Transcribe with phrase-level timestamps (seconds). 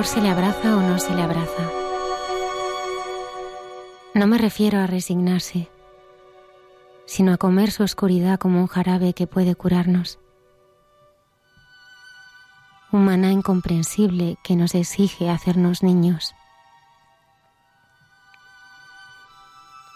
[0.00, 1.70] ¿Al dolor se le abraza o no se le abraza?
[4.14, 5.68] No me refiero a resignarse,
[7.04, 10.18] sino a comer su oscuridad como un jarabe que puede curarnos.
[12.92, 16.34] Un maná incomprensible que nos exige hacernos niños.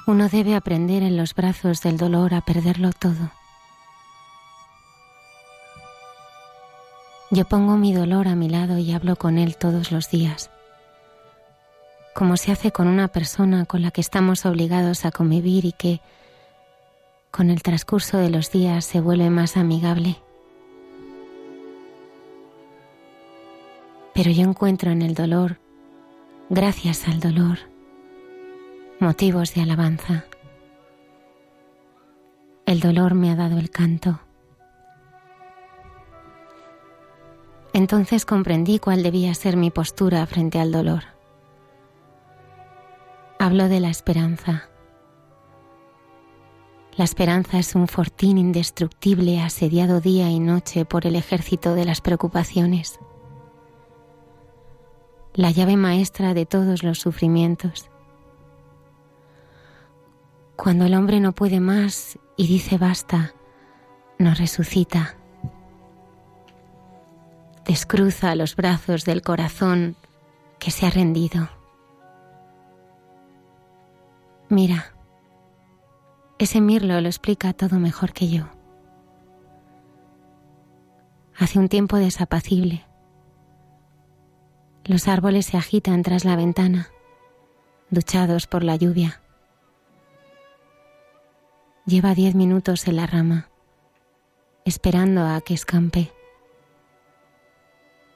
[0.07, 3.31] Uno debe aprender en los brazos del dolor a perderlo todo.
[7.35, 10.53] Yo pongo mi dolor a mi lado y hablo con él todos los días,
[12.15, 16.01] como se hace con una persona con la que estamos obligados a convivir y que,
[17.33, 20.17] con el transcurso de los días, se vuelve más amigable.
[24.15, 25.59] Pero yo encuentro en el dolor,
[26.51, 27.59] gracias al dolor,
[29.01, 30.25] motivos de alabanza.
[32.65, 34.21] El dolor me ha dado el canto.
[37.75, 41.03] Entonces comprendí cuál debía ser mi postura frente al dolor.
[43.41, 44.69] Hablo de la esperanza.
[46.97, 52.01] La esperanza es un fortín indestructible asediado día y noche por el ejército de las
[52.01, 53.01] preocupaciones.
[55.35, 57.91] La llave maestra de todos los sufrimientos.
[60.55, 63.35] Cuando el hombre no puede más y dice basta,
[64.21, 65.17] nos resucita
[67.65, 69.97] descruza los brazos del corazón
[70.59, 71.49] que se ha rendido.
[74.49, 74.95] Mira,
[76.39, 78.45] ese mirlo lo explica todo mejor que yo.
[81.37, 82.85] Hace un tiempo desapacible.
[84.85, 86.89] Los árboles se agitan tras la ventana,
[87.91, 89.21] duchados por la lluvia.
[91.87, 93.49] Lleva diez minutos en la rama,
[94.65, 96.13] esperando a que escampe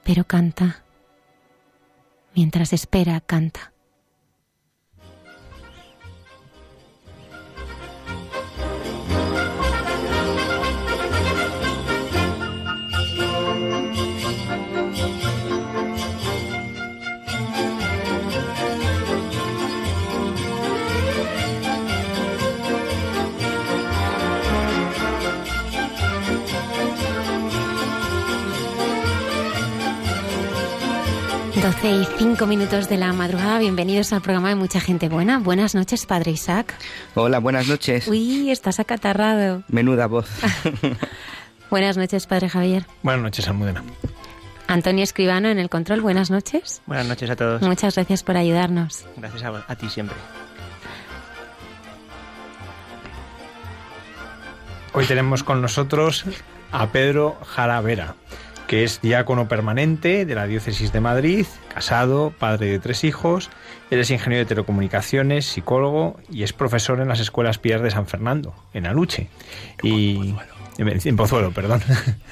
[0.09, 0.81] pero canta.
[2.33, 3.73] Mientras espera, canta.
[31.89, 33.57] 12 y 5 minutos de la madrugada.
[33.57, 35.39] Bienvenidos al programa de Mucha Gente Buena.
[35.39, 36.75] Buenas noches, Padre Isaac.
[37.15, 38.07] Hola, buenas noches.
[38.07, 39.63] Uy, estás acatarrado.
[39.69, 40.29] Menuda voz.
[41.71, 42.85] buenas noches, Padre Javier.
[43.01, 43.83] Buenas noches, Almudena.
[44.67, 46.01] Antonio Escribano en el control.
[46.01, 46.83] Buenas noches.
[46.85, 47.61] Buenas noches a todos.
[47.63, 49.05] Muchas gracias por ayudarnos.
[49.17, 50.15] Gracias a, a ti siempre.
[54.93, 56.25] Hoy tenemos con nosotros
[56.71, 58.15] a Pedro Jaravera
[58.69, 63.49] que es diácono permanente de la Diócesis de Madrid, casado, padre de tres hijos,
[63.89, 68.05] él es ingeniero de telecomunicaciones, psicólogo y es profesor en las escuelas Pías de San
[68.05, 69.27] Fernando, en Aluche.
[69.81, 70.35] y
[70.77, 71.81] en Pozuelo, perdón.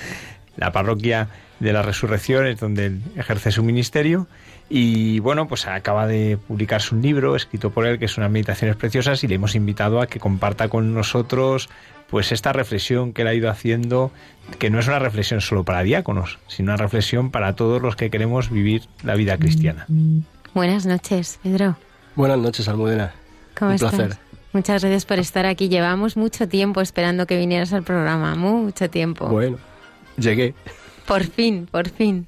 [0.57, 1.28] la parroquia
[1.60, 4.28] de la Resurrección es donde él ejerce su ministerio.
[4.69, 8.75] Y bueno, pues acaba de publicarse un libro escrito por él que es unas meditaciones
[8.75, 11.68] preciosas y le hemos invitado a que comparta con nosotros
[12.09, 14.12] pues esta reflexión que él ha ido haciendo,
[14.59, 18.09] que no es una reflexión solo para diáconos, sino una reflexión para todos los que
[18.09, 19.86] queremos vivir la vida cristiana.
[20.54, 21.77] Buenas noches, Pedro.
[22.15, 23.13] Buenas noches, Almudena.
[23.57, 24.18] ¿Cómo Un placer.
[24.54, 25.69] Muchas gracias por estar aquí.
[25.69, 29.27] Llevamos mucho tiempo esperando que vinieras al programa, mucho tiempo.
[29.27, 29.57] Bueno,
[30.18, 30.56] llegué.
[31.06, 32.27] Por fin, por fin.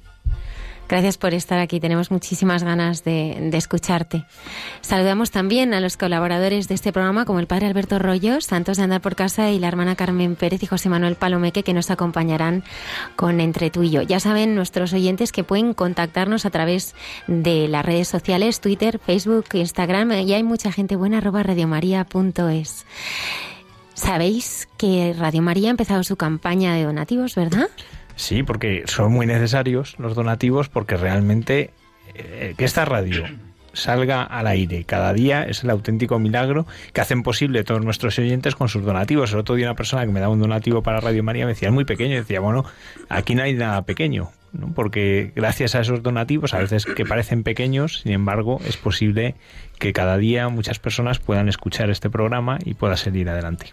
[0.90, 1.78] Gracias por estar aquí.
[1.78, 4.24] Tenemos muchísimas ganas de, escucharte.
[4.80, 8.82] Saludamos también a los colaboradores de este programa, como el padre Alberto Rollos, Santos de
[8.82, 12.64] Andar por Casa, y la hermana Carmen Pérez y José Manuel Palomeque, que nos acompañarán
[13.14, 14.02] con Entre tú y yo.
[14.02, 16.96] Ya saben nuestros oyentes que pueden contactarnos a través
[17.28, 22.84] de las redes sociales, Twitter, Facebook, Instagram, y hay mucha gente buena, arroba radiomaria.es.
[23.94, 27.68] Sabéis que Radio María ha empezado su campaña de donativos, ¿verdad?
[28.20, 31.70] Sí, porque son muy necesarios los donativos porque realmente
[32.14, 33.24] eh, que esta radio
[33.72, 38.54] salga al aire cada día es el auténtico milagro que hacen posible todos nuestros oyentes
[38.54, 39.32] con sus donativos.
[39.32, 41.68] El otro día una persona que me daba un donativo para Radio María me decía,
[41.68, 42.66] es muy pequeño, y decía, bueno,
[43.08, 44.30] aquí no hay nada pequeño,
[44.74, 49.34] porque gracias a esos donativos, a veces que parecen pequeños, sin embargo, es posible
[49.78, 53.72] que cada día muchas personas puedan escuchar este programa y pueda seguir adelante.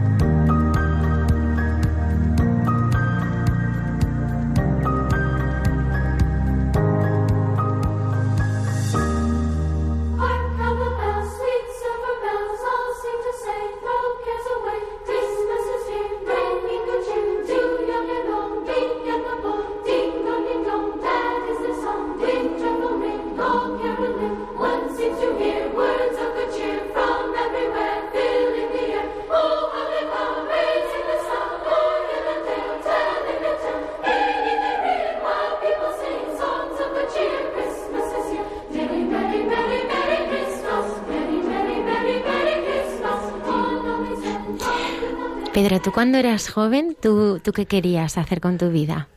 [45.61, 49.07] Pedro, tú cuando eras joven, ¿tú, ¿tú qué querías hacer con tu vida?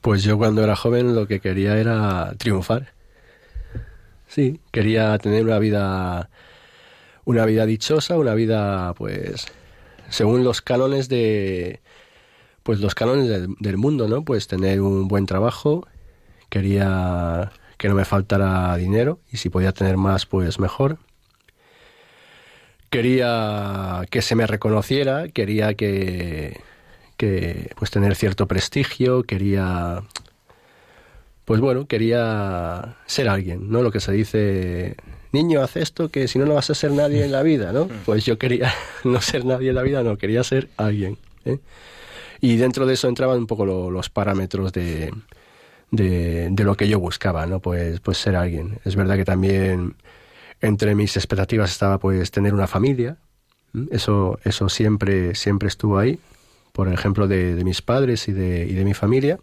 [0.00, 2.94] Pues yo cuando era joven lo que quería era triunfar.
[4.28, 6.30] Sí, quería tener una vida
[7.26, 9.48] una vida dichosa, una vida pues
[10.08, 11.80] según los cánones de
[12.62, 14.22] pues los cánones del, del mundo, ¿no?
[14.24, 15.86] Pues tener un buen trabajo,
[16.48, 20.96] quería que no me faltara dinero y si podía tener más pues mejor
[22.96, 26.58] quería que se me reconociera, quería que,
[27.18, 30.02] que pues tener cierto prestigio, quería
[31.44, 33.82] pues bueno, quería ser alguien, ¿no?
[33.82, 34.96] Lo que se dice,
[35.30, 37.86] niño, haz esto que si no no vas a ser nadie en la vida, ¿no?
[38.06, 38.72] Pues yo quería
[39.04, 41.18] no ser nadie en la vida, no, quería ser alguien.
[41.44, 41.58] ¿eh?
[42.40, 45.12] Y dentro de eso entraban un poco los parámetros de,
[45.90, 47.60] de, de, lo que yo buscaba, ¿no?
[47.60, 48.78] Pues, pues ser alguien.
[48.86, 49.96] Es verdad que también
[50.60, 53.16] entre mis expectativas estaba pues tener una familia.
[53.90, 56.18] Eso, eso siempre, siempre estuvo ahí,
[56.72, 59.38] por ejemplo de, mis padres y de, y de mi familia.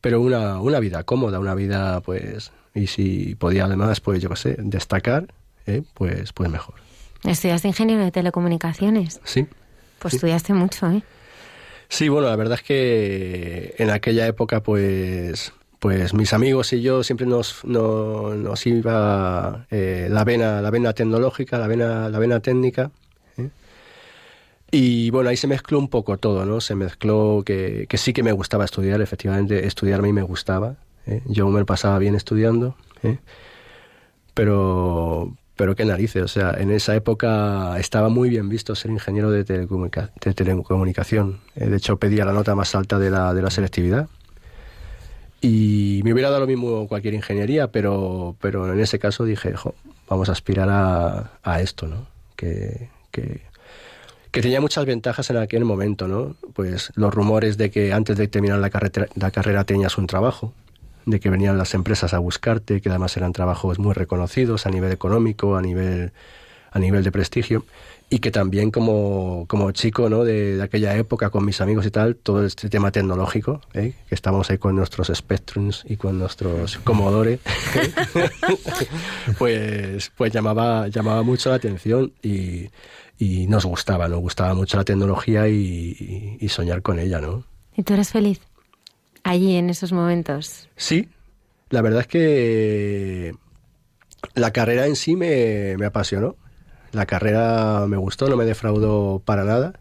[0.00, 4.36] Pero una, una vida cómoda, una vida pues, y si podía además, pues yo qué
[4.36, 5.26] sé, destacar,
[5.66, 5.82] ¿eh?
[5.94, 6.74] pues, pues mejor.
[7.24, 9.20] ¿Estudiaste ingeniero de telecomunicaciones?
[9.24, 9.46] Sí.
[9.98, 11.02] Pues estudiaste mucho, ¿eh?
[11.88, 17.02] Sí, bueno, la verdad es que en aquella época, pues, pues mis amigos y yo
[17.04, 22.90] siempre nos, nos iba eh, la vena la vena tecnológica, la vena, la vena técnica.
[23.36, 23.50] ¿eh?
[24.70, 26.60] Y bueno, ahí se mezcló un poco todo, ¿no?
[26.60, 30.76] Se mezcló que, que sí que me gustaba estudiar, efectivamente, estudiar a mí me gustaba.
[31.06, 31.22] ¿eh?
[31.26, 32.76] Yo me pasaba bien estudiando,
[34.34, 39.30] pero, pero qué narices, o sea, en esa época estaba muy bien visto ser ingeniero
[39.30, 41.40] de, de telecomunicación.
[41.54, 44.08] de hecho, pedía la nota más alta de la, de la selectividad
[45.40, 49.54] y me hubiera dado lo mismo cualquier ingeniería, pero, pero en ese caso dije,
[50.08, 52.06] vamos a aspirar a, a esto, ¿no?
[52.34, 53.46] Que, que,
[54.30, 56.36] tenía muchas ventajas en aquel momento, ¿no?
[56.54, 60.52] Pues los rumores de que antes de terminar la, carretera, la carrera tenías un trabajo,
[61.06, 64.92] de que venían las empresas a buscarte, que además eran trabajos muy reconocidos a nivel
[64.92, 66.12] económico, a nivel,
[66.70, 67.64] a nivel de prestigio
[68.10, 70.24] y que también como, como chico ¿no?
[70.24, 73.92] De, de, aquella época con mis amigos y tal, todo este tema tecnológico, ¿eh?
[74.08, 77.40] que estábamos ahí con nuestros Spectrums y con nuestros Commodore, ¿eh?
[79.38, 82.70] pues, pues llamaba, llamaba mucho la atención y,
[83.18, 87.44] y, nos gustaba, nos gustaba mucho la tecnología y, y, soñar con ella, ¿no?
[87.76, 88.40] ¿Y tú eres feliz
[89.22, 90.68] allí en esos momentos?
[90.76, 91.08] Sí,
[91.68, 93.34] la verdad es que
[94.34, 96.36] la carrera en sí me, me apasionó
[96.92, 99.80] la carrera me gustó, no me defraudó para nada.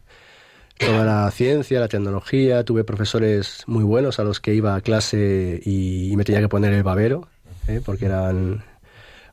[0.77, 5.59] Toda la ciencia, la tecnología, tuve profesores muy buenos a los que iba a clase
[5.65, 7.27] y, me tenía que poner el babero,
[7.67, 7.81] ¿eh?
[7.83, 8.63] porque eran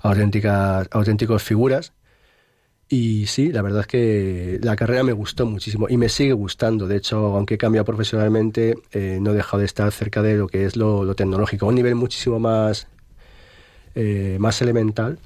[0.01, 1.93] auténticas, auténticos figuras.
[2.89, 6.87] Y sí, la verdad es que la carrera me gustó muchísimo y me sigue gustando.
[6.87, 10.47] De hecho, aunque he cambiado profesionalmente, eh, no he dejado de estar cerca de lo
[10.47, 12.87] que es lo, tecnológico, a un nivel muchísimo más,
[13.95, 15.19] eh, más elemental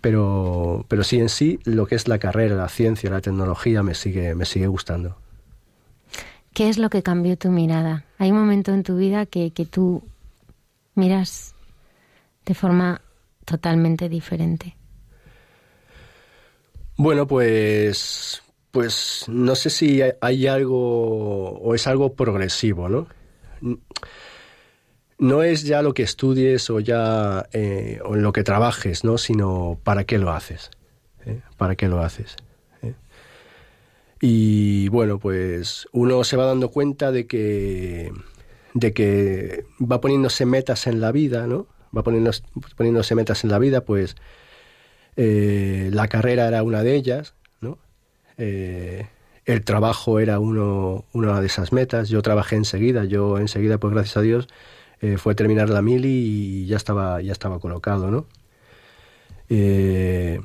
[0.00, 3.94] pero, pero sí en sí lo que es la carrera, la ciencia, la tecnología me
[3.94, 5.16] sigue, me sigue gustando.
[6.52, 8.04] ¿Qué es lo que cambió tu mirada?
[8.18, 10.02] Hay un momento en tu vida que, que tú
[10.94, 11.54] miras
[12.44, 13.00] de forma
[13.44, 14.76] totalmente diferente.
[16.96, 23.06] Bueno, pues, pues no sé si hay algo o es algo progresivo, ¿no?
[25.20, 29.18] No es ya lo que estudies o ya eh, o lo que trabajes, ¿no?
[29.18, 30.70] sino para qué lo haces.
[31.26, 31.40] ¿eh?
[31.58, 32.36] ¿Para qué lo haces?
[32.82, 32.94] ¿eh?
[34.18, 38.10] Y bueno, pues uno se va dando cuenta de que,
[38.72, 41.66] de que va poniéndose metas en la vida, ¿no?
[41.94, 42.42] Va poniéndose,
[42.74, 44.16] poniéndose metas en la vida, pues
[45.16, 47.76] la carrera era una de ellas, ¿no?
[48.38, 52.08] el trabajo era uno, una de esas metas.
[52.08, 54.48] Yo trabajé enseguida, yo enseguida, pues gracias a Dios,
[55.00, 58.26] eh, fue terminar la mili y ya estaba, ya estaba colocado, ¿no?
[59.48, 60.40] Eh,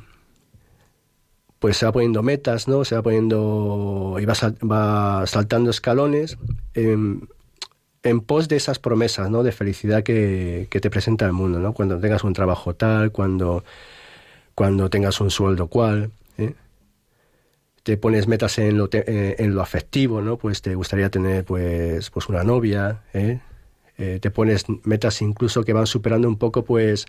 [1.59, 2.85] pues se va poniendo metas, ¿no?
[2.85, 4.33] Se va poniendo y va,
[4.63, 6.37] va saltando escalones
[6.73, 7.27] en,
[8.03, 9.43] en, pos de esas promesas, ¿no?
[9.43, 11.73] De felicidad que, que, te presenta el mundo, ¿no?
[11.73, 13.63] Cuando tengas un trabajo tal, cuando,
[14.53, 16.53] cuando tengas un sueldo cual, ¿eh?
[17.83, 20.37] te pones metas en lo, te, eh, en lo afectivo, ¿no?
[20.37, 23.39] Pues te gustaría tener, pues, pues una novia, ¿eh?
[23.97, 27.05] Eh, te pones metas incluso que van superando un poco pues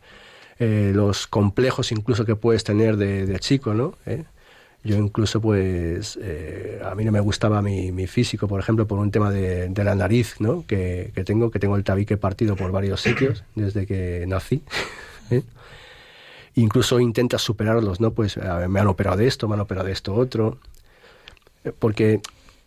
[0.59, 3.95] eh, los complejos incluso que puedes tener de, chico, ¿no?
[4.07, 4.25] ¿Eh?
[4.85, 6.17] Yo incluso pues
[6.85, 10.37] a mí no me gustaba mi, físico, por ejemplo, por un tema de, la nariz,
[10.39, 10.65] ¿no?
[10.65, 14.63] Que, que, tengo, que tengo el tabique partido por varios sitios desde que nací.
[16.55, 18.13] Incluso intentas superarlos, ¿no?
[18.13, 18.39] Pues
[18.69, 20.59] me han operado de esto, me han operado de esto otro.
[21.81, 22.21] Porque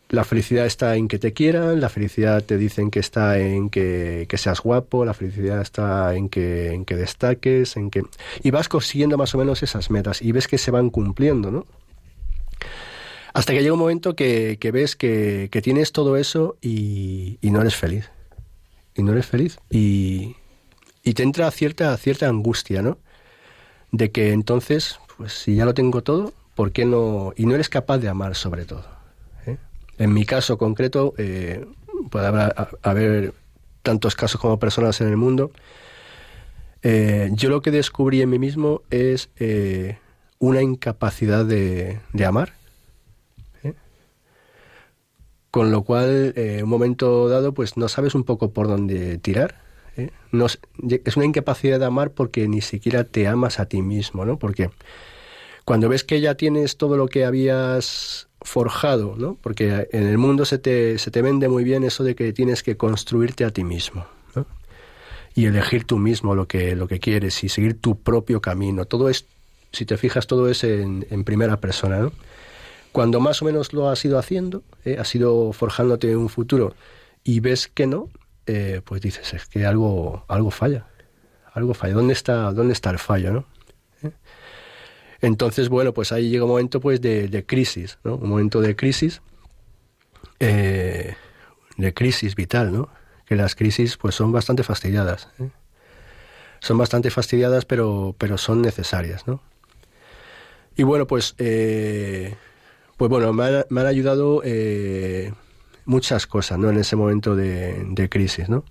[0.10, 4.26] la felicidad está en que te quieran, la felicidad te dicen que está en que,
[4.28, 8.04] que, seas guapo, la felicidad está en que, en que destaques, en que...
[8.42, 11.66] Y vas consiguiendo más o menos esas metas y ves que se van cumpliendo, ¿no?
[13.34, 17.52] Hasta que llega un momento que, que ves que, que, tienes todo eso y, y,
[17.52, 18.10] no eres feliz.
[18.96, 19.60] Y no eres feliz.
[19.70, 20.36] Y,
[21.04, 22.98] y te entra cierta, cierta angustia, ¿no?
[23.92, 27.34] De que entonces, pues si ya lo tengo todo, ¿por qué no...?
[27.38, 28.99] Y no eres capaz de amar sobre todo.
[30.00, 31.66] En mi caso concreto, eh,
[32.10, 33.34] puede haber, haber,
[33.84, 35.52] tantos casos como personas en el mundo.
[36.84, 39.98] Eh, yo lo que descubrí en mí mismo es eh,
[40.40, 42.54] una incapacidad de, de amar.
[45.52, 49.56] Con lo cual, en un momento dado, pues no sabes un poco por dónde tirar.
[49.98, 54.38] es una incapacidad de amar porque ni siquiera te amas a ti mismo, ¿no?
[54.38, 54.70] Porque
[55.66, 59.38] cuando ves que ya tienes todo lo que habías forjado, ¿no?
[59.42, 62.64] Porque en el mundo se te, se te vende muy bien eso de que tienes
[62.64, 64.06] que construirte a ti mismo.
[65.36, 68.86] Y elegir tú mismo lo que, lo que quieres y seguir tu propio camino.
[68.86, 69.26] Todo es,
[69.72, 72.12] si te fijas, todo es en, primera persona, ¿no?
[72.92, 74.98] Cuando más o menos lo has ido haciendo, ¿eh?
[75.00, 76.74] has ido forjándote un futuro
[77.24, 78.10] y ves que no,
[78.48, 80.88] eh, pues dices, es que algo, algo falla,
[81.54, 81.94] algo falla.
[81.94, 83.46] ¿Dónde está, dónde está el fallo, no?
[85.22, 88.16] Entonces, bueno, pues ahí llega un momento pues de, crisis, ¿no?
[88.16, 89.22] Un momento de crisis,
[90.40, 91.16] eh,
[91.78, 92.90] de crisis vital, ¿no?
[93.26, 95.30] Que las crisis pues son bastante fastidiadas.
[95.40, 95.50] ¿eh?
[96.62, 99.42] Son bastante fastidiadas, pero, pero son necesarias, ¿no?
[100.76, 102.36] Y bueno, pues, eh,
[102.96, 104.42] pues bueno, me han, ayudado
[105.84, 106.70] muchas cosas, ¿no?
[106.70, 108.64] En ese momento de, de crisis, ¿no?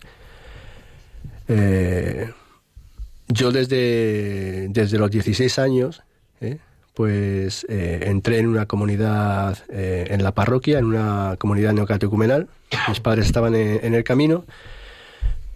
[3.30, 6.02] Yo desde, desde los 16 años,
[6.40, 6.58] ¿eh?
[6.98, 12.48] pues eh, entré en una comunidad eh, en la parroquia, en una comunidad neocatecumenal.
[12.88, 14.44] Mis padres estaban en, el camino.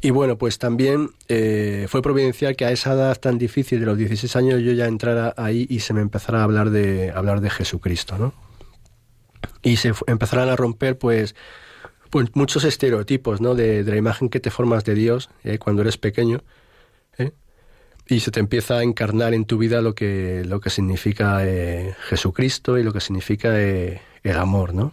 [0.01, 3.99] Y bueno, pues también eh, fue providencial que a esa edad tan difícil de los
[3.99, 7.51] 16 años yo ya entrara ahí y se me empezara a hablar de, hablar de
[7.51, 8.33] Jesucristo, ¿no?
[9.65, 11.35] Y se empezaran a romper, pues,
[12.11, 13.57] pues muchos estereotipos, ¿no?
[13.57, 16.45] De, la imagen que te formas de Dios eh, cuando eres pequeño.
[18.09, 21.94] Y se te empieza a encarnar en tu vida lo que, lo que significa eh,
[22.09, 24.92] Jesucristo y lo que significa eh, el amor, ¿no?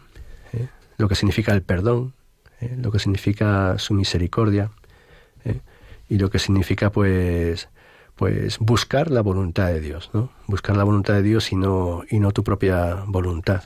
[0.54, 0.68] ¿Eh?
[0.98, 2.14] Lo que significa el perdón,
[2.62, 2.76] ¿eh?
[2.78, 4.72] lo que significa su misericordia
[6.08, 7.70] y lo que significa pues
[8.16, 10.30] pues buscar la voluntad de Dios, ¿no?
[10.48, 13.64] Buscar la voluntad de Dios y no y no tu propia voluntad.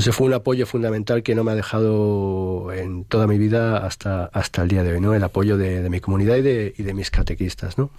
[0.00, 4.24] Ese fue un apoyo fundamental que no me ha dejado en toda mi vida hasta,
[4.24, 5.12] hasta el día de hoy, ¿no?
[5.12, 7.90] El apoyo de, mi comunidad y de, y de mis catequistas, ¿no?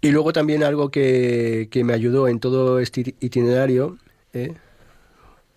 [0.00, 3.98] Y luego también algo que, que me ayudó en todo este iti- itinerario
[4.32, 4.54] ¿eh?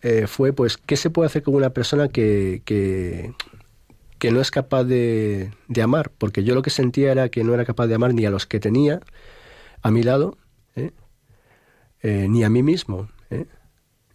[0.02, 3.32] Eh, fue, pues, ¿qué se puede hacer con una persona que, que,
[4.20, 6.12] que no es capaz de, de amar?
[6.18, 8.46] Porque yo lo que sentía era que no era capaz de amar ni a los
[8.46, 9.00] que tenía
[9.82, 10.38] a mi lado,
[10.76, 10.92] ¿eh?
[12.04, 13.08] Ni a mí mismo.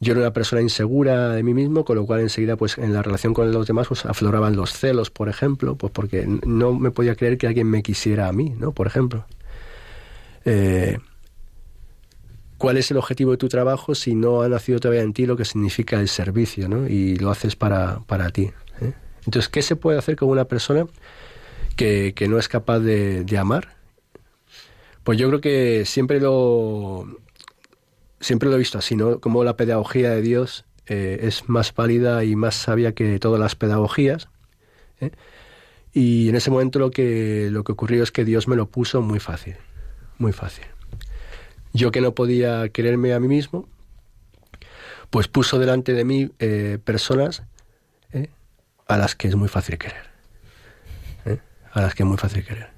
[0.03, 3.03] Yo era una persona insegura de mí mismo, con lo cual enseguida, pues en la
[3.03, 7.15] relación con los demás, pues afloraban los celos, por ejemplo, pues porque no me podía
[7.15, 8.73] creer que alguien me quisiera a mí, ¿no?
[8.73, 9.25] Por ejemplo.
[10.45, 10.99] Eh,
[12.59, 15.37] ¿Cuál es el objetivo de tu trabajo si no ha nacido todavía en ti lo
[15.37, 16.89] que significa el servicio, ¿no?
[16.89, 18.51] Y lo haces para, para ti.
[18.81, 18.93] ¿eh?
[19.25, 20.85] Entonces, ¿qué se puede hacer con una persona
[21.77, 23.77] que, que no es capaz de, de amar?
[25.05, 27.07] Pues yo creo que siempre lo,
[28.23, 29.21] siempre lo he visto así, ¿no?
[29.21, 33.55] Como la pedagogía de Dios eh, es más válida y más sabia que todas las
[33.55, 34.29] pedagogías.
[35.01, 35.11] ¿eh?
[35.93, 39.03] Y en ese momento lo que, lo que ocurrió es que Dios me lo puso
[39.03, 39.57] muy fácil,
[40.19, 40.65] muy fácil.
[41.75, 43.69] Yo que no podía quererme a mí mismo,
[45.11, 47.43] pues puso delante de mí eh, personas
[48.89, 50.11] a las que es muy fácil querer.
[51.73, 52.72] A las que es muy fácil querer.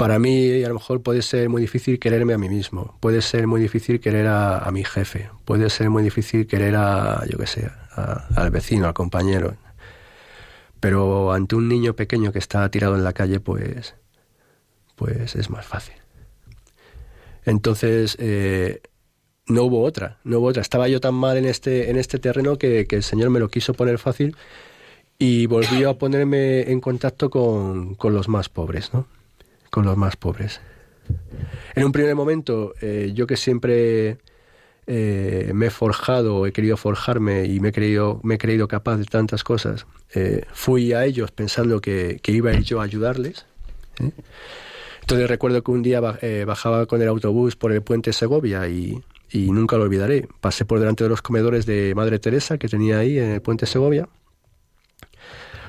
[0.00, 3.46] Para mí a lo mejor puede ser muy difícil quererme a mí mismo, puede ser
[3.46, 7.70] muy difícil querer a, mi jefe, puede ser muy difícil querer a, yo qué sé,
[7.90, 9.56] a- al vecino, al compañero.
[10.80, 13.94] Pero ante un niño pequeño que está tirado en la calle, pues,
[14.96, 15.96] pues es más fácil.
[17.44, 18.80] Entonces, eh,
[19.48, 20.62] no hubo otra, no hubo otra.
[20.62, 23.50] Estaba yo tan mal en este, en este terreno que, que el Señor me lo
[23.50, 24.34] quiso poner fácil
[25.18, 29.06] y volvió a ponerme en contacto con, con los más pobres, ¿no?
[29.70, 30.60] Con los más pobres.
[31.74, 34.18] En un primer momento, eh, yo que siempre
[34.86, 38.96] eh, me he forjado, he querido forjarme y me he creído, me he creído capaz
[38.96, 42.84] de tantas cosas, eh, fui a ellos pensando que, que iba a ir yo a
[42.84, 43.46] ayudarles.
[44.00, 44.10] ¿eh?
[45.00, 49.00] Entonces recuerdo que un día ba- bajaba con el autobús por el puente Segovia y,
[49.30, 50.28] y nunca lo olvidaré.
[50.40, 53.66] Pasé por delante de los comedores de Madre Teresa que tenía ahí en el puente
[53.66, 54.08] Segovia.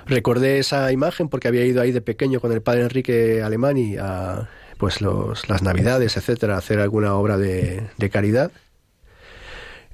[0.06, 4.50] Recordé esa imagen porque había ido ahí de pequeño con el padre Enrique Alemani a
[4.78, 8.52] pues los, las navidades, etcétera, a hacer alguna obra de, de caridad.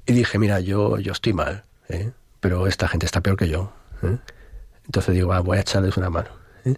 [0.06, 2.10] Y dije, mira, yo, yo estoy mal, ¿eh?
[2.40, 3.72] pero esta gente está peor que yo.
[4.02, 4.16] ¿eh?
[4.86, 6.30] Entonces digo, "Va, voy a echarles una mano.
[6.64, 6.74] ¿eh?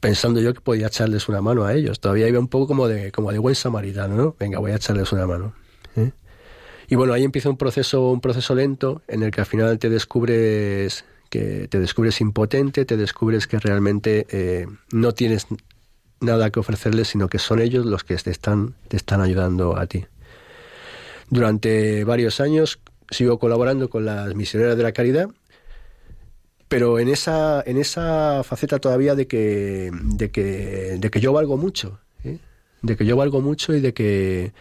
[0.00, 2.00] Pensando yo que podía echarles una mano a ellos.
[2.00, 4.36] Todavía iba un poco como de, como de buen samaritano, ¿no?
[4.38, 5.54] Venga, voy a echarles una mano.
[5.96, 6.10] ¿eh?
[6.88, 9.90] Y bueno, ahí empieza un proceso, un proceso lento en el que al final te
[9.90, 15.46] descubres que te descubres impotente, te descubres que realmente eh, no tienes
[16.20, 19.86] nada que ofrecerles, sino que son ellos los que te están, te están ayudando a
[19.86, 20.06] ti.
[21.28, 22.78] Durante varios años
[23.10, 25.28] sigo colaborando con las misioneras de la caridad,
[26.68, 31.56] pero en esa, en esa faceta todavía de que, de que, de que yo valgo
[31.56, 32.38] mucho, ¿eh?
[32.82, 34.52] de que yo valgo mucho y de que,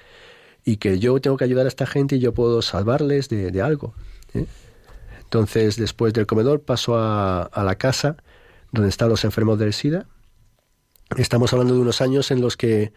[0.65, 3.62] y que yo tengo que ayudar a esta gente y yo puedo salvarles de, de
[3.62, 3.93] algo.
[4.34, 4.45] ¿eh?
[5.21, 8.17] Entonces, después del comedor, paso a, a la casa
[8.71, 10.08] donde están los enfermos del SIDA.
[11.17, 12.91] Estamos hablando de unos años en los que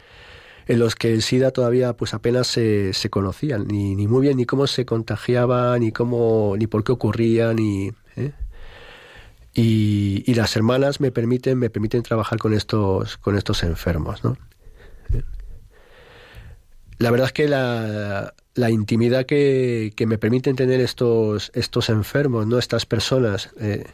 [0.67, 4.37] en los que el SIDA todavía pues apenas se, se conocían, ni, ni muy bien
[4.37, 8.33] ni cómo se contagiaba, ni cómo, ni por qué ocurría, ni ¿eh?
[9.55, 14.37] y, y las hermanas me permiten, me permiten trabajar con estos, con estos enfermos, ¿no?
[16.99, 22.47] La verdad es que la, la intimidad que, que, me permiten tener estos, estos enfermos,
[22.47, 22.59] ¿no?
[22.59, 23.85] Estas personas, eh,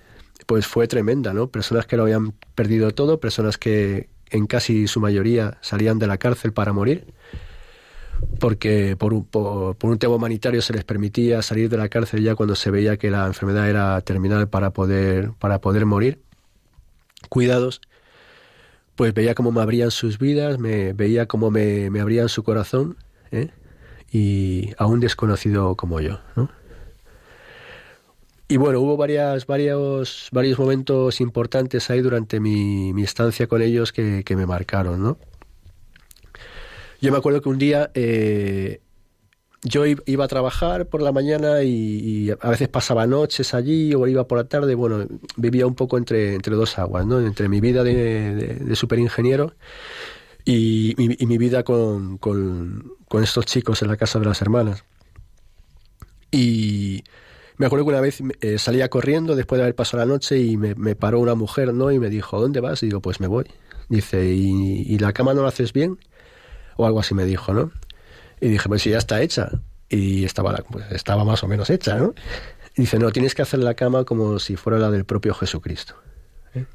[0.46, 1.48] pues fue tremenda, ¿no?
[1.48, 6.16] Personas que lo habían perdido todo, personas que en casi su mayoría salían de la
[6.16, 7.12] cárcel para morir,
[8.40, 12.22] porque por un, por, por un tema humanitario se les permitía salir de la cárcel
[12.22, 16.20] ya cuando se veía que la enfermedad era terminal para poder, para poder morir.
[17.28, 17.80] cuidados,
[18.96, 22.96] pues veía cómo me abrían sus vidas, me veía cómo me, me abrían su corazón,
[23.32, 23.50] ¿eh?
[24.12, 26.20] y a un desconocido como yo.
[28.46, 34.22] Y bueno, hubo varios, varios momentos importantes ahí durante mi, mi estancia con ellos que,
[34.24, 35.18] que, me marcaron, ¿no?
[37.00, 38.80] Yo me acuerdo que un día eh,
[39.64, 44.28] yo iba a trabajar por la mañana y, a veces pasaba noches allí o iba
[44.28, 44.74] por la tarde.
[44.74, 47.18] Bueno, vivía un poco entre, entre dos aguas, ¿no?
[47.18, 49.54] Entre mi vida de, superingeniero
[50.44, 54.84] y, y, mi vida con, con, estos chicos en la casa de las hermanas.
[56.30, 57.02] Y
[57.56, 60.58] me acuerdo que una vez eh, salía corriendo después de haber pasado la noche y
[60.58, 61.90] me, me, paró una mujer, ¿no?
[61.90, 62.82] Y me dijo, ¿dónde vas?
[62.82, 63.46] Y digo, pues me voy.
[63.88, 65.98] Dice, ¿y, y la cama no la haces bien?
[66.76, 67.70] O algo así me dijo, ¿no?
[68.44, 69.48] Y dije, pues si ya está hecha.
[69.88, 72.14] Y estaba, pues, estaba más o menos hecha, ¿no?
[72.76, 75.94] Y dice, no, tienes que hacer la cama como si fuera la del propio Jesucristo.
[76.52, 76.66] ¿eh?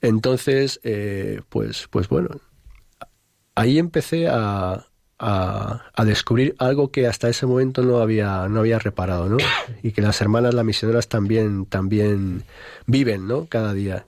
[0.00, 2.40] Entonces, eh, pues, pues bueno,
[3.56, 4.86] ahí empecé a,
[5.18, 9.38] a, a, descubrir algo que hasta ese momento no había, no había reparado, ¿no?
[9.82, 12.44] Y que las hermanas, las misioneras también, también
[12.86, 13.46] viven, ¿no?
[13.46, 14.06] Cada día.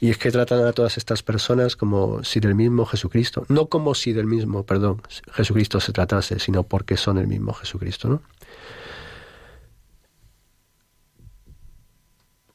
[0.00, 3.94] Y es que tratan a todas estas personas como si del mismo Jesucristo, no como
[3.94, 8.22] si del mismo, perdón, Jesucristo se tratase, sino porque son el mismo Jesucristo, ¿no?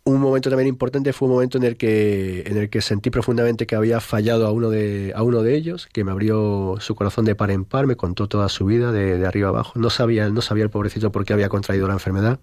[0.04, 3.68] un momento también importante fue un momento en el que en el que sentí profundamente
[3.68, 7.26] que había fallado a uno de a uno de ellos que me abrió su corazón
[7.26, 9.74] de par en par me contó toda su vida de, de arriba abajo.
[9.80, 12.40] No sabía no sabía el pobrecito por qué había contraído la enfermedad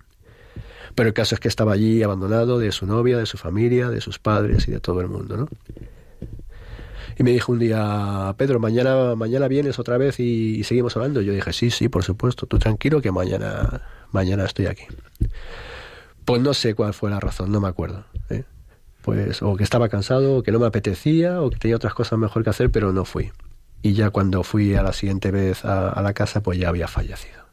[0.94, 4.01] pero el caso es que estaba allí abandonado de su novia de su familia de
[4.01, 5.48] sus padres y de todo el mundo no
[7.18, 11.33] y me dijo un día Pedro mañana mañana vienes otra vez y, seguimos hablando yo
[11.33, 14.87] dije sí sí por supuesto tú tranquilo que mañana mañana estoy aquí
[16.29, 18.05] pues no sé cuál fue la razón, no me acuerdo.
[18.29, 18.44] ¿eh?
[19.01, 22.18] Pues o que estaba cansado, o que no me apetecía, o que tenía otras cosas
[22.18, 23.33] mejor que hacer, pero no fui.
[23.81, 27.47] Y ya cuando fui a la siguiente vez a la casa, pues ya había fallecido.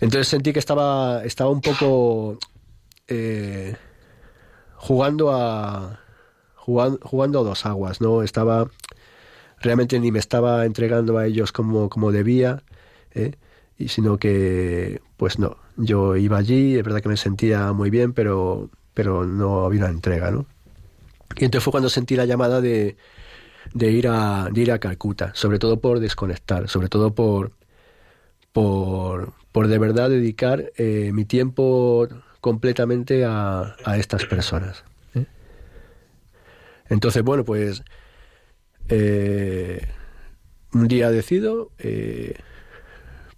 [0.00, 2.38] Entonces sentí que estaba, estaba un poco
[3.08, 3.76] eh,
[4.76, 6.00] jugando a
[6.54, 8.22] jugando, jugando a dos aguas, ¿no?
[8.22, 8.68] Estaba
[9.60, 12.62] realmente ni me estaba entregando a ellos como, como debía,
[13.14, 13.32] ¿eh?
[13.78, 18.12] y sino que pues no, yo iba allí, es verdad que me sentía muy bien,
[18.12, 20.46] pero, pero no había una entrega, ¿no?
[21.36, 22.96] Y entonces fue cuando sentí la llamada de,
[23.72, 27.52] de, ir, a, de ir a Calcuta, sobre todo por desconectar, sobre todo por,
[28.52, 32.08] por, por de verdad dedicar eh, mi tiempo
[32.40, 34.84] completamente a, a estas personas.
[35.14, 35.26] ¿eh?
[36.88, 37.82] Entonces, bueno, pues
[38.88, 39.86] eh,
[40.72, 42.34] un día decido eh,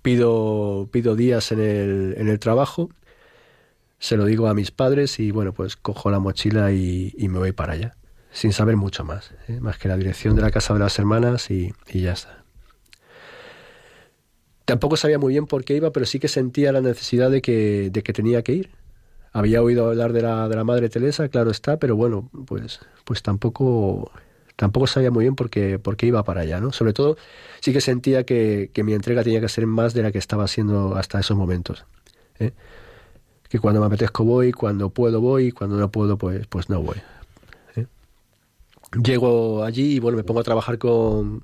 [0.03, 2.91] pido, pido días en el, en el trabajo,
[3.99, 7.39] se lo digo a mis padres y bueno, pues cojo la mochila y, y me
[7.39, 7.97] voy para allá,
[8.31, 9.61] sin saber mucho más, ¿eh?
[9.61, 12.44] más que la dirección de la casa de las hermanas y, y ya está.
[14.65, 17.91] Tampoco sabía muy bien por qué iba, pero sí que sentía la necesidad de que,
[17.91, 18.71] de que tenía que ir.
[19.33, 23.23] Había oído hablar de la, de la Madre Teresa, claro está, pero bueno, pues, pues
[23.23, 24.11] tampoco
[24.57, 26.73] tampoco sabía muy bien por qué, por qué iba para allá, ¿no?
[26.73, 27.17] Sobre todo
[27.61, 30.45] sí que sentía que, que, mi entrega tenía que ser más de la que estaba
[30.45, 31.85] haciendo hasta esos momentos.
[32.39, 32.53] ¿eh?
[33.49, 36.99] Que cuando me apetezco voy, cuando puedo voy, cuando no puedo pues, pues no voy.
[37.77, 37.87] ¿eh?
[39.03, 41.43] Llego allí y bueno, me pongo a trabajar con,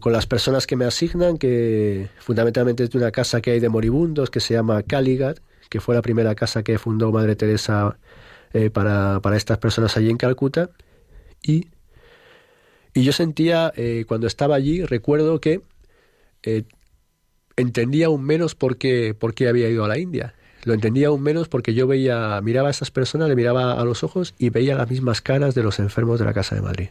[0.00, 3.68] con, las personas que me asignan, que fundamentalmente es de una casa que hay de
[3.68, 7.98] moribundos que se llama Caligat, que fue la primera casa que fundó Madre Teresa
[8.52, 10.70] eh, para, para estas personas allí en Calcuta.
[11.42, 11.68] Y
[12.96, 15.60] y yo sentía, eh, cuando estaba allí, recuerdo que
[16.42, 16.62] eh,
[17.58, 20.34] entendía aún menos por qué, por qué había ido a la India.
[20.64, 24.02] Lo entendía aún menos porque yo veía, miraba a esas personas, le miraba a los
[24.02, 26.88] ojos y veía las mismas caras de los enfermos de la Casa de Madrid.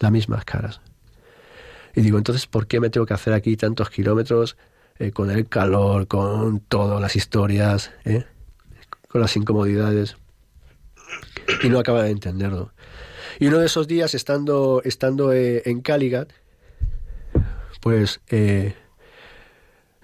[0.00, 0.80] Las mismas caras.
[1.98, 4.56] Y digo, entonces, ¿por qué me tengo que hacer aquí tantos kilómetros
[5.00, 8.24] eh, con el calor, con todas las historias, eh,
[9.08, 10.16] con las incomodidades?
[11.64, 12.72] Y no acaba de entenderlo.
[13.40, 16.30] Y uno de esos días, estando, estando eh, en Caligat,
[17.80, 18.76] pues eh,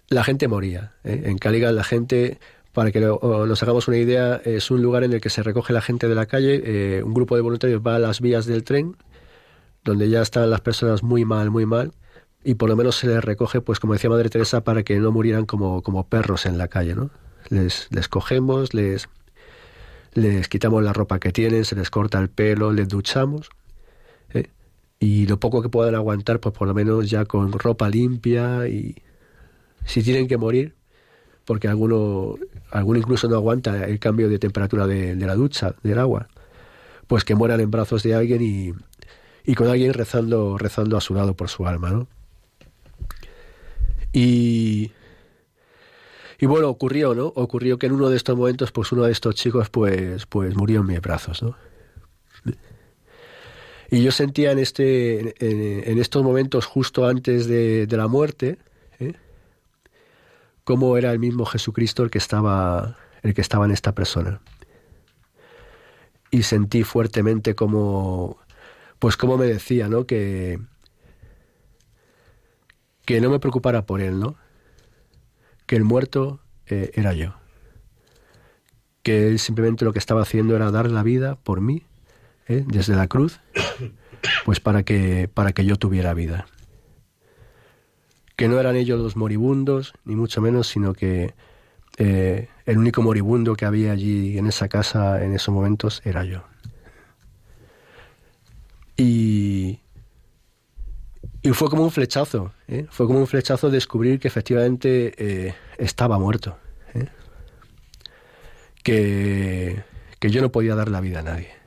[0.08, 0.94] la gente moría.
[1.04, 2.40] En Caligat la gente,
[2.72, 5.80] para que nos hagamos una idea, es un lugar en el que se recoge la
[5.80, 8.96] gente de la calle, un grupo de voluntarios va a las vías del tren,
[9.84, 11.92] donde ya están las personas muy mal, muy mal,
[12.42, 15.12] y por lo menos se les recoge, pues como decía Madre Teresa, para que no
[15.12, 17.10] murieran como, como perros en la calle, ¿no?
[17.48, 19.08] Les, les cogemos, les,
[20.14, 23.50] les quitamos la ropa que tienen, se les corta el pelo, les duchamos.
[24.32, 24.48] ¿eh?
[24.98, 28.96] Y lo poco que puedan aguantar, pues por lo menos ya con ropa limpia y
[29.84, 30.74] si tienen que morir,
[31.44, 32.36] porque alguno,
[32.70, 36.28] alguno incluso no aguanta el cambio de temperatura de, la ducha, del agua,
[37.06, 38.72] pues que mueran en brazos de alguien y,
[39.44, 42.08] y con alguien rezando, rezando a su lado por su alma, ¿no?
[44.12, 44.92] Y,
[46.38, 47.26] y bueno, ocurrió, ¿no?
[47.26, 50.80] Ocurrió que en uno de estos momentos, pues uno de estos chicos, pues, pues murió
[50.80, 51.56] en mis brazos, ¿no?
[53.90, 55.34] Y yo sentía en, este,
[55.90, 58.58] en, estos momentos, justo antes de, la muerte,
[58.98, 59.12] ¿eh?
[60.64, 64.40] cómo era el mismo Jesucristo el que estaba, el que estaba en esta persona.
[66.30, 68.38] Y sentí fuertemente como,
[68.98, 70.06] pues como me decía, ¿no?
[70.06, 70.58] Que,
[73.04, 74.36] que no me preocupara por él, ¿no?
[75.66, 77.34] Que el muerto eh, era yo.
[79.02, 81.84] Que él simplemente lo que estaba haciendo era dar la vida por mí
[82.48, 82.64] ¿eh?
[82.66, 83.40] desde la cruz,
[84.44, 86.46] pues para que, para que yo tuviera vida.
[88.36, 91.34] Que no eran ellos los moribundos, ni mucho menos, sino que
[91.98, 96.42] eh, el único moribundo que había allí en esa casa en esos momentos era yo.
[98.96, 99.80] Y,
[101.42, 102.86] y fue como un flechazo, ¿eh?
[102.90, 106.56] fue como un flechazo descubrir que efectivamente estaba muerto,
[108.82, 109.82] que,
[110.18, 111.64] que yo no podía dar la vida a nadie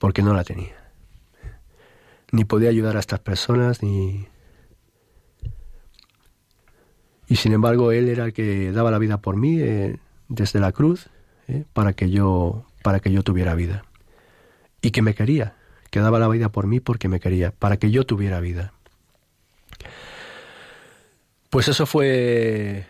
[0.00, 0.74] porque no la tenía.
[2.32, 4.26] Ni podía ayudar a estas personas, ni...
[7.28, 10.72] Y sin embargo, Él era el que daba la vida por mí eh, desde la
[10.72, 11.10] cruz
[11.46, 13.84] eh, para, que yo, para que yo tuviera vida.
[14.80, 15.54] Y que me quería,
[15.90, 18.72] que daba la vida por mí porque me quería, para que yo tuviera vida.
[21.50, 22.86] Pues eso fue,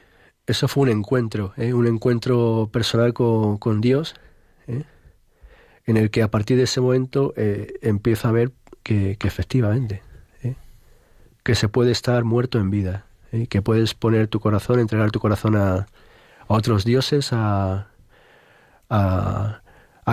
[0.46, 4.14] eso fue un encuentro, eh, un encuentro personal con, con Dios
[5.90, 10.02] en el que a partir de ese momento eh, empieza a ver que, efectivamente,
[10.42, 10.54] ¿eh?
[11.42, 13.46] que se puede estar muerto en vida, ¿eh?
[13.48, 15.86] que puedes poner tu corazón, entregar tu corazón a,
[16.46, 17.88] otros dioses, a,
[18.88, 19.62] a,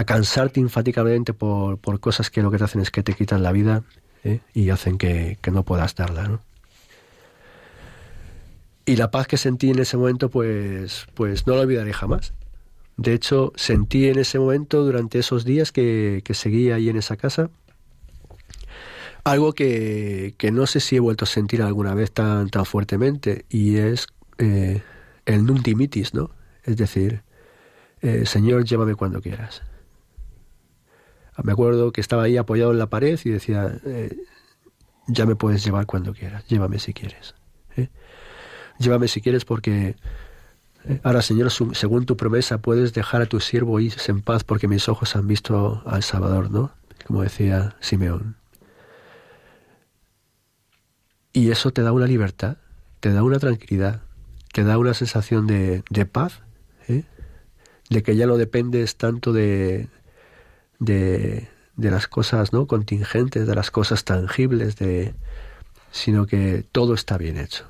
[0.06, 3.52] cansarte infáticamente por, por, cosas que lo que te hacen es que te quitan la
[3.52, 3.84] vida
[4.54, 6.42] y hacen que, que, no puedas darla.
[8.86, 12.34] Y la paz que sentí en ese momento, pues, pues no la olvidaré jamás.
[12.98, 17.16] De hecho, sentí en ese momento, durante esos días que, que seguía ahí en esa
[17.16, 17.50] casa,
[19.24, 23.46] algo que, que, no sé si he vuelto a sentir alguna vez tan, tan fuertemente,
[23.50, 24.08] y es
[24.38, 24.82] eh,
[25.26, 26.32] el nuntimitis, ¿no?
[26.64, 27.22] Es decir,
[28.02, 29.62] eh, Señor, llévame cuando quieras.
[31.44, 34.18] Me acuerdo que estaba ahí apoyado en la pared y decía, eh,
[35.08, 37.36] ya me puedes llevar cuando quieras, llévame si quieres.
[38.80, 39.96] Llévame si quieres porque
[41.04, 44.88] Ahora, Señor, según tu promesa, puedes dejar a tu siervo irse en paz porque mis
[44.88, 46.72] ojos han visto al Salvador, ¿no?
[47.06, 48.38] Como decía Simeón.
[51.34, 52.58] Y eso te da una libertad,
[53.00, 54.02] te da una tranquilidad,
[54.54, 56.42] te da una sensación de, paz,
[56.88, 57.04] ¿eh?
[57.90, 59.90] de que ya no dependes tanto de,
[60.80, 62.68] de, de, las cosas ¿no?
[62.68, 65.14] contingentes, de las cosas tangibles, de,
[65.92, 67.66] sino que todo está bien hecho.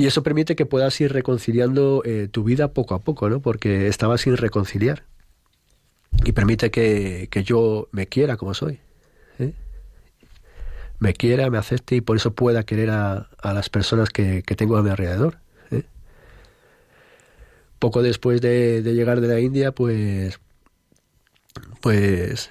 [0.00, 3.40] Y eso permite que puedas ir reconciliando eh, tu vida poco a poco, ¿no?
[3.40, 5.02] Porque estabas sin reconciliar.
[6.24, 8.80] Y permite que, yo me quiera como soy.
[9.38, 9.52] ¿eh?
[11.00, 14.82] Me quiera, me acepte y por eso pueda querer a, las personas que, tengo a
[14.82, 15.36] mi alrededor.
[15.70, 15.82] ¿eh?
[17.78, 20.40] Poco después de, llegar de la India, pues,
[21.80, 22.50] pues,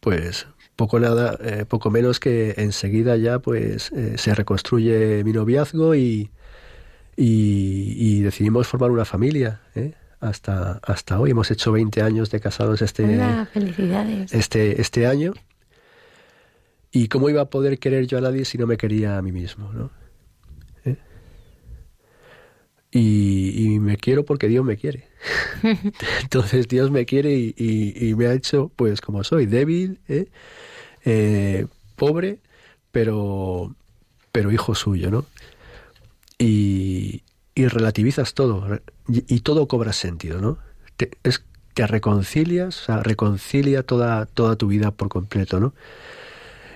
[0.00, 1.38] pues, poco nada,
[1.68, 6.30] poco menos que enseguida ya, pues, se reconstruye mi noviazgo y,
[7.20, 9.60] y, decidimos formar una familia.
[9.74, 9.92] ¿eh?
[10.20, 13.18] Hasta, hasta hoy hemos hecho 20 años de casados este,
[14.30, 15.32] este, este año.
[16.92, 19.32] ¿Y cómo iba a poder querer yo a nadie si no me quería a mí
[19.32, 19.72] mismo?
[19.72, 19.90] ¿no?
[20.84, 20.96] ¿Eh?
[22.90, 25.08] Y, me quiero porque Dios me quiere.
[26.22, 31.66] Entonces Dios me quiere y, me ha hecho pues como soy, débil, ¿eh?
[31.96, 32.38] pobre,
[32.90, 33.74] pero,
[34.32, 35.26] pero hijo suyo, ¿no?
[36.40, 37.22] y,
[37.54, 40.58] relativizas todo y, todo cobra sentido, ¿no?
[40.96, 45.74] Te, es, te reconcilias, o sea, reconcilia toda, toda tu vida por completo, ¿no?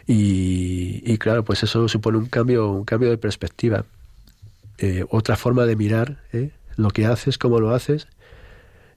[0.06, 3.86] Y, claro, pues eso supone un cambio, un cambio de perspectiva,
[4.76, 6.50] eh, otra forma de mirar ¿eh?
[6.76, 8.06] lo que haces, cómo lo haces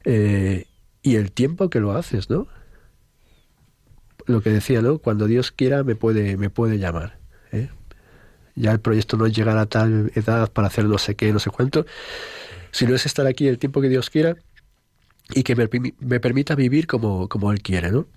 [0.03, 0.65] eh,
[1.01, 2.47] y el tiempo que lo haces, ¿no?
[4.25, 4.99] Lo que decía, ¿no?
[4.99, 7.17] Cuando Dios quiera me puede, me puede llamar.
[7.51, 7.69] ¿eh?
[8.57, 11.39] ya el proyecto no es llegar a tal edad para hacer no sé qué, no
[11.39, 11.86] sé cuánto,
[12.71, 14.36] sino es estar aquí el tiempo que Dios quiera
[15.33, 18.07] y que me, permita vivir como, como Él quiere, ¿no?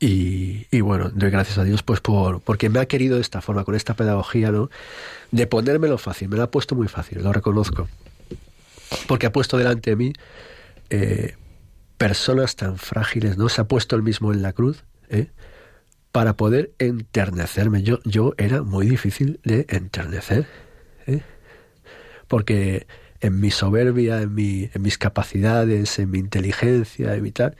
[0.00, 3.40] Y, y, bueno, doy gracias a Dios pues por porque me ha querido de esta
[3.40, 4.68] forma, con esta pedagogía, ¿no?
[5.30, 7.88] De ponérmelo fácil, me lo ha puesto muy fácil, lo reconozco.
[9.06, 10.12] Porque ha puesto delante de mí
[10.90, 11.36] eh,
[11.96, 13.48] personas tan frágiles, ¿no?
[13.48, 15.28] Se ha puesto el mismo en la cruz, ¿eh?
[16.12, 17.82] Para poder enternecerme.
[17.82, 20.46] Yo, yo era muy difícil de enternecer,
[21.06, 21.22] ¿eh?
[22.28, 22.86] Porque
[23.20, 27.56] en mi soberbia, en, mi, en mis capacidades, en mi inteligencia, en mi tal,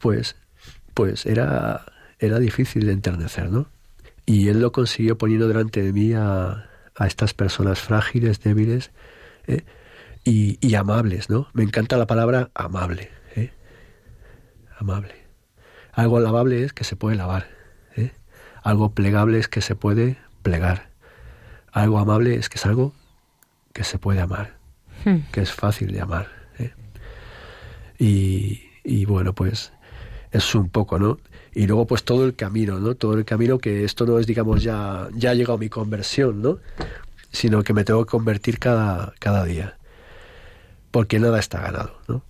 [0.00, 0.36] pues
[0.94, 1.86] pues era,
[2.18, 3.68] era difícil de enternecer, ¿no?
[4.26, 8.90] Y él lo consiguió poniendo delante de mí a, a estas personas frágiles, débiles
[9.46, 9.62] ¿eh?
[10.24, 11.48] Y, y, amables, ¿no?
[11.52, 13.50] Me encanta la palabra amable, ¿eh?
[14.78, 15.14] Amable.
[15.92, 17.48] Algo lavable es que se puede lavar,
[17.96, 18.12] ¿eh?
[18.62, 20.90] Algo plegable es que se puede plegar.
[21.72, 22.92] Algo amable es que es algo
[23.72, 24.56] que se puede amar,
[25.04, 25.30] hmm.
[25.32, 26.28] que es fácil de amar.
[26.58, 26.72] ¿eh?
[27.98, 29.72] Y, y bueno, pues
[30.32, 31.18] es un poco, ¿no?
[31.52, 32.94] Y luego pues todo el camino, ¿no?
[32.94, 36.58] Todo el camino que esto no es, digamos, ya, ya ha llegado mi conversión, ¿no?
[37.32, 39.76] Sino que me tengo que convertir cada, cada día.
[40.90, 42.24] Porque nada está ganado, ¿no?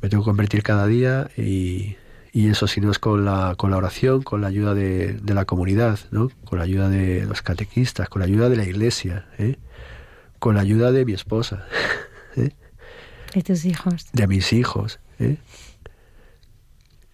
[0.00, 1.96] Me tengo que convertir cada día y,
[2.32, 5.34] y eso si no es con la, con la oración, con la ayuda de, de,
[5.34, 6.30] la comunidad, ¿no?
[6.44, 9.58] Con la ayuda de los catequistas, con la ayuda de la iglesia, ¿eh?
[10.40, 11.66] Con la ayuda de mi esposa,
[12.36, 12.50] ¿eh?
[13.34, 14.06] De tus hijos.
[14.12, 15.36] De mis hijos, ¿eh?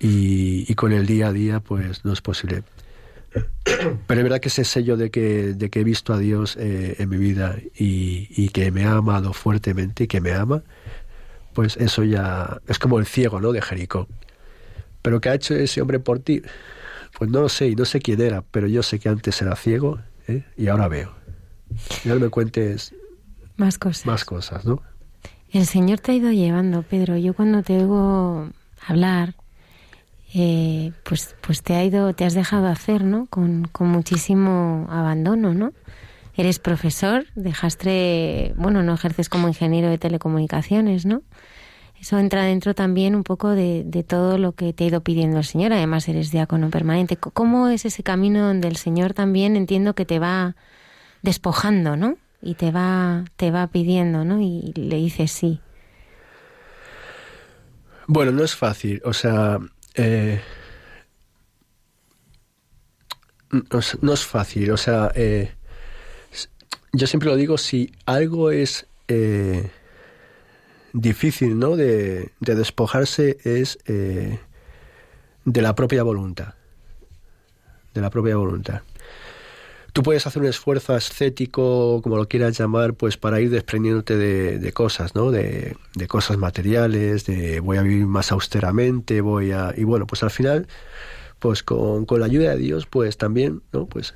[0.01, 2.62] y, y, con el día a día pues no es posible.
[4.07, 6.96] Pero es verdad que ese sello de que, de que he visto a Dios eh,
[6.98, 10.62] en mi vida y, y, que me ha amado fuertemente y que me ama,
[11.58, 13.50] pues eso ya es como el ciego, ¿no?
[13.50, 14.06] De Jericó.
[15.02, 16.40] Pero ¿qué ha hecho ese hombre por ti?
[17.18, 19.56] Pues no lo sé y no sé quién era, pero yo sé que antes era
[19.56, 20.44] ciego ¿eh?
[20.56, 21.16] y ahora veo.
[22.04, 22.94] Y ahora me cuentes
[23.56, 24.06] más cosas.
[24.06, 24.82] Más cosas, ¿no?
[25.50, 27.16] El Señor te ha ido llevando, Pedro.
[27.16, 28.50] Yo cuando te oigo
[28.86, 29.34] hablar,
[30.34, 33.26] eh, pues, pues te ha ido, te has dejado hacer, ¿no?
[33.26, 35.72] Con, con muchísimo abandono, ¿no?
[36.38, 41.22] Eres profesor, dejaste, bueno, no ejerces como ingeniero de telecomunicaciones, ¿no?
[42.01, 45.38] Eso entra dentro también un poco de, de, todo lo que te ha ido pidiendo
[45.38, 45.72] el Señor.
[45.72, 47.16] Además, eres diácono permanente.
[47.16, 50.55] ¿Cómo es ese camino donde el Señor también entiendo que te va
[51.22, 52.16] despojando, ¿no?
[52.40, 54.40] Y te va, te va pidiendo, ¿no?
[54.40, 55.61] Y le dices sí.
[58.07, 59.03] Bueno, no es fácil.
[59.05, 59.59] O sea,
[59.96, 60.40] eh,
[63.51, 65.53] no, es, no, es, fácil, o sea, eh,
[66.92, 69.70] yo siempre lo digo, si algo es eh,
[70.92, 71.77] difícil, ¿no?
[71.77, 74.38] De, de despojarse es eh,
[75.44, 76.55] de la propia voluntad,
[77.94, 78.83] de la propia voluntad.
[79.92, 84.59] Tú puedes hacer un esfuerzo ascético, como lo quieras llamar, pues para ir desprendiéndote de,
[84.59, 85.31] de cosas, ¿no?
[85.31, 89.74] De, de, cosas materiales, de voy a vivir más austeramente, voy a...
[89.77, 90.68] Y bueno, pues al final,
[91.38, 93.87] pues con, con la ayuda de Dios, pues también, ¿no?
[93.87, 94.14] Pues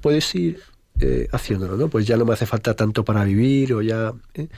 [0.00, 0.60] puedes ir
[1.00, 1.88] eh, haciéndolo, ¿no?
[1.88, 4.12] Pues ya no me hace falta tanto para vivir o ya...
[4.34, 4.48] ¿eh?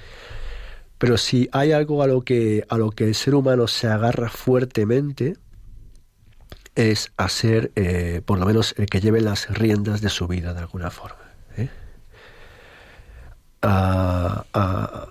[0.99, 4.29] Pero si hay algo a lo que, a lo que el ser humano se agarra
[4.31, 5.37] fuertemente,
[6.75, 10.55] es a ser, eh, por lo menos, el que lleve las riendas de su vida
[10.55, 11.19] de alguna forma.
[13.67, 15.09] A, a,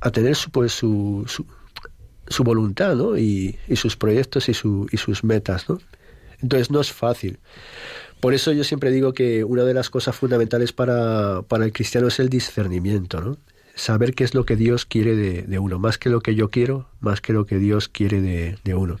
[0.00, 1.46] a, tener su, pues, su, su,
[2.26, 3.16] su voluntad ¿no?
[3.16, 5.70] y, y, sus proyectos y, su, y sus metas.
[5.70, 5.78] ¿no?
[6.42, 7.38] Entonces no es fácil.
[8.20, 12.08] Por eso yo siempre digo que una de las cosas fundamentales para, para el cristiano
[12.08, 13.36] es el discernimiento, ¿no?
[13.74, 16.50] saber qué es lo que Dios quiere de, de, uno, más que lo que yo
[16.50, 18.98] quiero, más que lo que Dios quiere de, de uno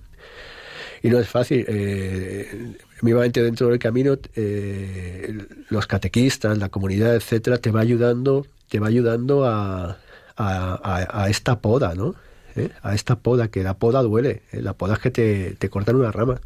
[1.02, 1.64] y no es fácil.
[1.68, 8.88] Eh, dentro del camino, eh, los catequistas, la comunidad, etcétera, te va ayudando, te va
[8.88, 9.98] ayudando a,
[10.36, 12.14] a, a esta poda, ¿no?
[12.56, 12.70] ¿Eh?
[12.82, 14.62] A esta poda, que la poda duele, ¿eh?
[14.62, 16.40] la poda es que te, te cortan una rama.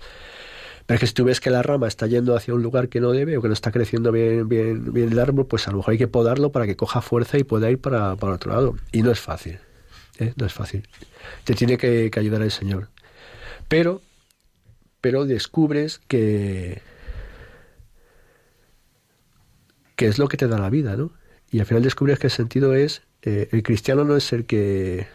[0.87, 3.01] Pero es que si tú ves que la rama está yendo hacia un lugar que
[3.01, 5.79] no debe o que no está creciendo bien, bien, bien el árbol, pues a lo
[5.79, 8.77] mejor hay que podarlo para que coja fuerza y pueda ir para, para otro lado.
[8.91, 9.59] Y no es fácil,
[10.19, 10.33] ¿eh?
[10.37, 10.89] no es fácil.
[11.45, 12.89] Te tiene que, que ayudar el Señor.
[13.69, 14.03] Pero
[15.03, 16.81] pero descubres que
[19.97, 21.13] que es lo que te da la vida, ¿no?
[21.51, 25.07] Y al final descubres que el sentido es eh, el cristiano no es el que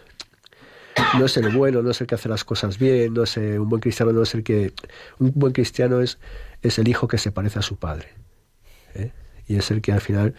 [1.17, 3.69] no es el bueno, no es el que hace las cosas bien, no es un
[3.69, 4.73] buen cristiano no es el que
[5.19, 6.19] un buen cristiano es
[6.61, 8.09] es el hijo que se parece a su padre
[8.95, 9.11] ¿eh?
[9.47, 10.33] y es el que al final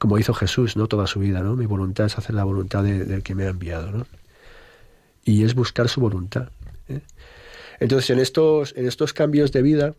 [0.00, 1.56] como hizo Jesús no toda su vida, ¿no?
[1.56, 4.06] Mi voluntad es hacer la voluntad de, del que me ha enviado, ¿no?
[5.22, 6.48] Y es buscar su voluntad.
[6.88, 7.02] ¿eh?
[7.80, 9.94] Entonces, en estos, en estos cambios de vida,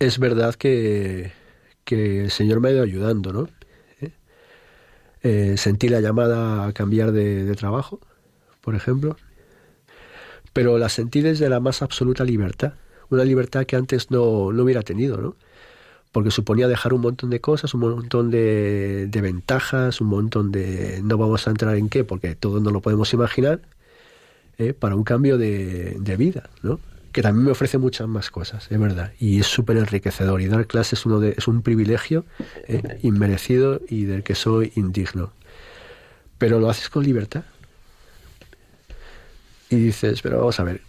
[0.00, 1.30] es verdad que,
[1.84, 3.48] que el Señor me ha ido ayudando, ¿no?
[4.00, 4.10] ¿Eh?
[5.22, 8.00] Eh, sentí la llamada a cambiar de, trabajo,
[8.60, 9.16] por ejemplo.
[10.52, 12.74] pero la sentí desde la más absoluta libertad,
[13.08, 15.36] una libertad que antes no, no hubiera tenido, ¿no?
[16.12, 21.00] porque suponía dejar un montón de cosas, un montón de, de, ventajas, un montón de...
[21.04, 23.60] no vamos a entrar en qué, porque todos no lo podemos imaginar,
[24.58, 24.72] ¿eh?
[24.72, 26.80] para un cambio de, de, vida, ¿no?
[27.12, 30.66] que también me ofrece muchas más cosas, es verdad, y es súper enriquecedor, y dar
[30.66, 32.24] clases uno de, es un privilegio
[32.66, 32.98] ¿eh?
[33.02, 35.32] inmerecido y del que soy indigno.
[36.38, 37.44] Pero lo haces con libertad.
[39.70, 40.82] Y dices, pero vamos a ver,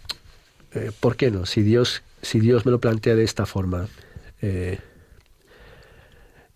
[0.72, 1.46] eh, ¿por qué no?
[1.46, 3.88] Si Dios, si Dios me lo plantea de esta forma,
[4.42, 4.80] eh,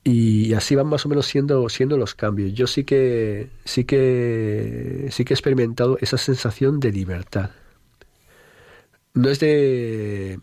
[0.03, 2.53] y así van más o menos siendo, siendo los cambios.
[2.53, 7.51] Yo sí que, sí que, sí que he experimentado esa sensación de libertad.
[9.15, 10.39] No es de,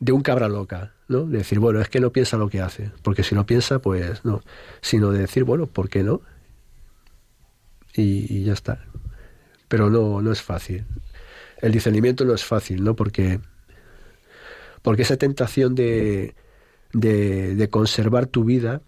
[0.00, 1.24] de un cabra loca, ¿no?
[1.24, 4.24] De decir, bueno, es que no piensa lo que hace, porque si no piensa, pues
[4.24, 4.42] no.
[4.80, 6.22] Sino de decir, bueno, ¿por qué no?
[7.94, 8.84] Y, y ya está.
[9.68, 10.84] Pero no, no es fácil.
[11.60, 12.94] El discernimiento no es fácil, ¿no?
[12.94, 13.40] Porque,
[14.82, 16.34] porque esa tentación de
[16.94, 18.80] de, de, conservar tu vida,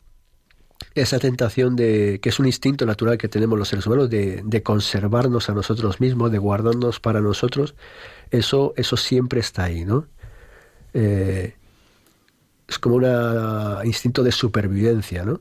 [0.94, 4.62] esa tentación de que es un instinto natural que tenemos los seres humanos de, de,
[4.62, 7.74] conservarnos a nosotros mismos, de guardarnos para nosotros,
[8.30, 10.06] eso, eso siempre está ahí, ¿no?
[10.94, 11.54] Eh,
[12.68, 15.40] es como un instinto de supervivencia, ¿no?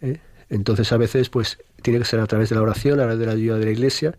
[0.00, 0.20] ¿Eh?
[0.50, 3.26] Entonces a veces pues tiene que ser a través de la oración, a través de
[3.26, 4.16] la ayuda de la iglesia,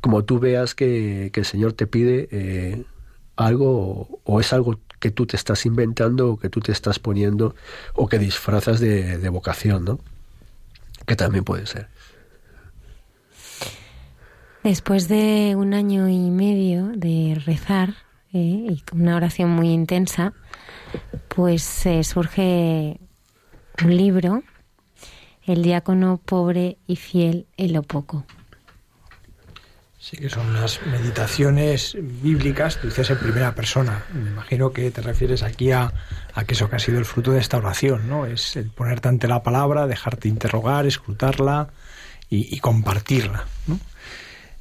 [0.00, 2.84] como tú veas que, el Señor te pide eh,
[3.36, 7.54] algo o es algo que tú te estás inventando o que tú te estás poniendo
[7.94, 9.98] o que disfrazas de, de vocación, ¿no?
[11.06, 11.88] Que también puede ser.
[14.62, 17.94] Después de un año y medio de rezar
[18.32, 20.34] eh, y una oración muy intensa,
[21.28, 23.00] pues eh, surge
[23.82, 24.42] un libro,
[25.46, 28.26] El diácono pobre y fiel en lo poco.
[30.02, 34.06] Sí, que son unas meditaciones bíblicas, dices en primera persona.
[34.14, 35.92] Me imagino que te refieres aquí a,
[36.32, 38.24] a, que eso que ha sido el fruto de esta oración, ¿no?
[38.24, 41.68] Es el ponerte ante la palabra, dejarte interrogar, escrutarla
[42.30, 43.78] y, compartirla, ¿no?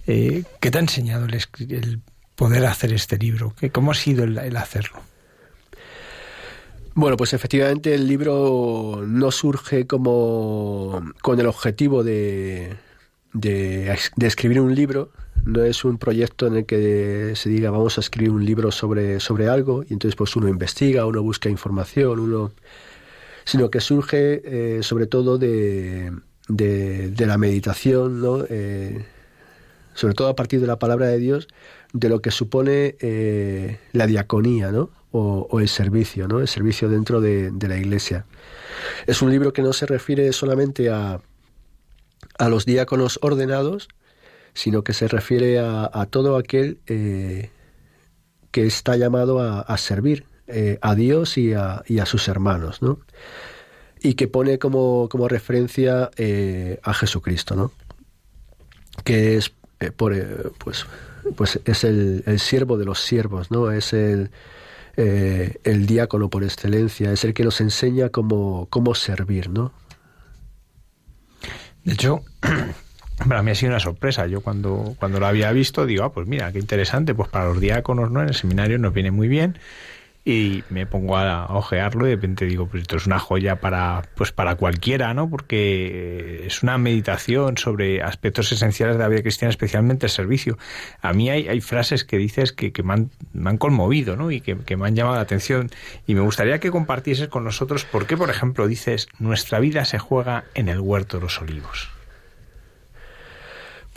[0.07, 2.01] Eh, ¿Qué te ha enseñado el, el,
[2.35, 3.55] poder hacer este libro?
[3.71, 4.99] ¿Cómo ha sido el, hacerlo?
[6.95, 12.75] Bueno, pues efectivamente el libro no surge como con el objetivo de,
[13.31, 15.13] de escribir un libro,
[15.49, 19.19] no es un proyecto en el que se diga vamos a escribir un libro sobre,
[19.19, 22.51] sobre algo y entonces pues uno investiga, uno busca información, uno
[23.45, 26.11] sino que surge eh, sobre todo de,
[26.47, 28.45] de, de, la meditación, ¿no?
[28.47, 29.05] Eh,
[29.95, 31.47] sobre todo a partir de la palabra de Dios,
[31.91, 34.91] de lo que supone eh, la diaconía, ¿no?
[35.11, 36.41] O, o, el servicio, ¿no?
[36.41, 38.25] El servicio dentro de, de la iglesia.
[39.07, 41.19] Es un libro que no se refiere solamente a,
[42.37, 43.89] a los diáconos ordenados,
[44.53, 47.49] sino que se refiere a, todo aquel eh,
[48.51, 52.99] que está llamado a, servir eh, a Dios y a, sus hermanos, ¿no?
[54.01, 57.71] Y que pone como, como referencia eh, a Jesucristo, ¿no?
[59.03, 59.51] Que es,
[59.95, 60.13] por,
[60.57, 60.85] pues,
[61.35, 63.71] pues es el, el, siervo de los siervos, ¿no?
[63.71, 64.31] Es el,
[64.95, 69.73] el diácono por excelencia, es el que nos enseña cómo, cómo servir, ¿no?
[71.83, 72.23] De hecho,
[73.27, 74.27] para mí ha sido una sorpresa.
[74.27, 77.59] Yo cuando, cuando lo había visto digo, ah, pues mira, qué interesante, pues para los
[77.59, 78.21] diáconos, ¿no?
[78.21, 79.57] En el seminario nos viene muy bien.
[80.25, 84.03] Y me pongo a, ojearlo y de repente digo, pues esto es una joya para,
[84.15, 85.29] pues para cualquiera, ¿no?
[85.29, 90.57] Porque es una meditación sobre aspectos esenciales de la vida cristiana, especialmente el servicio.
[91.01, 94.29] A mí hay, hay frases que dices que, que me, han, me, han, conmovido, ¿no?
[94.29, 95.71] Y que, que, me han llamado la atención.
[96.05, 99.99] Y me gustaría que compartieses con nosotros por qué, por ejemplo, dices, nuestra vida se
[99.99, 101.98] juega en el huerto de los olivos.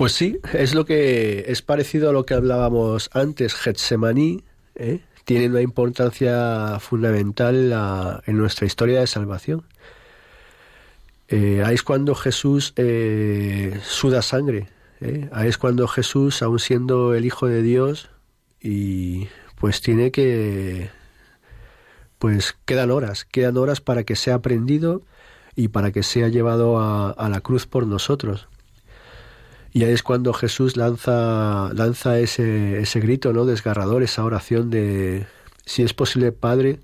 [0.03, 4.43] Pues sí, es lo que es parecido a lo que hablábamos antes, Getsemaní,
[4.75, 4.99] ¿eh?
[5.25, 9.63] tiene una importancia fundamental en, en, nuestra historia de salvación.
[11.29, 14.67] Eh, ahí es cuando Jesús eh, suda sangre,
[15.01, 15.29] ¿eh?
[15.31, 18.11] ahí es cuando Jesús, aun siendo el Hijo de Dios,
[18.61, 20.91] y pues tiene que,
[22.19, 25.03] pues quedan horas, quedan horas para que sea aprendido
[25.55, 28.49] y para que sea llevado a la cruz por nosotros.
[29.73, 35.27] Y ahí es cuando Jesús lanza, lanza ese, ese grito no desgarrador, esa oración de,
[35.65, 36.81] si es posible, Padre,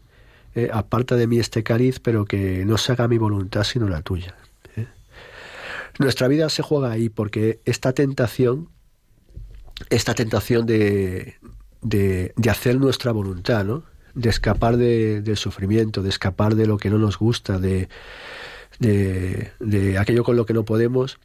[0.55, 4.01] eh, aparta de mí este cáliz, pero que no se haga mi voluntad sino la
[4.01, 4.35] tuya.
[4.77, 4.87] ¿eh?
[5.99, 8.69] Nuestra vida se juega ahí porque esta tentación,
[9.91, 11.35] esta tentación de,
[11.83, 13.85] de, de hacer nuestra voluntad, ¿no?
[14.15, 17.89] de escapar de, del sufrimiento, de escapar de lo que no nos gusta, de,
[18.79, 21.19] de, de aquello con lo que no podemos,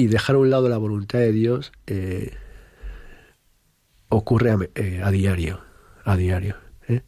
[0.00, 2.32] y dejar a un lado la voluntad de Dios eh,
[4.08, 5.60] ocurre a, eh, a diario,
[6.04, 6.56] a diario.
[6.88, 7.02] ¿eh?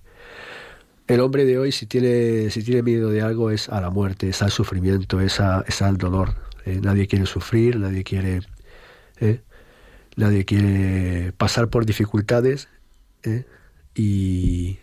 [1.06, 4.28] El hombre de hoy, si tiene, si tiene miedo de algo, es a la muerte,
[4.28, 6.34] es al sufrimiento, es, a, es al dolor.
[6.66, 6.80] ¿eh?
[6.82, 8.40] Nadie quiere sufrir, nadie quiere,
[10.16, 12.68] nadie quiere pasar por dificultades
[13.94, 14.80] y,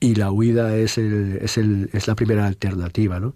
[0.00, 3.34] y, la huida es, el, es, el, es la primera alternativa, ¿no?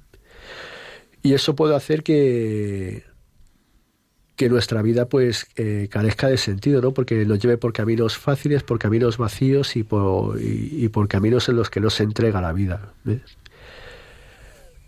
[1.22, 3.05] Y eso puede hacer que
[4.37, 6.93] que nuestra vida pues eh, carezca de sentido, ¿no?
[6.93, 11.57] Porque nos lleve por caminos fáciles, por caminos vacíos y por, y, por caminos en
[11.57, 12.93] los que no se entrega la vida.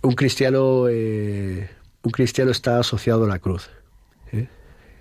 [0.02, 1.70] Un cristiano, eh,
[2.02, 3.70] un cristiano está asociado a la cruz.
[4.32, 4.48] ¿eh?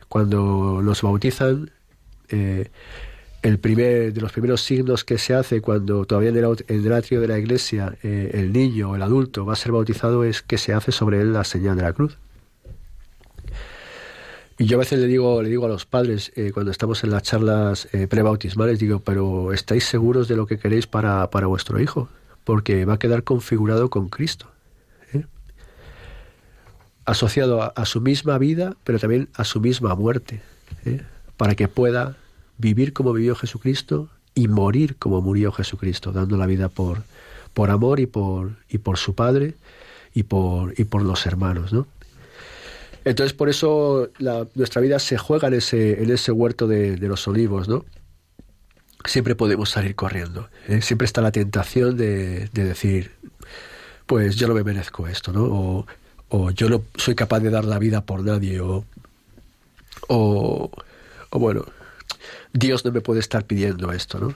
[0.09, 1.71] Cuando nos bautizan,
[2.29, 6.93] el primer de los primeros signos que se hace cuando todavía en el, en el
[6.93, 10.57] atrio de la iglesia el niño o el adulto va a ser bautizado es que
[10.57, 12.17] se hace sobre él la señal de la cruz.
[14.57, 17.11] Y yo a veces le digo, le digo a los padres, eh, cuando estamos en
[17.11, 21.79] las charlas eh, prebautismales, digo, pero ¿estáis seguros de lo que queréis para, para vuestro
[21.81, 22.07] hijo?
[22.45, 24.47] Porque va a quedar configurado con Cristo.
[25.13, 25.25] ¿eh?
[27.03, 30.41] Asociado a, su misma vida, pero también a su misma muerte.
[31.35, 32.15] Para que pueda
[32.57, 37.03] vivir como vivió Jesucristo y morir como murió Jesucristo, dando la vida por,
[37.53, 39.55] por amor y por, y por su Padre
[40.13, 41.87] y por, y por los hermanos, ¿no?
[43.05, 44.09] Entonces, por eso
[44.55, 47.85] nuestra vida se juega en ese, en ese huerto de, los olivos, ¿no?
[49.05, 50.49] Siempre podemos salir corriendo.
[50.67, 50.81] ¿eh?
[50.81, 53.11] Siempre está la tentación de, decir,
[54.07, 55.85] pues yo no me merezco esto, ¿no?
[56.29, 58.83] O, yo no soy capaz de dar la vida por nadie, o,
[60.07, 60.71] o,
[61.29, 61.63] o bueno,
[62.51, 64.33] Dios no me puede estar pidiendo esto, ¿no?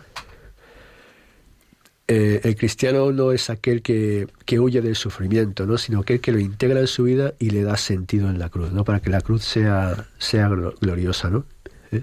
[2.11, 4.27] Eh, el cristiano no es aquel que,
[4.59, 5.77] huye del sufrimiento, ¿no?
[5.77, 8.71] sino aquel que lo integra en su vida y le da sentido en la cruz,
[8.71, 8.83] ¿no?
[8.83, 11.29] para que la cruz sea, sea gloriosa.
[11.29, 11.45] ¿no?
[11.91, 12.01] ¿Eh?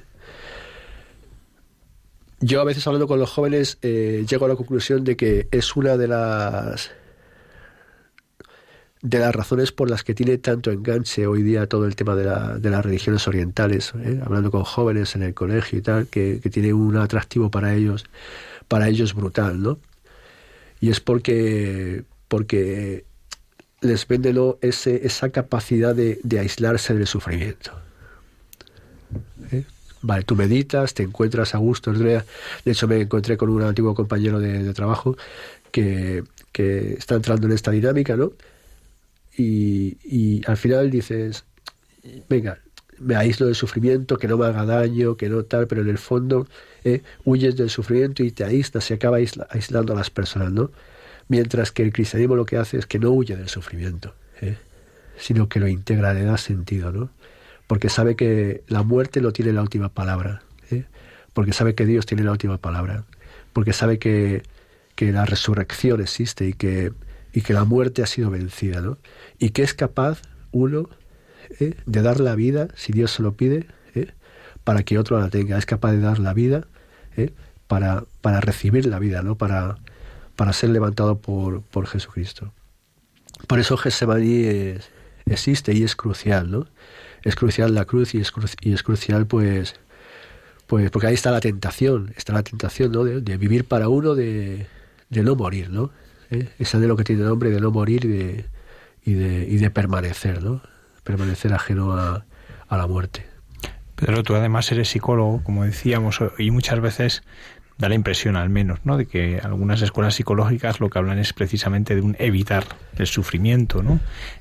[2.39, 5.75] Yo a veces hablando con los jóvenes eh, llego a la conclusión de que es
[5.75, 6.93] una de las
[9.03, 12.71] de las razones por las que tiene tanto enganche hoy día todo el tema de
[12.71, 13.93] las religiones orientales,
[14.25, 18.05] hablando con jóvenes en el colegio y tal, que, que tiene un atractivo para ellos,
[18.69, 19.79] para ellos brutal, ¿no?
[20.81, 23.05] Y es porque, porque
[23.81, 27.73] les vende ese, esa capacidad de, aislarse del sufrimiento.
[29.53, 29.65] ¿Eh?
[30.03, 31.93] Vale, tú meditas, te encuentras a gusto.
[31.93, 32.23] De
[32.65, 35.17] hecho, me encontré con un antiguo compañero de, trabajo
[35.71, 38.33] que, que, está entrando en esta dinámica, ¿no?
[39.37, 41.45] Y, y al final dices,
[42.29, 42.59] venga,
[42.99, 45.99] me aíslo del sufrimiento, que no me haga daño, que no tal, pero en el
[45.99, 46.47] fondo
[46.87, 50.71] eh, huyes del sufrimiento y te aíslas, se acaba aislando a las personas, ¿no?
[51.27, 54.57] Mientras que el cristianismo lo que hace es que no huye del sufrimiento, ¿eh?
[55.19, 57.11] sino que lo integra, le da sentido, ¿no?
[57.67, 60.85] Porque sabe que la muerte no tiene la última palabra, ¿eh?
[61.33, 63.05] porque sabe que Dios tiene la última palabra,
[63.53, 64.45] porque sabe que,
[64.95, 66.93] que la resurrección existe y que,
[67.33, 68.97] y que la muerte ha sido vencida, ¿no?
[69.41, 70.23] Y que es capaz,
[70.53, 70.89] uno,
[71.59, 71.75] ¿eh?
[71.85, 73.67] de dar la vida, si Dios se lo pide,
[73.97, 74.13] ¿eh?
[74.63, 75.59] para que otro la tenga.
[75.59, 76.69] Es capaz de dar la vida
[77.17, 77.33] ¿eh?
[77.67, 79.37] para, para recibir la vida, ¿no?
[79.37, 79.77] para,
[80.37, 82.53] para ser levantado por, por Jesucristo.
[83.47, 84.79] Por eso Getsemaní
[85.27, 86.67] existe y es crucial, ¿no?
[87.23, 89.75] Es crucial la cruz y es, y es crucial, pues,
[90.67, 93.05] pues, porque ahí está la tentación, está la tentación, ¿no?
[93.05, 94.67] De, vivir para uno, de,
[95.11, 95.91] de no morir, ¿no?
[96.31, 96.49] ¿Eh?
[96.59, 98.45] Ese anhelo que tiene el hombre de no morir y de,
[99.05, 100.63] y de, y de permanecer, ¿no?
[101.07, 102.27] permanecer ajeno a,
[102.69, 103.25] la muerte.
[103.97, 107.23] Pedro, tú además eres psicólogo, como decíamos, y muchas veces
[107.79, 108.97] da la impresión al menos, ¿no?
[108.97, 112.65] De que algunas escuelas psicológicas lo que hablan es precisamente de un evitar
[112.97, 114.01] el sufrimiento, ¿no?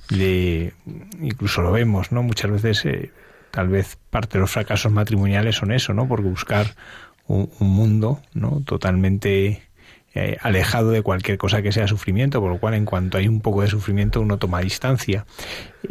[0.10, 0.74] De,
[1.22, 2.24] incluso lo vemos, ¿no?
[2.24, 3.12] Muchas veces, eh,
[3.52, 6.08] tal vez parte de los fracasos matrimoniales son eso, ¿no?
[6.08, 6.76] Porque buscar
[7.28, 8.62] un, un mundo, ¿no?
[8.66, 9.64] Totalmente
[10.18, 13.42] eh, alejado de cualquier cosa que sea sufrimiento, por lo cual en cuanto hay un
[13.42, 15.26] poco de sufrimiento uno toma distancia.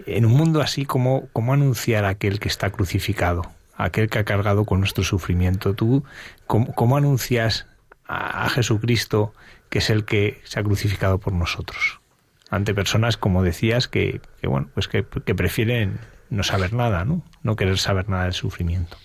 [0.07, 3.43] En un mundo así, ¿cómo, cómo anunciar a aquel que está crucificado,
[3.77, 5.75] aquel que ha cargado con nuestro sufrimiento?
[5.75, 6.05] ¿Tú
[6.47, 7.67] cómo, anuncias
[8.07, 9.35] a, Jesucristo
[9.69, 12.01] que es el que se ha crucificado por nosotros?
[12.49, 15.99] Ante personas, como decías, que, bueno, pues que, prefieren
[16.31, 17.23] no saber nada, ¿no?
[17.43, 18.97] No querer saber nada del sufrimiento.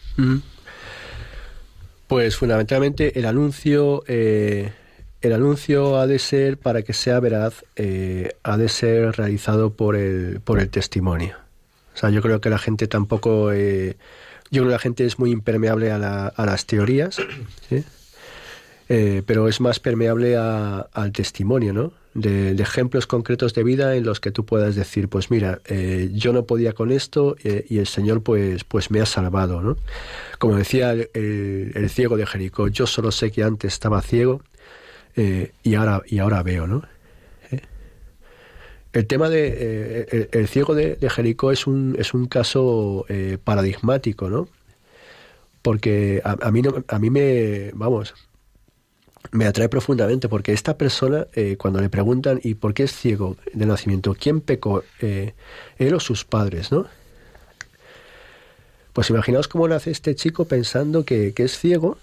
[2.07, 4.72] Pues fundamentalmente el anuncio eh,
[5.22, 9.95] el anuncio ha de ser, para que sea veraz, eh, ha de ser realizado por
[9.95, 11.36] el, por el testimonio.
[11.93, 13.51] O sea, yo creo que la gente tampoco...
[13.51, 13.97] Eh,
[14.51, 17.17] yo creo que la gente es muy impermeable a, las teorías,
[18.89, 21.93] eh, pero es más permeable al testimonio, ¿no?
[22.15, 25.59] De, ejemplos concretos de vida en los que tú puedas decir, pues mira,
[26.13, 29.78] yo no podía con esto y el Señor pues, pues me ha salvado, ¿no?
[30.39, 34.41] Como decía el, ciego de Jericó, yo solo sé que antes estaba ciego
[35.16, 36.84] eh, y, ahora, y ahora veo, ¿no?
[38.91, 43.05] El tema de el, ciego de, Jericó es un, es un caso
[43.43, 44.47] paradigmático, ¿no?
[45.62, 48.16] Porque a, a, mí no, a mí me, vamos,
[49.32, 53.38] me atrae profundamente porque esta persona, eh, cuando le preguntan, ¿y por qué es ciego
[53.53, 54.16] de nacimiento?
[54.20, 54.84] ¿Quién pecó?
[55.01, 55.34] Eh,
[55.78, 56.72] ¿Él o sus padres?
[56.72, 56.88] ¿no?
[58.93, 61.97] Pues imaginaos cómo nace este chico pensando que, que, es ciego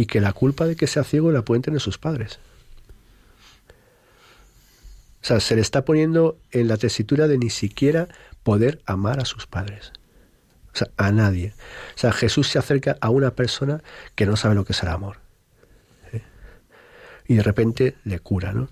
[0.00, 2.38] y que la culpa de que sea ciego la pueden tener sus padres.
[5.22, 8.08] O sea, se le está poniendo en la tesitura de ni siquiera
[8.42, 9.92] poder amar a sus padres.
[10.72, 11.54] O sea, a nadie.
[11.96, 13.82] O sea, Jesús se acerca a una persona
[14.14, 15.18] que no sabe lo que es el amor
[17.28, 18.68] y de repente le cura, ¿no?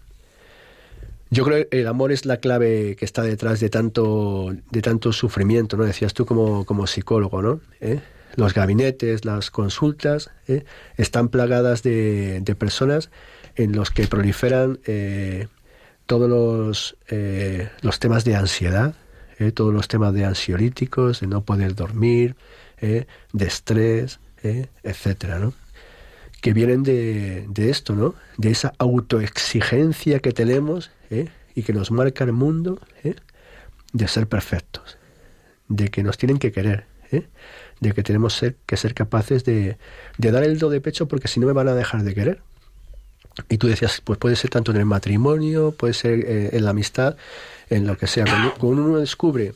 [1.29, 5.13] Yo creo que el amor es la clave que está detrás de tanto, de tanto
[5.13, 5.85] sufrimiento, ¿no?
[5.85, 7.61] Decías tú como, como psicólogo, ¿no?
[7.81, 8.01] ¿Eh?
[8.37, 10.65] Los gabinetes, las consultas, ¿eh?
[10.97, 13.11] están plagadas de, de, personas
[13.57, 15.49] en los que proliferan eh,
[16.07, 16.97] todos los,
[17.81, 18.95] los temas de ansiedad,
[19.55, 22.37] todos los temas de ansiolíticos, de no poder dormir,
[22.81, 24.21] de estrés,
[24.85, 25.53] etcétera, ¿no?
[26.47, 28.15] que vienen de, esto, ¿no?
[28.37, 31.29] De esa autoexigencia que tenemos ¿eh?
[31.57, 33.17] y que nos marca el mundo ¿eh?
[33.93, 34.97] de ser perfectos,
[35.67, 37.27] de que nos tienen que querer, ¿eh?
[37.81, 39.77] De que tenemos ser, que ser capaces de,
[40.19, 42.41] dar el do de pecho porque si no me van a dejar de querer.
[43.51, 46.25] Y tú decías, pues puede ser tanto en el matrimonio, puede ser
[46.55, 47.17] en la amistad,
[47.69, 48.25] en lo que sea.
[48.59, 49.53] Cuando, uno descubre,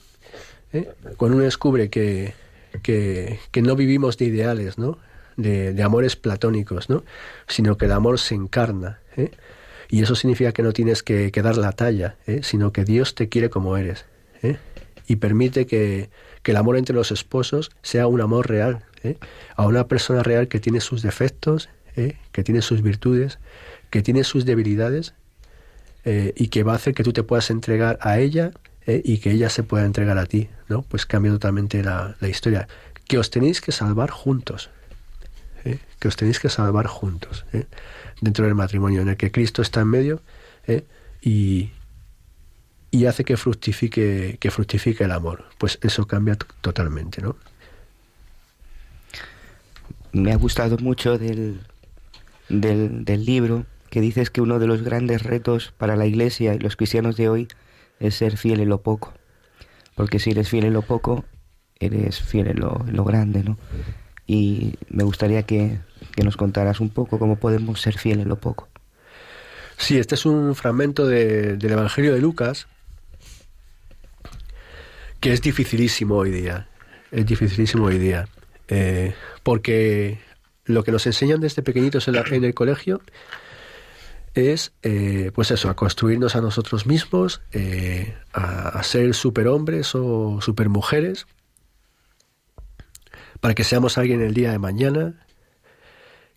[1.17, 2.35] cuando uno descubre que,
[2.83, 4.99] que, que no vivimos de ideales, ¿no?
[5.43, 7.05] de, amores platónicos, ¿no?
[7.47, 9.01] sino que el amor se encarna.
[9.17, 9.31] ¿eh?
[9.89, 12.41] Y eso significa que no tienes que, dar la talla, ¿eh?
[12.43, 14.05] sino que Dios te quiere como eres.
[14.43, 14.57] ¿eh?
[15.07, 16.11] Y permite que,
[16.45, 18.85] el amor entre los esposos sea un amor real,
[19.57, 21.69] a una persona real que tiene sus defectos,
[22.33, 23.39] que tiene sus virtudes,
[23.91, 25.15] que tiene sus debilidades
[26.05, 28.53] y que va a hacer que tú te puedas entregar a ella
[28.87, 30.49] y que ella se pueda entregar a ti.
[30.69, 30.83] ¿no?
[30.83, 32.69] Pues cambia totalmente la, la historia.
[33.07, 34.71] Que os tenéis que salvar juntos.
[35.65, 35.79] ¿eh?
[35.99, 37.67] que os tenéis que salvar juntos, ¿eh?
[38.21, 40.23] dentro del matrimonio, en el que Cristo está en medio
[40.67, 40.85] ¿eh?
[41.21, 41.71] y,
[42.91, 45.45] y hace que fructifique, que fructifique el amor.
[45.59, 47.37] Pues eso cambia totalmente, ¿no?
[50.13, 51.61] Me ha gustado mucho del,
[52.49, 56.59] del, del libro que dices que uno de los grandes retos para la Iglesia y
[56.59, 57.49] los cristianos de hoy
[58.01, 59.13] es ser fiel en lo poco.
[59.95, 61.25] Porque si eres fiel en lo poco,
[61.79, 63.57] eres fiel en lo, en lo grande, ¿no?
[64.31, 65.81] y me gustaría que,
[66.23, 68.69] nos contaras un poco cómo podemos ser fieles en lo poco.
[69.77, 72.69] Sí, este es un fragmento del Evangelio de Lucas
[75.21, 76.69] que es dificilísimo hoy día.
[77.11, 78.29] Es dificilísimo hoy día.
[78.69, 80.19] Eh, porque
[80.65, 82.15] lo que nos enseñan desde pequeñitos en,
[82.45, 83.01] el colegio
[84.35, 90.41] es, eh, pues eso, a construirnos a nosotros mismos, eh, a, a, ser superhombres o
[90.41, 91.27] supermujeres,
[93.41, 95.15] para que seamos alguien el día de mañana,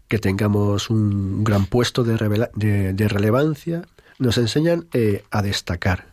[0.08, 3.84] que tengamos un gran puesto de, de, relevancia,
[4.20, 6.06] nos enseñan eh, a destacar,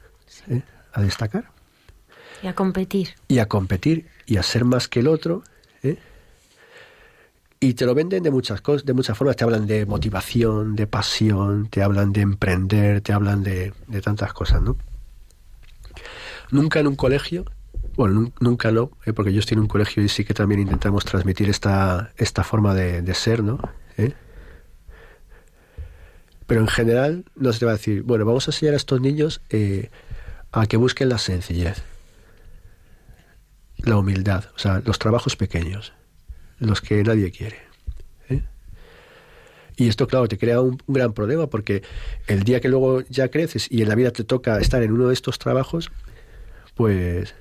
[0.93, 1.50] a destacar.
[2.43, 3.11] Y a competir.
[3.28, 5.43] Y a competir y a ser más que el otro.
[5.82, 5.99] ¿eh?
[7.61, 9.36] Y te lo venden de muchas cosas, de muchas formas.
[9.36, 14.32] Te hablan de motivación, de pasión, te hablan de emprender, te hablan de, de tantas
[14.32, 14.76] cosas, ¿no?
[16.51, 17.45] Nunca en un colegio
[17.97, 21.05] bueno, nunca no, eh, porque yo estoy en un colegio y sí que también intentamos
[21.05, 23.59] transmitir esta, esta forma de, ser, ¿no?
[23.97, 24.12] ¿Eh?
[26.47, 29.01] Pero en general no se te va a decir, bueno, vamos a enseñar a estos
[29.01, 29.91] niños eh,
[30.53, 31.82] a que busquen la sencillez,
[33.85, 35.93] la humildad, o sea, los trabajos pequeños,
[36.59, 37.70] los que nadie quiere.
[39.76, 41.83] Y esto, claro, te crea un, gran problema porque
[42.26, 45.09] el día que luego ya creces y en la vida te toca estar en uno
[45.09, 45.91] de estos trabajos,
[46.74, 47.35] pues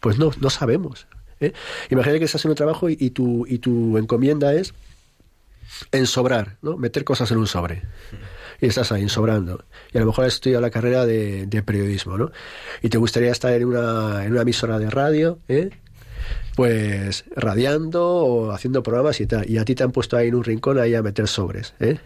[0.00, 1.06] pues no, no sabemos.
[1.40, 1.52] ¿eh?
[1.88, 4.74] Imagínate que estás en un trabajo y, tu, y tu encomienda es
[5.92, 6.76] ensobrar, ¿no?
[6.76, 7.82] meter cosas en un sobre.
[8.62, 9.64] Y estás ahí ensobrando.
[9.92, 12.30] Y a lo mejor has estudiado la carrera de, periodismo, ¿no?
[12.80, 15.70] Y te gustaría estar en una, en una emisora de radio, ¿eh?
[16.54, 19.50] pues radiando o haciendo programas y tal.
[19.50, 21.74] Y a ti te han puesto ahí en un rincón ahí a meter sobres.
[21.80, 21.98] ¿eh?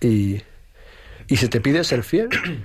[0.00, 0.40] Y,
[1.26, 2.28] y se te pide ser fiel.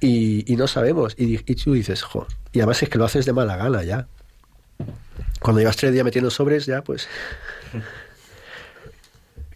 [0.00, 1.16] Y, no sabemos.
[1.18, 4.06] Y, y, tú dices, jo, y además es que lo haces de mala gana ya.
[5.40, 7.08] Cuando llevas tres días metiendo sobres, ya pues.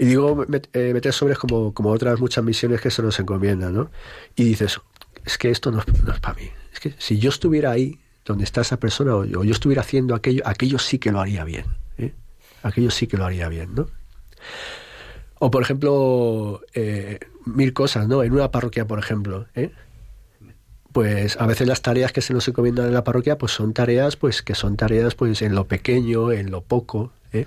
[0.03, 3.93] Y digo eh, meter sobres como, como otras muchas misiones que se nos encomiendan, ¿no?
[4.35, 4.81] Y dices,
[5.25, 6.51] es que esto no, es para mí.
[6.73, 10.43] Es que si yo estuviera ahí, donde está esa persona, o yo, estuviera haciendo aquello,
[10.45, 11.67] aquello sí que lo haría bien.
[11.99, 12.15] ¿eh?
[12.65, 13.87] Aquello sí que lo haría bien, ¿no?
[15.39, 18.25] O, por ejemplo, eh, mil cosas, ¿no?
[18.25, 19.71] En una parroquia, por ejemplo, ¿eh?
[20.91, 24.17] pues a veces las tareas que se nos encomiendan en la parroquia pues son tareas
[24.17, 27.47] pues que son tareas pues en lo pequeño en lo poco ¿eh?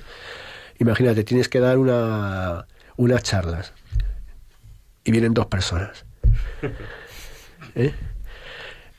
[0.80, 2.66] Imagínate tienes que dar una
[2.98, 3.74] unas charlas
[5.04, 6.06] y vienen dos personas
[7.76, 7.94] ¿eh?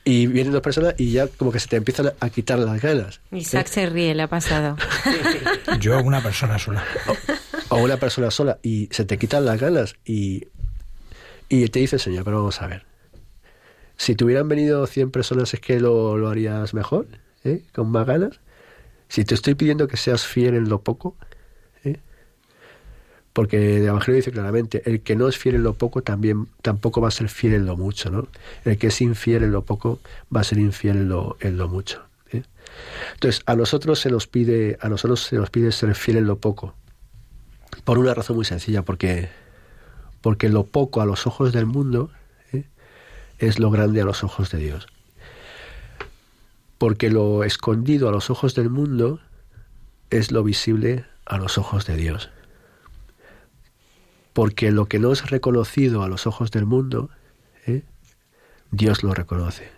[0.05, 3.21] y vienen dos personas y ya como que se te empiezan a quitar las ganas
[3.33, 4.77] Isaac se ríe le ha pasado
[5.81, 6.85] yo una persona sola
[7.69, 10.49] o, una persona sola y se te quitan las ganas y
[11.49, 12.87] y te dice señor pero vamos a ver
[13.97, 17.07] si te hubieran venido 100 personas, ¿es que lo, lo harías mejor?
[17.45, 17.63] ¿eh?
[17.75, 18.41] ¿Con más ganas?
[19.09, 21.26] Si te estoy pidiendo que seas fiel en lo poco, ¿eh?
[23.37, 27.03] Porque el Evangelio dice claramente, el que no es fiel en lo poco también tampoco
[27.03, 28.29] va a ser fiel en lo mucho, ¿no?
[28.65, 30.01] El que es infiel en lo poco
[30.35, 32.03] va a ser infiel en lo, mucho.
[32.33, 32.45] ¿eh?
[33.13, 36.39] Entonces, a nosotros se nos pide, a nosotros se nos pide ser fiel en lo
[36.39, 36.73] poco.
[37.85, 39.29] Por una razón muy sencilla, porque,
[40.23, 42.11] porque lo poco a los ojos del mundo
[43.39, 44.87] es lo grande a los ojos de Dios.
[46.79, 49.21] Porque lo escondido a los ojos del mundo
[50.09, 52.31] es lo visible a los ojos de Dios.
[54.37, 57.09] Porque lo que no es reconocido a los ojos del mundo,
[57.67, 57.85] ¿eh?
[58.71, 59.71] Dios lo reconoce.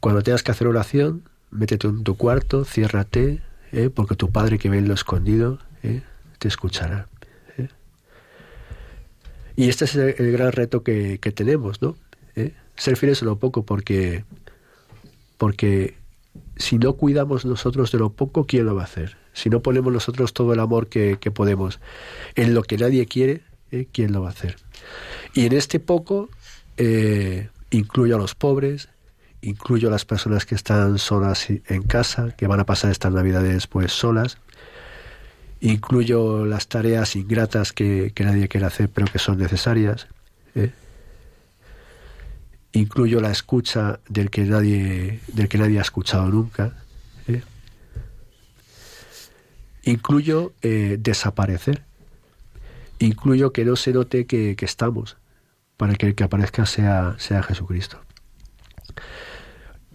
[0.00, 3.40] Cuando tengas que hacer oración, métete en tu cuarto, ciérrate,
[3.72, 3.88] ¿eh?
[3.88, 6.02] porque tu Padre que ve en lo escondido ¿eh?
[6.38, 7.08] te escuchará.
[9.56, 11.96] Y este es el, gran reto que, tenemos, ¿no?
[12.36, 12.52] ¿Eh?
[12.76, 14.26] Ser fieles en lo poco, porque,
[15.38, 15.96] porque
[16.56, 19.23] si no cuidamos nosotros de lo poco, ¿quién lo va a hacer?
[19.34, 21.80] Si no ponemos nosotros todo el amor que, podemos
[22.34, 23.86] en lo que nadie quiere, ¿eh?
[23.92, 24.56] ¿quién lo va a hacer?
[25.34, 26.30] Y en este poco
[26.78, 28.88] eh, incluyo a los pobres,
[29.42, 33.66] incluyo a las personas que están solas en casa, que van a pasar estas navidades
[33.66, 34.38] pues solas,
[35.64, 40.06] Incluyo las tareas ingratas que, nadie quiere hacer pero que son necesarias.
[40.54, 40.70] ¿eh?
[42.72, 46.74] Incluyo la escucha del que nadie, del que nadie ha escuchado nunca.
[47.28, 47.42] ¿eh?
[49.84, 51.82] Incluyo eh, desaparecer.
[52.98, 55.16] Incluyo que no se note que, estamos,
[55.76, 58.00] para que el que aparezca sea, sea Jesucristo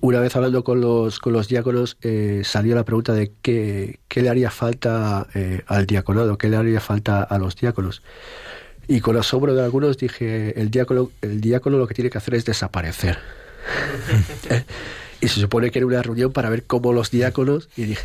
[0.01, 4.21] una vez hablando con los, con los diáconos, eh, salió la pregunta de qué, qué
[4.21, 8.01] le haría falta eh, al diaconado, qué le haría falta a los diáconos.
[8.87, 12.35] Y con asombro de algunos dije, el diácono, el diácono lo que tiene que hacer
[12.35, 13.19] es desaparecer.
[15.21, 17.67] Y se supone que era una reunión para ver cómo los diáconos...
[17.75, 18.01] Y dije,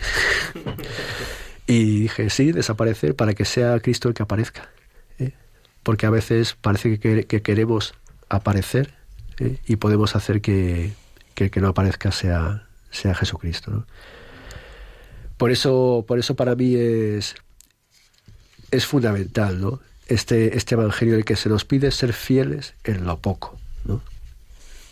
[1.67, 4.71] y dije sí, desaparecer para que sea Cristo el que aparezca.
[5.83, 7.95] Porque a veces parece que, que queremos
[8.31, 8.95] aparecer
[9.67, 10.93] y podemos hacer que
[11.35, 13.87] que el que no aparezca sea, sea Jesucristo.
[15.37, 17.35] Por, eso, por eso para mí es,
[18.71, 19.81] es fundamental ¿no?
[20.07, 23.59] este, este Evangelio en el que se nos pide ser fieles en lo poco.
[23.85, 24.01] ¿no?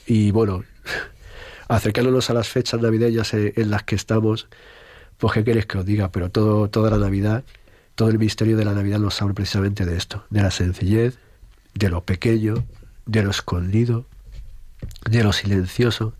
[0.06, 0.64] Y bueno,
[1.68, 4.48] acercándonos a las fechas navideñas en, las que estamos,
[5.22, 7.44] pues qué queréis que os diga, pero todo, toda la Navidad,
[7.94, 11.16] todo el misterio de la Navidad nos habla precisamente de esto, de la sencillez,
[11.74, 12.64] de lo pequeño,
[13.06, 14.04] de lo escondido,
[15.08, 16.14] de lo silencioso,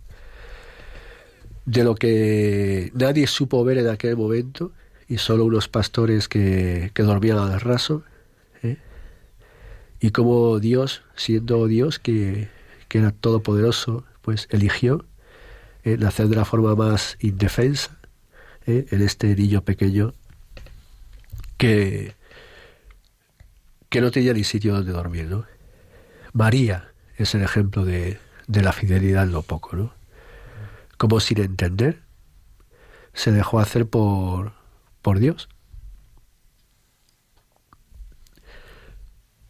[1.67, 4.71] de lo que nadie supo ver en aquel momento
[5.09, 8.05] y solo unos pastores que, que dormían al raso
[8.63, 8.77] ¿eh?
[9.99, 12.51] y como Dios siendo Dios que,
[12.87, 15.05] que, era todopoderoso pues eligió
[15.83, 15.97] ¿eh?
[15.99, 17.99] nacer de la forma más indefensa
[18.67, 18.87] ¿eh?
[18.91, 20.15] en este niño pequeño
[21.59, 22.15] que
[23.89, 25.29] que no tenía ni sitio donde dormir.
[26.33, 29.93] María es el ejemplo de, de la fidelidad en lo poco ¿no?
[31.03, 32.01] como sin entender,
[33.13, 34.53] se dejó hacer por,
[35.03, 35.49] por Dios.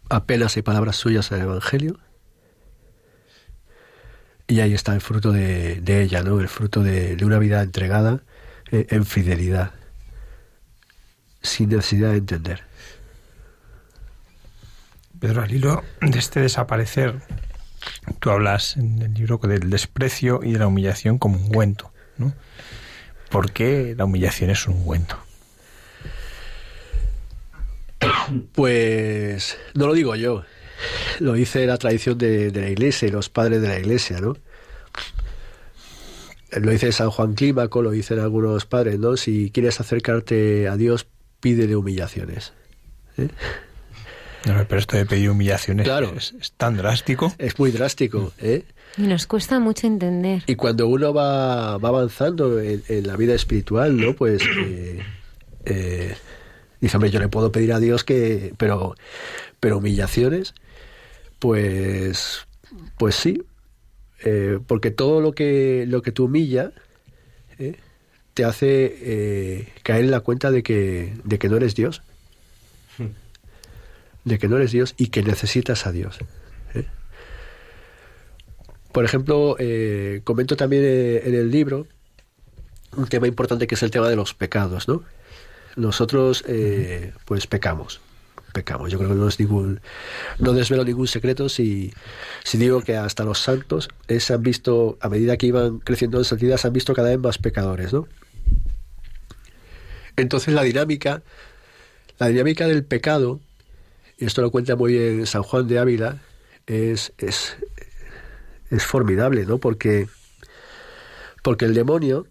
[0.09, 1.99] Apenas hay palabras suyas en el Evangelio.
[4.47, 6.41] Y ahí está el fruto de, ella, ¿no?
[6.41, 8.23] El fruto de, una vida entregada
[8.73, 9.73] en fidelidad,
[11.43, 12.65] sin necesidad de entender.
[15.21, 17.23] Pedro, al hilo de este desaparecer
[18.19, 21.93] Tú hablas en el libro del desprecio y de la humillación como un ungüento.
[22.19, 22.33] ¿no?
[23.31, 25.17] ¿Por qué la humillación es un ungüento?
[28.53, 30.45] Pues no lo digo yo,
[31.21, 34.37] lo dice la tradición de, la iglesia y los padres de la iglesia, ¿no?
[36.61, 39.17] Lo dice San Juan Clímaco, lo dicen algunos padres, ¿no?
[39.17, 41.07] Si quieres acercarte a Dios,
[41.41, 42.53] pídele humillaciones.
[43.19, 43.29] ¿eh?
[44.45, 47.33] pero esto de pedir humillaciones claro, es, tan drástico.
[47.39, 48.33] Es muy drástico.
[48.39, 48.65] ¿eh?
[48.97, 50.43] Y nos cuesta mucho entender.
[50.47, 54.15] Y cuando uno va, va avanzando en, la vida espiritual, ¿no?
[54.15, 55.03] Pues eh,
[55.65, 56.17] eh,
[56.81, 58.53] dice, hombre, yo le puedo pedir a Dios que...
[58.59, 58.95] Pero,
[59.61, 60.55] pero humillaciones,
[61.39, 62.47] pues,
[62.99, 63.43] pues sí.
[64.25, 66.73] Eh, porque todo lo que, lo que tú humilla
[68.35, 72.03] te hace caer en la cuenta de que, de que no eres Dios.
[72.99, 73.09] Hmm.
[74.25, 76.19] De que no eres Dios y que necesitas a Dios.
[78.93, 81.87] Por ejemplo, eh, comento también eh, en el libro
[82.95, 85.03] un tema importante que es el tema de los pecados, ¿no?
[85.77, 88.03] Nosotros, eh, pues, pecamos,
[88.53, 88.91] pecamos.
[88.91, 89.81] Yo creo que no es ningún,
[90.39, 91.93] no desvelo ningún secreto si,
[92.45, 96.25] si digo que hasta los santos se han visto, a medida que iban creciendo en
[96.25, 98.07] santidad, se han visto cada vez más pecadores, ¿no?
[100.17, 101.23] Entonces la dinámica,
[102.19, 103.41] la dinámica del pecado,
[104.19, 106.21] y esto lo cuenta muy bien San Juan de Ávila,
[106.67, 107.57] es, es,
[108.71, 109.59] es formidable, ¿no?
[109.59, 110.09] Porque,
[111.43, 112.27] porque el demonio,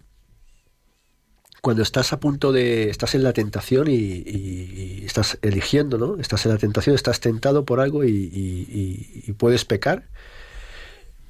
[1.62, 6.18] cuando estás a punto de, estás en la tentación y, estás eligiendo, ¿no?
[6.18, 10.02] Estás en la tentación, estás tentado por algo y, puedes pecar.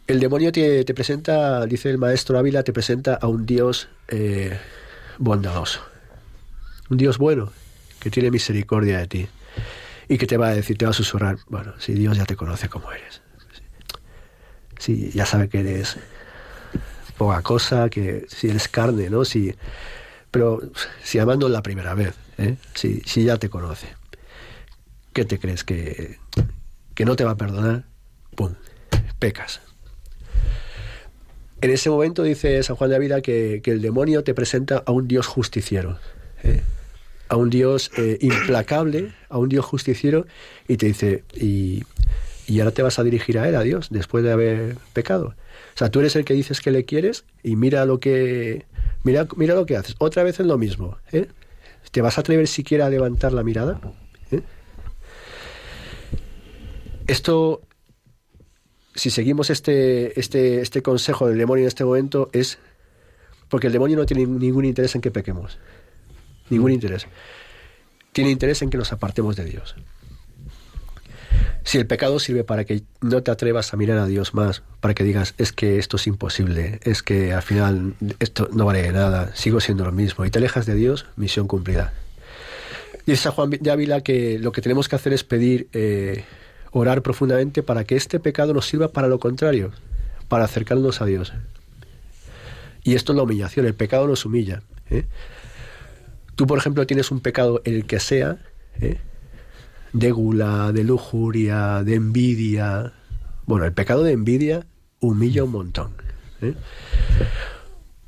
[0.09, 4.59] El demonio te, presenta, dice el maestro Ávila, te presenta a un Dios eh,
[5.19, 5.81] bondadoso,
[6.91, 7.53] un Dios bueno,
[8.01, 9.29] que tiene misericordia de ti
[10.09, 12.37] y que te va a decir, te va a susurrar, bueno, si Dios ya te
[12.37, 13.23] conoce como eres
[14.83, 15.97] si ya sabe que eres
[17.17, 19.25] poca cosa, que si eres carne, ¿no?
[19.25, 19.55] Si,
[20.33, 20.61] pero
[21.05, 22.57] si amando la primera vez, ¿eh?
[22.75, 23.87] si, si ya te conoce,
[25.13, 25.63] ¿qué te crees?
[25.63, 26.19] ¿Que,
[26.95, 27.85] que no te va a perdonar?
[28.35, 28.55] ¡Pum!
[29.21, 29.61] Pecas.
[31.61, 34.91] En ese momento dice San Juan de Ávila que, que el demonio te presenta a
[34.91, 35.99] un Dios justiciero,
[36.43, 36.63] ¿eh?
[37.29, 40.27] a un Dios eh, implacable, a un Dios justiciero,
[40.67, 41.85] y te dice, y
[42.47, 45.35] y ahora te vas a dirigir a él, a Dios, después de haber pecado.
[45.75, 48.67] O sea, tú eres el que dices que le quieres y mira lo que
[49.03, 49.95] mira, mira lo que haces.
[49.99, 50.99] Otra vez es lo mismo.
[51.13, 51.29] ¿eh?
[51.91, 53.81] ¿Te vas a atrever siquiera a levantar la mirada?
[54.31, 54.41] ¿Eh?
[57.07, 57.63] Esto,
[58.95, 62.59] si seguimos este, este, este consejo del demonio en este momento, es
[63.49, 65.59] porque el demonio no tiene ningún interés en que pequemos.
[66.49, 66.75] Ningún mm.
[66.75, 67.07] interés.
[68.13, 69.75] Tiene interés en que nos apartemos de Dios.
[71.65, 74.95] Si el pecado sirve para que no te atrevas a mirar a Dios más, para
[74.95, 79.35] que digas, es que esto es imposible, es que al final esto no vale nada,
[79.35, 81.93] sigo siendo lo mismo, y te alejas de Dios, misión cumplida.
[83.07, 86.25] Dice Juan de Ávila que lo que tenemos que hacer es pedir, eh,
[86.73, 89.73] orar profundamente para que este pecado nos sirva para lo contrario,
[90.29, 91.33] para acercarnos a Dios.
[92.85, 94.63] Y esto es la humillación, el pecado nos humilla.
[94.91, 95.05] ¿eh?
[96.35, 98.39] Tú, por ejemplo, tienes un pecado, el que sea,
[98.81, 98.99] ¿eh?
[99.93, 102.93] De gula, de lujuria, de envidia.
[103.47, 104.67] Bueno, el pecado de envidia
[105.01, 105.95] humilla un montón.
[106.41, 106.55] ¿eh?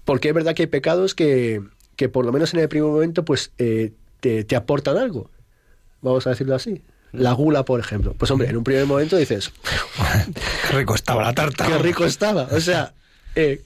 [0.05, 1.63] Porque es verdad que hay pecados que,
[1.97, 5.31] que, por lo menos en el primer momento, pues eh, te, te, aportan algo.
[6.01, 6.83] Vamos a decirlo así.
[7.13, 8.15] La gula, por ejemplo.
[8.15, 9.53] Pues hombre, en un primer momento dices...
[10.71, 11.67] qué rico estaba la tarta.
[11.67, 12.49] Qué rico estaba.
[12.51, 12.95] O sea,
[13.35, 13.63] eh,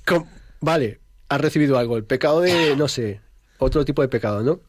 [0.60, 1.96] vale, has recibido algo.
[1.96, 3.20] El pecado de, no sé,
[3.58, 4.60] otro tipo de pecado, ¿no?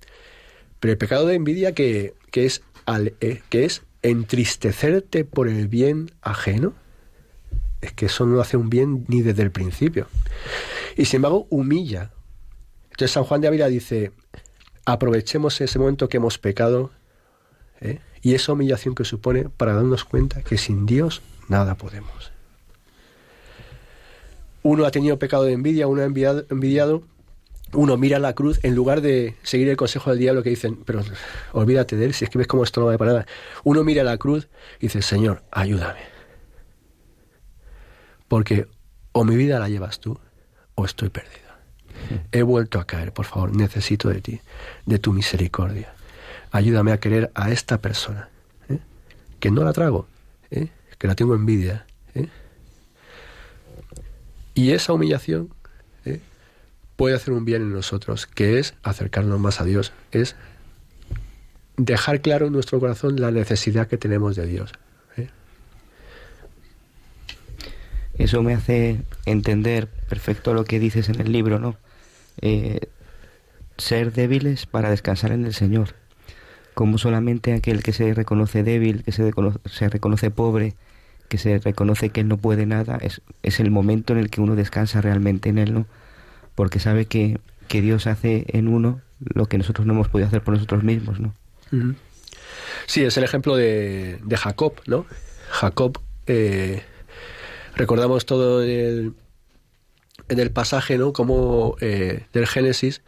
[0.79, 2.61] Pero el pecado de envidia que, que es
[2.97, 6.73] eh, que es entristecerte por el bien ajeno,
[7.81, 10.07] es que eso no hace un bien ni desde el principio.
[10.97, 12.11] Y sin embargo, humilla.
[12.91, 14.11] Entonces San Juan de Ávila dice,
[14.85, 16.91] aprovechemos ese momento que hemos pecado
[17.79, 17.99] ¿eh?
[18.21, 22.31] y esa humillación que supone para darnos cuenta que sin Dios nada podemos.
[24.61, 27.03] Uno ha tenido pecado de envidia, uno ha envidiado
[27.73, 31.01] uno mira la cruz en lugar de seguir el consejo del diablo que dicen, pero
[31.51, 33.25] olvídate de él, si es que ves cómo esto no va para nada.
[33.63, 34.47] Uno mira la cruz
[34.79, 36.01] y dice, Señor, ayúdame.
[38.27, 38.67] Porque
[39.11, 40.19] o mi vida la llevas tú
[40.75, 41.49] o estoy perdido.
[42.31, 44.41] He vuelto a caer, por favor, necesito de ti,
[44.85, 45.93] de tu misericordia.
[46.51, 48.29] Ayúdame a querer a esta persona,
[48.69, 48.79] ¿eh?
[49.39, 50.07] que no la trago,
[50.49, 50.69] ¿eh?
[50.97, 51.85] que la tengo envidia.
[52.15, 52.27] ¿eh?
[54.55, 55.53] Y esa humillación
[56.99, 60.35] puede hacer un bien en nosotros, que es acercarnos más a Dios, es
[61.77, 64.73] dejar claro en nuestro corazón la necesidad que tenemos de Dios.
[65.15, 65.29] ¿eh?
[68.15, 71.77] Eso me hace entender perfecto lo que dices en el libro, ¿no?
[72.41, 72.81] Eh,
[73.77, 75.95] ser débiles para descansar en el Señor.
[76.73, 79.31] Como solamente aquel que se reconoce débil, que se,
[79.87, 80.75] reconoce pobre,
[81.29, 84.41] que se reconoce que él no puede nada, es, es el momento en el que
[84.41, 85.85] uno descansa realmente en él, ¿no?
[86.59, 87.39] Porque sabe que,
[87.69, 91.33] Dios hace en uno lo que nosotros no hemos podido hacer por nosotros mismos, ¿no?
[92.85, 95.05] Sí, es el ejemplo de, de Jacob, ¿no?
[95.51, 96.83] Jacob, eh,
[97.77, 99.15] recordamos todo en
[100.27, 101.13] el, pasaje, ¿no?
[101.13, 103.03] Como eh, del Génesis,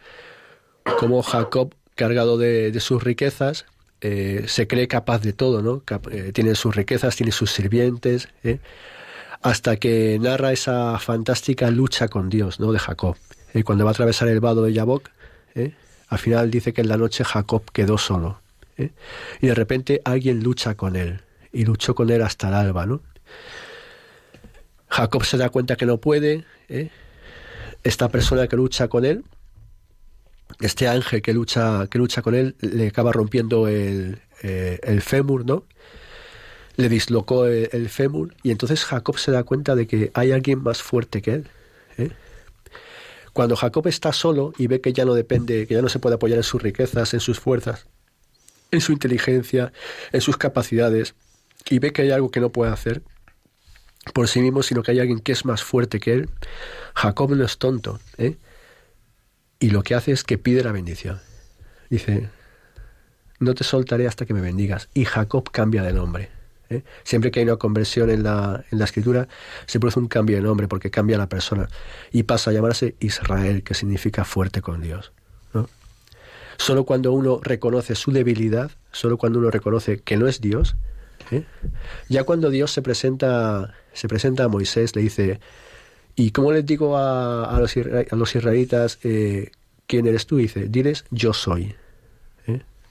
[0.98, 3.66] como Jacob, cargado de, sus riquezas,
[4.00, 5.82] eh, se cree capaz de todo, ¿no?
[6.32, 8.30] Tiene sus riquezas, tiene sus sirvientes,
[9.42, 12.72] hasta que narra esa fantástica lucha con Dios, ¿no?
[12.72, 13.16] De Jacob.
[13.64, 15.10] Cuando va a atravesar el vado de Yabok,
[16.08, 18.40] al final dice que en la noche Jacob quedó solo.
[18.76, 21.20] Y de repente alguien lucha con él,
[21.52, 23.00] y luchó con él hasta el alba, ¿no?
[24.88, 26.44] Jacob se da cuenta que no puede,
[27.82, 29.24] esta persona que lucha con él,
[30.60, 35.44] este ángel que lucha, que lucha con él le acaba rompiendo el, eh, el fémur,
[35.46, 35.64] ¿no?
[36.76, 40.82] Le dislocó el, fémur y entonces Jacob se da cuenta de que hay alguien más
[40.82, 41.48] fuerte que él.
[43.32, 46.16] Cuando Jacob está solo y ve que ya no depende, que ya no se puede
[46.16, 47.86] apoyar en sus riquezas, en sus fuerzas,
[48.70, 49.72] en su inteligencia,
[50.12, 51.14] en sus capacidades,
[51.70, 53.02] y ve que hay algo que no puede hacer
[54.14, 56.30] por sí mismo, sino que hay alguien que es más fuerte que él,
[56.94, 58.36] Jacob no es tonto, ¿eh?
[59.60, 61.20] y lo que hace es que pide la bendición.
[61.88, 62.28] Dice,
[63.38, 64.88] no te soltaré hasta que me bendigas.
[64.92, 66.30] Y Jacob cambia de nombre.
[66.72, 66.84] ¿Eh?
[67.04, 69.28] Siempre que hay una conversión en la, en la escritura,
[69.66, 71.68] se produce un cambio de nombre porque cambia la persona.
[72.10, 75.12] Y pasa a llamarse Israel, que significa fuerte con Dios.
[76.58, 80.76] Solo cuando uno reconoce su debilidad, solo cuando uno reconoce que no es Dios,
[81.32, 81.44] ¿eh?
[82.08, 85.40] ya cuando Dios se presenta, se presenta a Moisés, le dice,
[86.14, 89.50] ¿Y cómo les digo a, los, israelitas eh,
[89.86, 90.36] quién eres tú?
[90.36, 91.74] Dice, diles yo soy.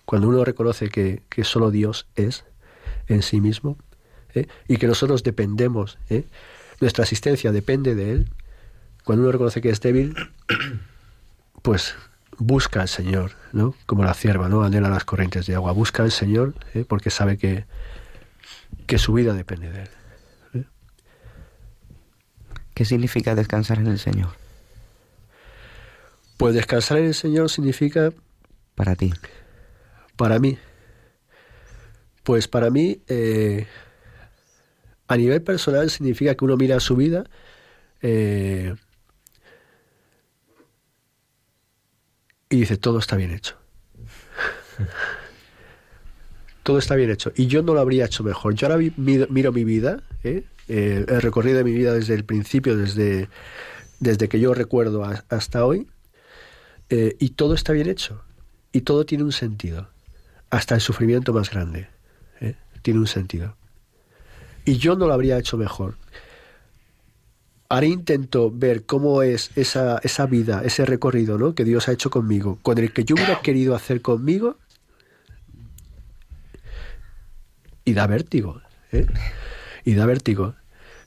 [0.06, 2.44] Cuando uno reconoce que, solo Dios es
[3.14, 3.78] en sí mismo
[4.34, 4.48] ¿eh?
[4.68, 6.26] y que nosotros dependemos, ¿eh?
[6.80, 8.30] nuestra asistencia depende de Él,
[9.04, 10.16] cuando uno reconoce que es débil,
[11.62, 11.96] pues
[12.38, 13.76] busca al Señor, ¿no?
[13.86, 14.64] Como la cierva, ¿no?
[14.64, 15.72] Anhela las corrientes de agua.
[15.74, 16.86] Busca al Señor ¿eh?
[16.88, 17.66] porque sabe que,
[18.88, 19.90] que su vida depende de Él.
[22.74, 24.30] ¿Qué significa descansar en el Señor?
[26.38, 28.12] Pues descansar en el Señor significa...
[28.74, 29.14] Para ti.
[30.16, 30.58] Para mí.
[32.24, 33.68] Pues para mí, eh,
[35.08, 37.26] a nivel personal, significa que uno mira su vida
[38.02, 38.76] eh,
[42.50, 43.58] y dice, todo está bien hecho.
[46.64, 47.32] todo está bien hecho.
[47.36, 48.54] Y yo no lo habría hecho mejor.
[48.56, 50.44] Yo ahora miro mi vida, ¿eh?
[50.68, 53.30] eh, el recorrido de mi vida desde el principio, desde,
[54.00, 55.88] desde que yo recuerdo hasta hoy,
[56.90, 58.22] eh, y todo está bien hecho,
[58.72, 59.90] y todo tiene un sentido,
[60.50, 62.01] hasta el sufrimiento más grande, ¿eh?
[62.82, 63.56] Tiene un sentido.
[64.66, 65.96] Y yo no lo habría hecho mejor.
[67.70, 71.56] Ahora intento ver cómo es esa, esa vida, ese recorrido ¿no?
[71.56, 74.58] que Dios ha hecho conmigo, con el que yo hubiera querido hacer conmigo,
[77.86, 78.62] y da vértigo.
[78.92, 79.08] ¿eh?
[79.86, 80.56] Y da vértigo.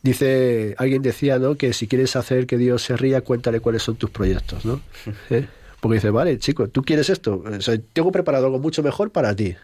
[0.02, 1.54] Dice, alguien decía, ¿no?
[1.54, 4.80] Que si quieres hacer que Dios se ría, cuéntale cuáles son tus proyectos, ¿no?
[5.30, 5.46] ¿Eh?
[5.80, 7.42] Porque dice, vale, chico, tú quieres esto,
[7.92, 9.54] tengo preparado algo mucho mejor para ti.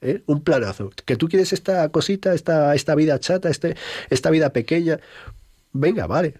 [0.00, 0.22] ¿Eh?
[0.26, 0.90] Un planazo.
[1.04, 3.76] Que tú quieres esta cosita, esta, esta vida chata, este,
[4.10, 5.00] esta vida pequeña.
[5.72, 6.34] Venga, vale.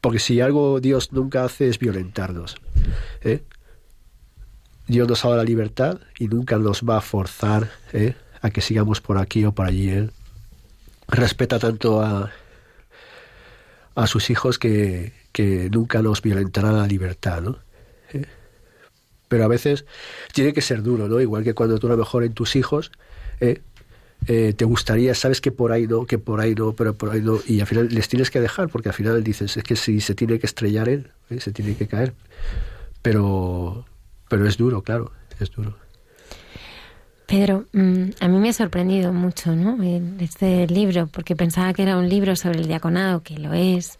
[0.00, 2.56] Porque si algo Dios nunca hace es violentarnos.
[3.22, 3.42] ¿eh?
[4.86, 8.14] Dios nos ha dado la libertad y nunca nos va a forzar ¿eh?
[8.40, 9.90] a que sigamos por aquí o por allí.
[9.90, 10.10] ¿eh?
[11.08, 12.30] Respeta tanto a,
[13.94, 17.58] a sus hijos que, que nunca los violentará la libertad, ¿no?
[19.30, 19.30] ¿Eh?
[19.30, 19.84] Pero a veces
[20.32, 21.20] tiene que ser duro, ¿no?
[21.20, 22.90] Igual que cuando tú a lo mejor en tus hijos
[23.40, 23.60] ¿eh?
[24.26, 27.22] Eh, te gustaría, sabes que por ahí no, que por ahí no, pero por ahí
[27.22, 30.00] no, y al final les tienes que dejar, porque al final dices, es que si
[30.02, 32.12] se tiene que estrellar él, se tiene que caer.
[33.00, 33.86] Pero,
[34.28, 35.74] pero es duro, claro, es duro.
[37.26, 39.78] Pedro, mm, a mí me ha sorprendido mucho ¿no?
[40.18, 43.98] este libro, porque pensaba que era un libro sobre el diaconado, que lo es,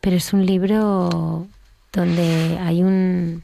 [0.00, 1.46] pero es un libro
[1.92, 3.42] donde hay un,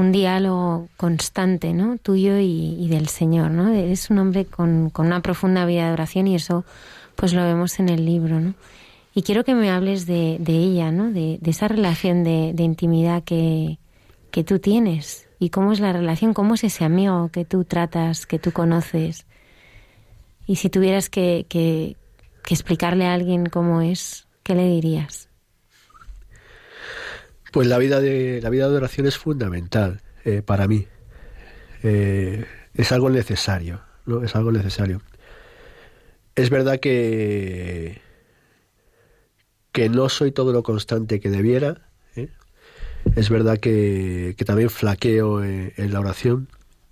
[0.00, 1.98] un diálogo constante ¿no?
[1.98, 3.50] tuyo y, del Señor.
[3.50, 3.68] ¿no?
[3.72, 6.64] Es un hombre con, con, una profunda vida de oración y eso
[7.16, 8.40] pues lo vemos en el libro.
[8.40, 8.54] ¿no?
[9.14, 11.10] Y quiero que me hables de, de ella, ¿no?
[11.10, 13.78] de, esa relación de, de intimidad que,
[14.30, 16.34] que tú tienes ¿Y cómo es la relación?
[16.34, 19.24] ¿Cómo es ese amigo que tú tratas, que tú conoces?
[20.46, 21.96] Y si tuvieras que, que,
[22.46, 25.29] explicarle a alguien cómo es, ¿qué le dirías?
[27.50, 30.86] Pues la vida de, la vida de oración es fundamental eh, para mí.
[31.82, 32.44] Eh,
[32.74, 34.22] es algo necesario, ¿no?
[34.22, 35.02] Es algo necesario.
[36.36, 38.00] Es verdad que,
[39.72, 41.90] que no soy todo lo constante que debiera,
[43.16, 46.48] es verdad que, también flaqueo en, la oración,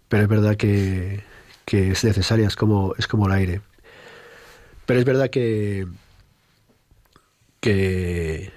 [0.09, 1.23] pero es verdad que,
[1.65, 3.61] que es necesaria, es como, es como el aire.
[4.87, 5.87] Pero es verdad que,
[7.61, 8.51] que,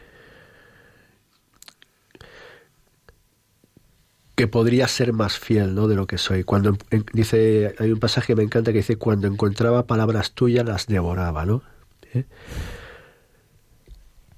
[4.42, 5.88] que podría ser más fiel ¿no?
[5.88, 6.44] de lo que soy.
[6.44, 6.76] Cuando
[7.14, 11.46] dice, hay un pasaje que me encanta que dice, cuando encontraba palabras tuyas las devoraba,
[11.46, 11.62] ¿no?
[12.16, 12.24] ¿Eh?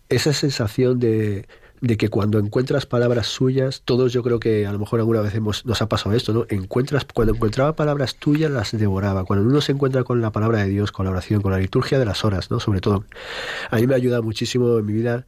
[0.10, 1.47] Esa sensación de,
[1.80, 5.36] de que cuando encuentras palabras suyas, todos yo creo que a lo mejor alguna vez
[5.36, 6.45] hemos, nos ha pasado esto, ¿no?
[6.49, 9.24] Encuentras, cuando encontraba palabras tuyas las devoraba.
[9.24, 11.97] Cuando uno se encuentra con la palabra de Dios, con la oración, con la liturgia
[11.97, 12.60] de las horas, ¿no?
[12.60, 13.06] Sobre todo.
[13.72, 15.26] A mí me ayuda muchísimo en mi vida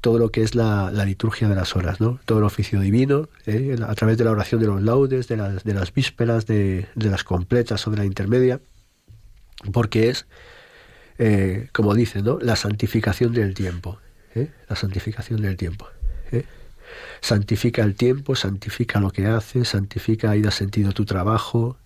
[0.00, 2.20] todo lo que es la, liturgia de las horas, ¿no?
[2.24, 3.76] Todo el oficio divino, ¿eh?
[3.86, 7.10] a través de la oración de los laudes, de las, de las vísperas, de, de
[7.10, 8.60] las completas o de la intermedia,
[9.72, 10.26] porque es,
[11.18, 12.38] eh, como dice, ¿no?
[12.40, 13.98] La santificación del tiempo.
[14.34, 14.50] ¿eh?
[14.68, 15.88] La santificación del tiempo.
[16.30, 16.44] ¿eh?
[17.20, 21.76] Santifica el tiempo, santifica lo que haces, santifica y da sentido tu trabajo.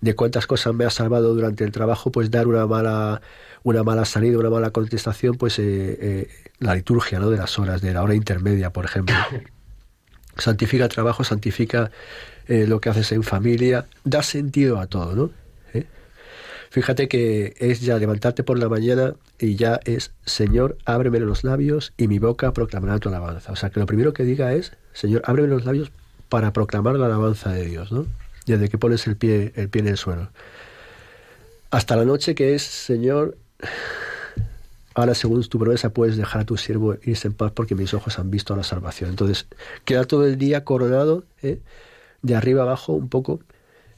[0.00, 3.20] De cuántas cosas me ha salvado durante el trabajo, pues dar una mala,
[3.62, 5.60] una mala salida, una mala contestación, pues
[6.60, 7.30] la liturgia ¿no?
[7.30, 9.16] de las horas, de la hora intermedia, por ejemplo.
[10.38, 11.90] santifica el trabajo, santifica
[12.46, 15.30] lo que haces en familia, da sentido a todo, ¿no?
[16.70, 21.92] Fíjate que es ya levantarte por la mañana y ya es, Señor, ábreme los labios
[21.96, 23.50] y mi boca proclamará tu alabanza.
[23.50, 25.90] O sea, que lo primero que diga es, Señor, ábreme los labios
[26.28, 28.06] para proclamar la alabanza de Dios, ¿no?
[28.46, 30.30] Desde que pones el pie, el pie en el suelo.
[31.72, 33.36] Hasta la noche que es, Señor,
[35.00, 38.18] ahora según tu promesa puedes dejar a tu siervo irse en paz porque mis ojos
[38.18, 39.10] han visto la salvación.
[39.10, 39.46] Entonces,
[39.84, 41.60] queda todo el día coronado, ¿eh?
[42.22, 43.40] de arriba abajo un poco,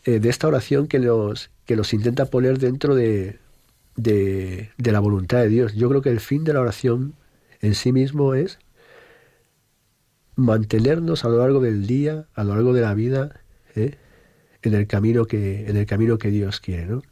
[0.05, 3.39] eh, de esta oración que los, que intenta poner dentro de,
[3.97, 5.75] de, la voluntad de Dios.
[5.75, 7.15] Yo creo que el fin de la oración
[7.61, 8.59] en sí mismo es
[10.37, 13.41] mantenernos a lo largo del día, a lo largo de la vida,
[13.75, 13.97] ¿eh?
[14.63, 17.03] en el camino que, en el camino que Dios quiere, ¿no?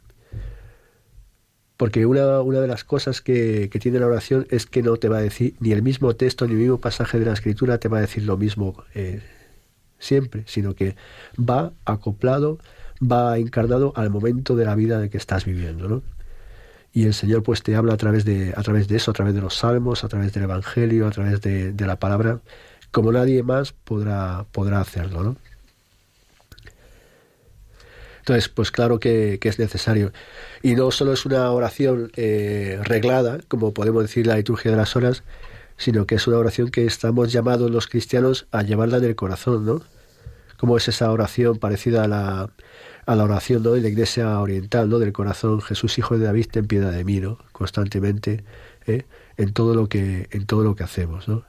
[1.81, 5.09] Porque una, una de las cosas que, que, tiene la oración es que no te
[5.09, 7.87] va a decir, ni el mismo texto, ni el mismo pasaje de la escritura te
[7.87, 9.19] va a decir lo mismo eh,
[9.97, 10.95] siempre, sino que
[11.39, 12.59] va acoplado
[13.01, 16.03] va encarnado al momento de la vida de que estás viviendo, ¿no?
[16.93, 19.33] Y el Señor pues te habla a través de, a través de eso, a través
[19.33, 22.41] de los salmos, a través del Evangelio, a través de, la palabra,
[22.91, 25.35] como nadie más podrá, podrá hacerlo, ¿no?
[28.31, 30.13] Entonces, pues claro que, es necesario.
[30.63, 34.95] Y no solo es una oración eh, reglada, como podemos decir la liturgia de las
[34.95, 35.23] horas,
[35.75, 39.65] sino que es una oración que estamos llamados los cristianos a llevarla en el corazón,
[39.65, 39.81] ¿no?
[40.57, 42.49] Como es esa oración parecida a la,
[43.05, 43.71] a la oración ¿no?
[43.73, 44.99] de la iglesia oriental, ¿no?
[44.99, 47.37] del corazón, Jesús hijo de David, ten piedad de mí, ¿no?
[47.51, 48.45] constantemente,
[48.87, 49.03] ¿eh?
[49.35, 51.27] en todo lo que, en todo lo que hacemos.
[51.27, 51.43] ¿no?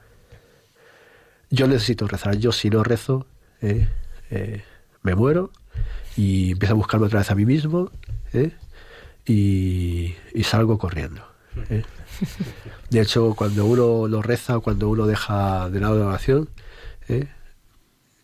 [1.49, 3.25] Yo necesito rezar, yo si no rezo,
[3.61, 3.87] ¿eh?
[4.31, 4.63] Eh,
[5.01, 5.51] me muero
[6.15, 7.91] y empiezo a buscarme otra vez a mí mismo
[9.25, 11.25] y, y, salgo corriendo.
[12.89, 16.49] De hecho, cuando uno lo reza, cuando uno deja de lado la oración,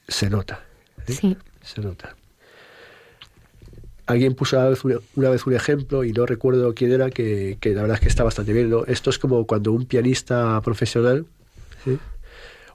[0.08, 0.64] se nota.
[1.08, 1.38] Sí.
[1.62, 2.16] Se nota.
[4.10, 8.02] Alguien puso una vez, un ejemplo, y no recuerdo quién era, que, la verdad es
[8.02, 8.74] que está bastante bien.
[8.88, 11.28] Esto es como cuando un pianista profesional,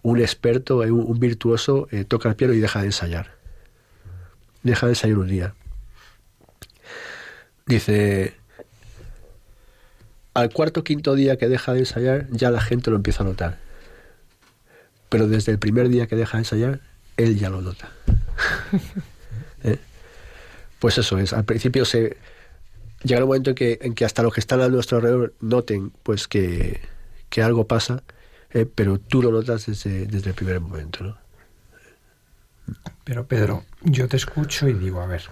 [0.03, 3.34] un experto, eh, un, virtuoso, eh, toca el piano y deja de ensayar.
[4.65, 5.55] Deja de ensayar un día.
[7.67, 8.35] Dice,
[10.35, 13.27] al cuarto o quinto día que deja de ensayar, ya la gente lo empieza a
[13.27, 13.59] notar.
[15.09, 16.81] Pero desde el primer día que deja de ensayar,
[17.17, 17.93] él ya lo nota.
[19.63, 19.79] ¿Eh?
[20.79, 22.19] pues eso es, al principio se
[23.03, 25.91] llega un momento en que, en que hasta los que están a nuestro alrededor noten
[26.03, 26.79] pues que,
[27.43, 28.03] algo pasa,
[28.51, 31.19] eh, pero tú lo notas desde, desde el primer momento, ¿no?
[33.05, 35.23] Pero Pedro, yo te escucho y digo, a ver,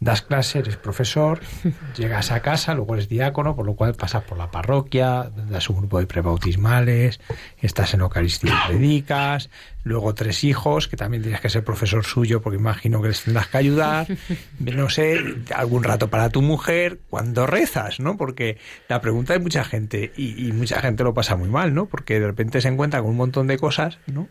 [0.00, 1.40] das clase, eres profesor,
[1.96, 5.78] llegas a casa, luego eres diácono, por lo cual pasas por la parroquia, das un
[5.78, 7.20] grupo de prebautismales,
[7.60, 9.50] estás en Eucaristía y predicas,
[9.82, 13.48] luego tres hijos, que también tienes que ser profesor suyo, porque imagino que les tendrás
[13.48, 14.06] que ayudar,
[14.60, 15.18] no sé,
[15.54, 18.16] algún rato para tu mujer, cuando rezas, ¿no?
[18.16, 18.58] Porque
[18.88, 21.86] la pregunta de mucha gente, y, mucha gente lo pasa muy mal, ¿no?
[21.86, 24.28] Porque de repente se encuentra con un montón de cosas, ¿no?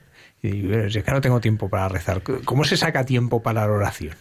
[0.47, 2.21] Y es que no tengo tiempo para rezar.
[2.45, 4.15] ¿Cómo se saca tiempo para la oración?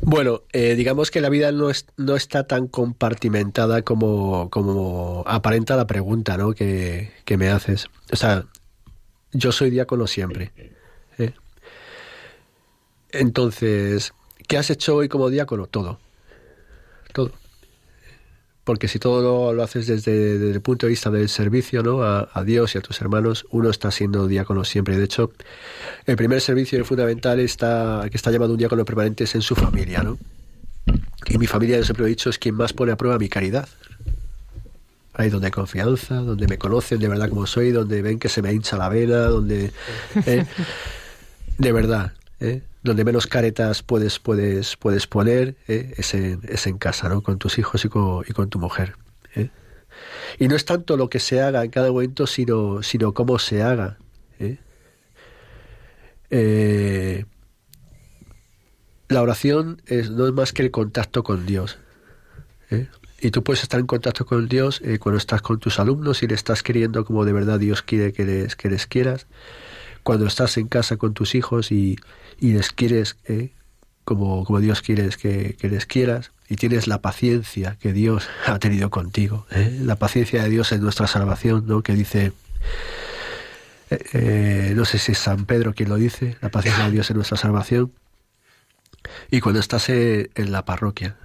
[0.00, 5.76] Bueno, eh, digamos que la vida no, es, no está tan compartimentada como, como aparenta
[5.76, 6.52] la pregunta ¿no?
[6.52, 7.86] que, que me haces.
[8.12, 8.44] O sea,
[9.32, 10.52] yo soy diácono siempre.
[11.18, 11.32] ¿eh?
[13.12, 14.12] Entonces,
[14.46, 15.66] ¿qué has hecho hoy como diácono?
[15.66, 15.98] Todo.
[17.12, 17.32] Todo.
[18.64, 22.02] Porque si todo lo, haces desde, el punto de vista del servicio ¿no?
[22.02, 24.96] A, Dios y a tus hermanos, uno está siendo diácono siempre.
[24.96, 25.32] De hecho,
[26.06, 29.54] el primer servicio y fundamental está, que está llamado un diácono permanente es en su
[29.54, 30.02] familia.
[30.02, 30.18] ¿no?
[31.28, 33.68] Y mi familia, yo siempre he dicho, es quien más pone a prueba mi caridad.
[35.12, 38.42] Ahí donde hay confianza, donde me conocen de verdad como soy, donde ven que se
[38.42, 39.70] me hincha la vena, donde...
[40.26, 40.46] ¿eh?
[41.58, 42.62] de verdad, ¿eh?
[42.84, 45.94] Donde menos caretas puedes, puedes, puedes poner ¿eh?
[45.96, 47.22] es, en, es, en, casa, ¿no?
[47.22, 48.96] con tus hijos y con, y con tu mujer.
[49.34, 49.48] ¿eh?
[50.38, 53.62] Y no es tanto lo que se haga en cada momento, sino, sino cómo se
[53.62, 53.96] haga.
[54.38, 54.58] ¿eh?
[59.08, 59.80] La oración
[60.10, 61.78] no es más que el contacto con Dios.
[63.20, 66.34] Y tú puedes estar en contacto con Dios cuando estás con tus alumnos y le
[66.34, 69.26] estás queriendo como de verdad Dios quiere que les, que les quieras.
[70.02, 71.96] Cuando estás en casa con tus hijos y,
[72.40, 73.52] y les quieres eh,
[74.04, 76.32] como, como Dios quiere que, que, les quieras.
[76.48, 79.46] Y tienes la paciencia que Dios ha tenido contigo.
[79.80, 81.82] La paciencia de Dios en nuestra salvación, ¿no?
[81.82, 82.32] que dice...
[84.74, 87.36] no sé si es San Pedro quien lo dice, la paciencia de Dios en nuestra
[87.36, 87.92] salvación,
[89.30, 91.16] y cuando estás en la parroquia.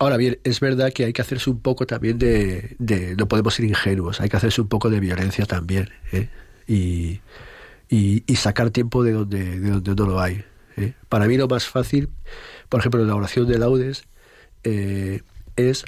[0.00, 2.74] Ahora bien, es verdad que hay que hacerse un poco también de,
[3.18, 6.30] no podemos ser ingenuos, hay que hacerse un poco de violencia también, ¿eh?
[6.66, 7.20] y,
[7.90, 10.44] y, sacar tiempo de donde, de donde no lo hay.
[10.76, 10.94] ¿eh?
[11.08, 12.08] Para mí lo más fácil,
[12.68, 14.04] por ejemplo, en la oración de laudes,
[14.62, 15.22] eh,
[15.56, 15.84] es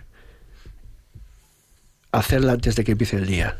[2.10, 3.56] hacerla antes de que empiece el día.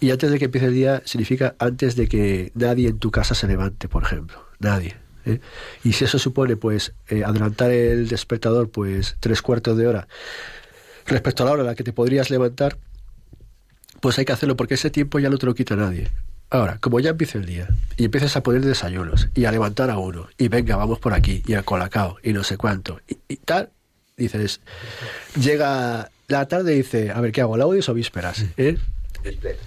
[0.00, 3.34] Y antes de que empiece el día significa antes de que nadie en tu casa
[3.34, 4.44] se levante, por ejemplo.
[4.60, 4.96] Nadie.
[5.24, 5.40] ¿eh?
[5.82, 10.08] Y si eso supone pues eh, adelantar el despertador pues tres cuartos de hora
[11.06, 12.76] respecto a la hora en la que te podrías levantar,
[14.00, 16.10] pues hay que hacerlo porque ese tiempo ya no te lo quita nadie.
[16.54, 17.66] Ahora, como ya empieza el día
[17.96, 21.42] y empiezas a poner desayunos y a levantar a uno y venga, vamos por aquí
[21.48, 23.70] y al colacao y no sé cuánto y, tal,
[24.16, 24.60] dices,
[25.36, 27.56] llega la tarde y dice, a ver, ¿qué hago?
[27.56, 28.44] ¿Laudes o vísperas?
[28.56, 28.78] ¿Eh?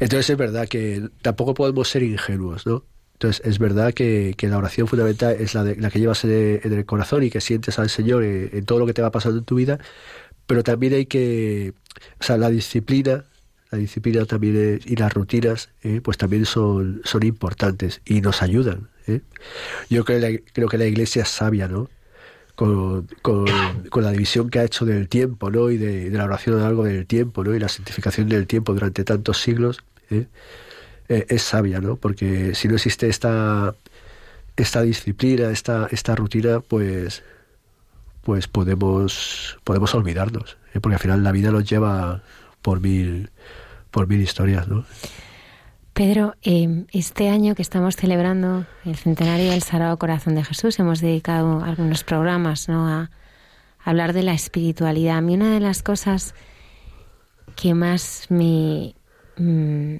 [0.00, 2.84] Entonces es verdad que tampoco podemos ser ingenuos, ¿no?
[3.14, 6.84] Entonces, es verdad que, la oración fundamental es la, de, la que llevas en el,
[6.84, 9.54] corazón y que sientes al Señor en, todo lo que te va pasando en tu
[9.54, 9.78] vida,
[10.46, 11.72] pero también hay que,
[12.20, 13.24] o sea, la disciplina,
[13.70, 18.88] la disciplina también y las rutinas, eh, pues también son, son importantes y nos ayudan.
[19.06, 19.20] Eh.
[19.90, 21.90] Yo creo, creo que la Iglesia es sabia, ¿no?
[22.54, 23.46] Con, con,
[24.02, 25.70] la división que ha hecho del tiempo, ¿no?
[25.70, 27.54] Y de, la oración a lo del tiempo, ¿no?
[27.54, 29.78] Y la santificación del tiempo durante tantos siglos.
[30.10, 30.26] ¿eh?
[31.08, 31.96] Eh, es sabia, ¿no?
[31.96, 33.74] Porque si no existe esta,
[34.56, 37.22] esta disciplina, esta, esta rutina, pues,
[38.22, 40.80] pues podemos, podemos olvidarnos, ¿eh?
[40.80, 42.22] porque al final la vida nos lleva
[42.60, 43.30] por mil,
[43.98, 44.84] por mil historias, ¿no?
[45.92, 51.00] Pedro, em, este año que estamos celebrando el centenario del Sagrado Corazón de Jesús, hemos
[51.00, 52.86] dedicado algunos programas ¿no?
[52.86, 53.10] a,
[53.80, 55.16] hablar de la espiritualidad.
[55.16, 56.36] A mí una de las cosas
[57.56, 58.94] que más me,
[59.36, 59.96] mm,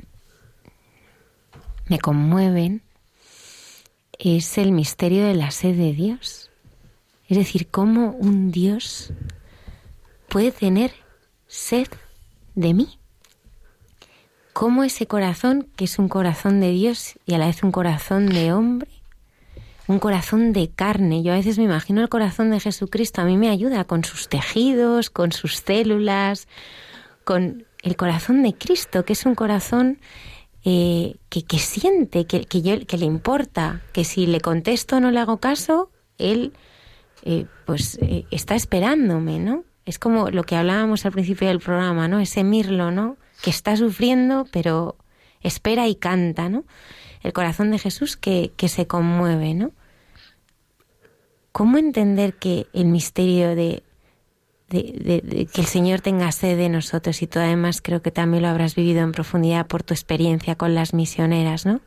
[1.89, 2.83] me conmueven
[4.17, 6.53] es el misterio de la sed de Dios.
[7.27, 9.13] Es decir, cómo un Dios
[10.29, 10.93] puede tener
[11.49, 11.89] sed
[12.55, 12.98] de mí.
[14.59, 18.27] Cómo ese corazón, que es un corazón de Dios y a la vez un corazón
[18.27, 18.91] de hombre,
[19.87, 21.23] un corazón de carne.
[21.23, 24.29] Yo a veces me imagino el corazón de Jesucristo, a mí me ayuda con sus
[24.29, 26.49] tejidos, con sus células,
[27.23, 30.01] con el corazón de Cristo, que es un corazón
[30.65, 35.93] eh, que, siente, que, que, le importa, que si le contesto no le hago caso,
[36.19, 36.53] él
[37.23, 39.63] eh, pues eh, está esperándome, ¿no?
[39.87, 42.19] Es como lo que hablábamos al principio del programa, ¿no?
[42.19, 43.19] Ese mirlo, ¿no?
[43.43, 44.97] Que está sufriendo, pero
[45.43, 46.65] espera y canta, ¿no?
[47.23, 49.73] El corazón de Jesús que, que se conmueve, ¿no?
[51.53, 53.83] ¿Cómo entender que el misterio de,
[54.69, 58.49] de, que el Señor tenga sed de nosotros y tú además creo que también lo
[58.49, 61.81] habrás vivido en profundidad por tu experiencia con las misioneras, ¿no?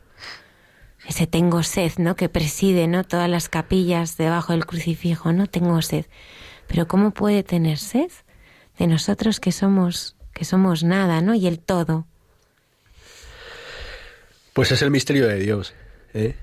[1.06, 2.14] Ese tengo sed, ¿no?
[2.16, 3.04] Que preside, ¿no?
[3.04, 5.46] Todas las capillas debajo del crucifijo, ¿no?
[5.46, 6.06] Tengo sed.
[6.68, 8.10] Pero ¿cómo puede tener sed
[8.78, 11.34] de nosotros que somos que somos nada, ¿no?
[11.34, 12.06] Y el todo.
[14.52, 15.74] Pues es el misterio de Dios.
[16.14, 16.36] ¿eh?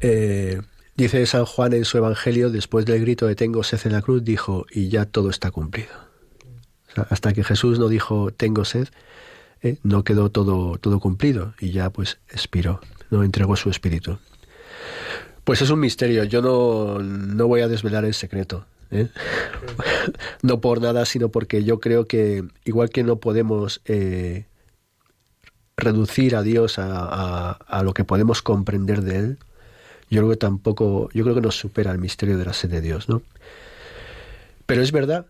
[0.00, 0.60] Eh,
[0.96, 4.22] Dice San Juan en su Evangelio, después del grito de tengo sed en la cruz,
[4.22, 5.90] dijo, y ya todo está cumplido.
[7.10, 8.86] hasta que Jesús no dijo tengo sed,
[9.62, 12.80] eh, no quedó todo, todo cumplido y ya pues expiró,
[13.10, 14.18] no entregó su espíritu.
[15.42, 18.64] Pues es un misterio, yo no, no voy a desvelar el secreto.
[18.94, 19.08] ¿Eh?
[20.42, 24.46] no por nada, sino porque yo creo que igual que no podemos eh,
[25.76, 29.38] reducir a Dios a, lo que podemos comprender de Él,
[30.10, 32.80] yo creo que tampoco, yo creo que nos supera el misterio de la sed de
[32.80, 33.22] Dios, ¿no?
[34.66, 35.26] Pero es verdad,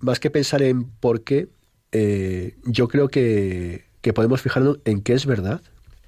[0.00, 1.48] más que pensar en por qué,
[1.92, 5.62] eh, yo creo que, que podemos fijarnos en qué es verdad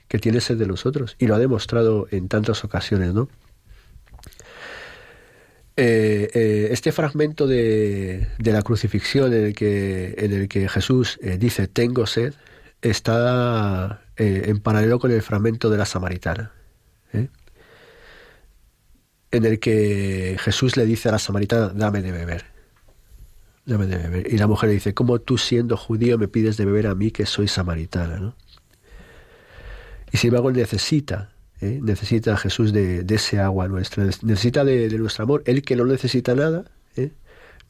[0.09, 1.17] que tiene sed de nosotros.
[1.19, 3.29] Y lo ha demostrado en tantas ocasiones, ¿no?
[5.77, 11.39] Eh, eh, este fragmento de, la crucifixión en el que, en el que Jesús eh,
[11.39, 12.35] dice tengo sed
[12.83, 16.53] está en paralelo con el fragmento de la samaritana,
[17.13, 17.31] en
[19.45, 22.45] el que Jesús le dice a la samaritana dame de beber,
[23.65, 24.33] dame de beber.
[24.33, 27.11] Y la mujer le dice, ¿cómo tú siendo judío me pides de beber a mí
[27.11, 28.19] que soy samaritana?
[28.19, 28.37] ¿no?
[30.13, 31.32] Y sin embargo necesita
[31.63, 31.79] ¿eh?
[31.81, 35.43] necesita Jesús de, ese agua nuestra, necesita de, nuestro amor.
[35.47, 36.65] Él que no necesita nada,
[36.97, 37.13] ¿eh?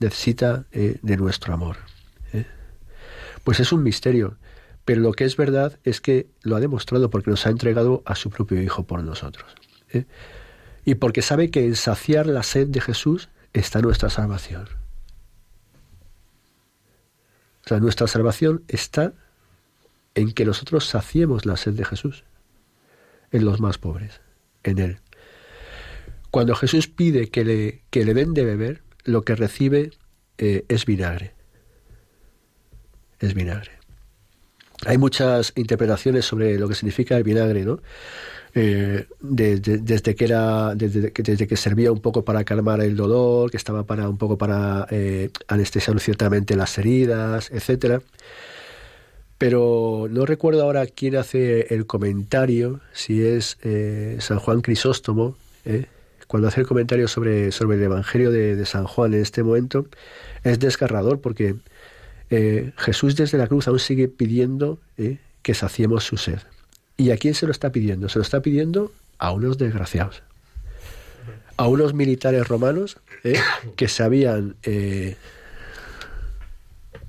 [0.00, 1.76] necesita eh, de nuestro amor.
[3.44, 4.36] Pues es un misterio,
[4.84, 8.14] pero lo que es verdad es que lo ha demostrado porque nos ha entregado a
[8.14, 9.52] su propio Hijo por nosotros.
[10.84, 14.68] Y porque sabe que en saciar la sed de Jesús está nuestra salvación.
[17.64, 19.12] O sea, nuestra salvación está
[20.14, 22.22] en que nosotros saciemos la sed de Jesús
[23.32, 24.20] en los más pobres,
[24.62, 24.98] en Él.
[26.30, 29.90] Cuando Jesús pide que le, que le den de beber, lo que recibe
[30.38, 31.34] eh, es vinagre.
[33.18, 33.72] Es vinagre.
[34.86, 37.80] Hay muchas interpretaciones sobre lo que significa el vinagre, ¿no?
[38.54, 43.50] Eh, desde que era desde que, desde que servía un poco para calmar el dolor
[43.50, 48.02] que estaba para un poco para eh, anestesiar ciertamente las heridas etcétera
[49.42, 55.86] pero no recuerdo ahora quién hace el comentario, si es eh, San Juan Crisóstomo, eh,
[56.28, 59.88] cuando hace el comentario sobre, sobre el Evangelio de, San Juan en este momento,
[60.44, 61.56] es desgarrador porque
[62.30, 64.78] eh, Jesús desde la cruz aún sigue pidiendo
[65.42, 66.38] que saciemos su sed.
[66.96, 68.08] ¿Y a quién se lo está pidiendo?
[68.08, 70.22] Se lo está pidiendo a unos desgraciados,
[71.56, 72.96] a unos militares romanos
[73.74, 74.54] que se habían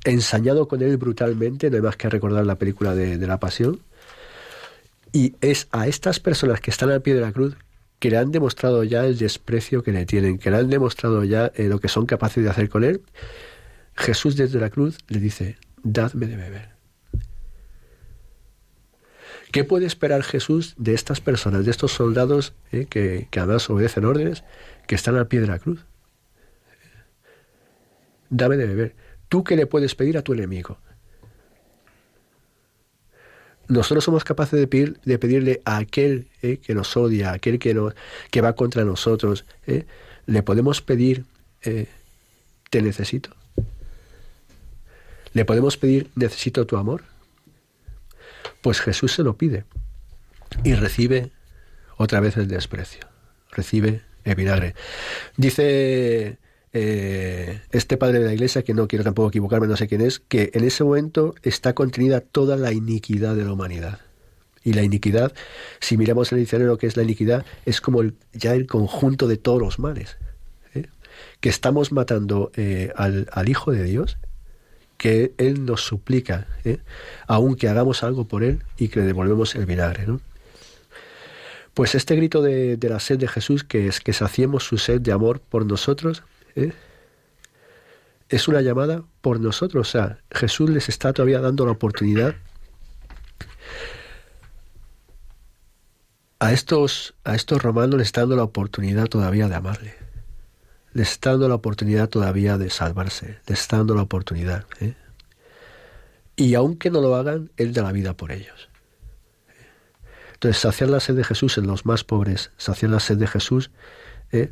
[0.03, 3.80] ensañado con él brutalmente, no hay más que recordar la película de, la Pasión.
[5.11, 7.55] Y es a estas personas que están al pie de la cruz
[7.99, 11.51] que le han demostrado ya el desprecio que le tienen, que le han demostrado ya
[11.55, 13.01] eh, lo que son capaces de hacer con él.
[13.95, 16.69] Jesús desde la cruz le dice, dadme de beber.
[19.51, 24.03] ¿Qué puede esperar Jesús de estas personas, de estos soldados eh, que, que además obedecen
[24.03, 24.43] órdenes,
[24.88, 25.85] que están al pie de la cruz?
[28.31, 29.02] Dame de beber.
[29.34, 30.77] ¿Tú qué le puedes pedir a tu enemigo?
[33.68, 37.57] Nosotros somos capaces de, pedir, de pedirle a aquel eh, que nos odia, a aquel
[37.57, 39.88] que va contra nosotros, eh,
[40.27, 41.26] le podemos pedir,
[41.64, 41.88] eh,
[42.69, 43.31] te necesito.
[45.34, 47.03] Le podemos pedir, necesito tu amor.
[48.61, 49.65] Pues Jesús se lo pide
[50.64, 51.31] y recibe
[51.97, 53.07] otra vez el desprecio,
[53.49, 54.76] recibe el vinagre.
[55.38, 56.38] Dice
[56.75, 60.19] eh, este padre de la iglesia, que no quiero tampoco equivocarme, no sé quién es,
[60.19, 63.99] que en ese momento está contenida toda la iniquidad de la humanidad.
[64.63, 65.33] Y la iniquidad,
[65.79, 68.01] si miramos el diccionario que es la iniquidad, es como
[68.33, 70.17] ya el conjunto de todos los males.
[70.73, 70.87] ¿eh?
[71.41, 74.17] Que estamos matando eh, al, Hijo de Dios,
[74.97, 76.47] que Él nos suplica,
[77.27, 80.07] aunque hagamos algo por Él y que le devolvemos el vinagre.
[81.75, 85.01] Pues este grito de, de, la sed de Jesús, que es que saciemos su sed
[85.01, 86.23] de amor por nosotros,
[86.55, 86.73] ¿eh?
[88.30, 89.88] es una llamada por nosotros.
[89.88, 92.35] O sea, Jesús les está todavía dando la oportunidad
[96.39, 99.95] a estos, a estos romanos les está dando la oportunidad todavía de amarle.
[100.91, 103.39] Les está dando la oportunidad todavía de salvarse.
[103.47, 104.65] Les está dando la oportunidad.
[104.81, 104.95] ¿eh?
[106.35, 108.69] Y aunque no lo hagan, Él da la vida por ellos.
[110.34, 113.71] Entonces, saciar la sed de Jesús en los más pobres, saciar la sed de Jesús
[114.34, 114.51] ¿eh?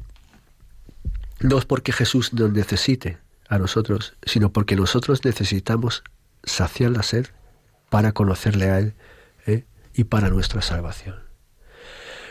[1.42, 3.18] No es porque Jesús nos necesite
[3.50, 6.04] a nosotros, sino porque nosotros necesitamos
[6.44, 7.28] saciar la sed
[7.90, 8.94] para conocerle a Él
[9.46, 9.66] ¿eh?
[9.94, 11.16] y para nuestra salvación.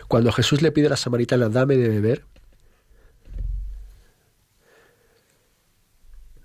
[0.09, 2.25] Cuando Jesús le pide a la samaritana, dame de beber,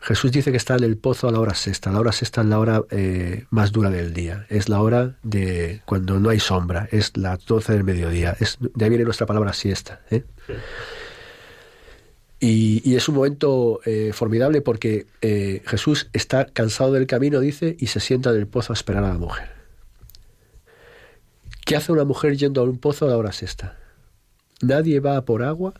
[0.06, 1.92] Jesús dice que está en el pozo a la hora sexta.
[1.92, 4.46] La hora sexta es la hora eh, más dura del día.
[4.50, 6.88] Es la hora de cuando no hay sombra.
[6.92, 8.38] Es la doce del mediodía.
[8.40, 10.02] Es, de viene nuestra palabra siesta.
[10.12, 10.24] ¿eh?
[12.48, 17.88] Y, es un momento eh, formidable porque eh, Jesús está cansado del camino, dice, y
[17.88, 19.50] se sienta en el pozo a esperar a la mujer.
[21.66, 23.80] ¿Qué hace una mujer yendo a un pozo a la hora sexta?
[24.62, 25.74] Nadie va por agua,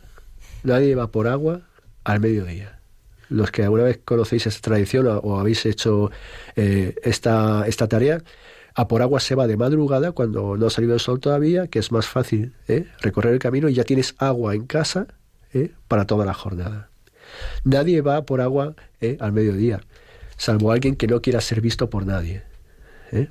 [0.64, 1.62] nadie va por agua
[2.02, 2.80] al mediodía.
[3.28, 6.10] Los que alguna vez conocéis esta tradición o, habéis hecho
[6.56, 8.24] eh, esta, esta tarea,
[8.74, 11.78] a por agua se va de madrugada cuando no ha salido el sol todavía, que
[11.78, 12.54] es más fácil
[13.00, 15.06] recorrer el camino y ya tienes agua en casa
[15.56, 15.72] ¿eh?
[15.88, 16.88] para toda la jornada.
[17.64, 19.16] Nadie va por agua ¿eh?
[19.20, 19.80] al mediodía,
[20.36, 22.42] salvo alguien que no quiera ser visto por nadie.
[23.12, 23.28] ¿eh?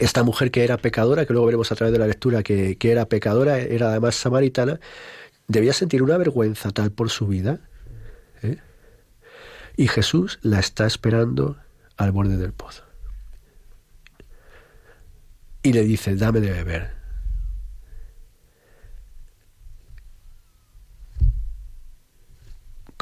[0.00, 3.06] Esta mujer que era pecadora, que luego veremos a través de la lectura que, era
[3.06, 4.80] pecadora, era además samaritana,
[5.48, 7.60] debía sentir una vergüenza tal por su vida.
[8.42, 8.56] ¿eh?
[9.76, 11.56] Y Jesús la está esperando
[11.96, 12.84] al borde del pozo.
[15.62, 17.01] Y le dice, dame de beber.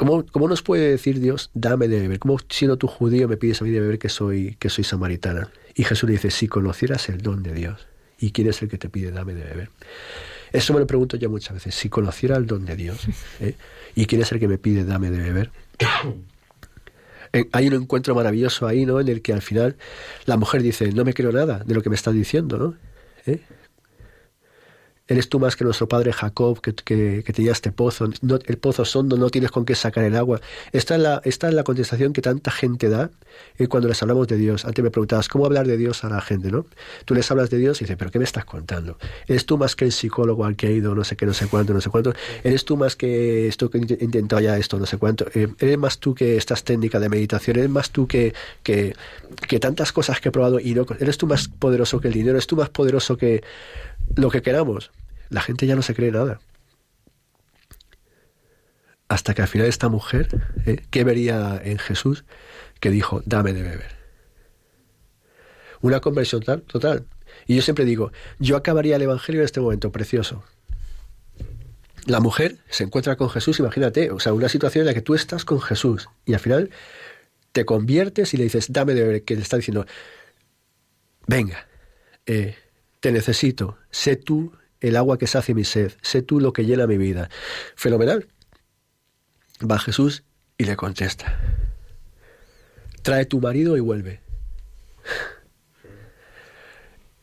[0.01, 2.17] ¿Cómo, ¿Cómo, nos puede decir Dios, dame de beber?
[2.17, 5.51] ¿Cómo siendo tú judío me pides a mí de beber que soy, que soy samaritana?
[5.75, 7.85] Y Jesús le dice, si conocieras el don de Dios,
[8.17, 9.69] ¿y quién es el que te pide, dame de beber?
[10.51, 12.99] Eso me lo pregunto ya muchas veces, si conociera el don de Dios,
[13.41, 13.53] ¿eh?
[13.93, 15.51] ¿y quién es el que me pide, dame de beber?
[17.51, 18.99] hay un encuentro maravilloso ahí, ¿no?
[18.99, 19.75] En el que al final
[20.25, 22.75] la mujer dice, no me creo nada de lo que me estás diciendo, ¿no?
[23.31, 23.39] ¿Eh?
[25.11, 28.85] Eres tú más que nuestro padre Jacob, que, que, que tenía este pozo, el pozo
[28.85, 30.39] sondo, no tienes con qué sacar el agua.
[30.71, 33.09] Esta es la, esta es la contestación que tanta gente da
[33.57, 34.63] eh, cuando les hablamos de Dios.
[34.63, 36.49] Antes me preguntabas, ¿cómo hablar de Dios a la gente?
[36.49, 36.65] ¿no?
[37.03, 38.97] Tú les hablas de Dios y dices, ¿pero qué me estás contando?
[39.27, 41.47] Eres tú más que el psicólogo al que he ido, no sé qué, no sé
[41.47, 42.13] cuánto, no sé cuánto.
[42.41, 45.25] Eres tú más que esto que he intentado ya esto, no sé cuánto.
[45.35, 48.33] Eh, eres más tú que estas técnicas de meditación, eres más tú que,
[48.63, 48.93] que
[49.59, 50.85] tantas cosas que he probado y no.
[51.01, 53.43] Eres tú más poderoso que el dinero, eres tú más poderoso que
[54.15, 54.89] lo que queramos
[55.31, 56.39] la gente ya no se cree nada.
[59.07, 60.27] Hasta que al final esta mujer,
[60.65, 60.83] ¿eh?
[60.91, 62.25] ¿qué vería en Jesús?
[62.79, 63.95] Que dijo, dame de beber.
[65.81, 67.05] Una conversión total.
[67.47, 70.43] Y yo siempre digo, yo acabaría el Evangelio en este momento precioso.
[72.05, 75.15] La mujer se encuentra con Jesús, imagínate, o sea, una situación en la que tú
[75.15, 76.71] estás con Jesús y al final
[77.53, 79.85] te conviertes y le dices, dame de beber, que le está diciendo,
[81.25, 81.67] venga,
[82.25, 82.55] eh,
[82.99, 84.51] te necesito, sé tú
[84.81, 87.29] el agua que sacia mi sed, sé tú lo que llena mi vida.
[87.75, 88.27] Fenomenal.
[89.69, 90.23] Va Jesús
[90.57, 91.39] y le contesta,
[93.03, 94.19] trae tu marido y vuelve.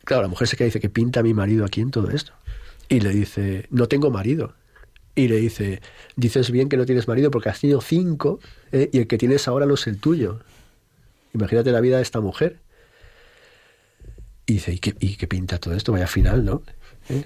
[0.05, 2.33] Claro, la mujer se queda y dice, que pinta mi marido aquí en todo esto?
[2.87, 4.55] Y le dice, no tengo marido.
[5.15, 5.81] Y le dice,
[6.15, 8.39] dices bien que no tienes marido porque has tenido cinco
[8.71, 8.89] ¿eh?
[8.91, 10.39] y el que tienes ahora no es el tuyo.
[11.33, 12.57] Imagínate la vida de esta mujer.
[14.45, 15.91] Y dice, ¿y y qué pinta todo esto?
[15.91, 16.63] Vaya final, ¿no?
[17.09, 17.23] ¿Eh?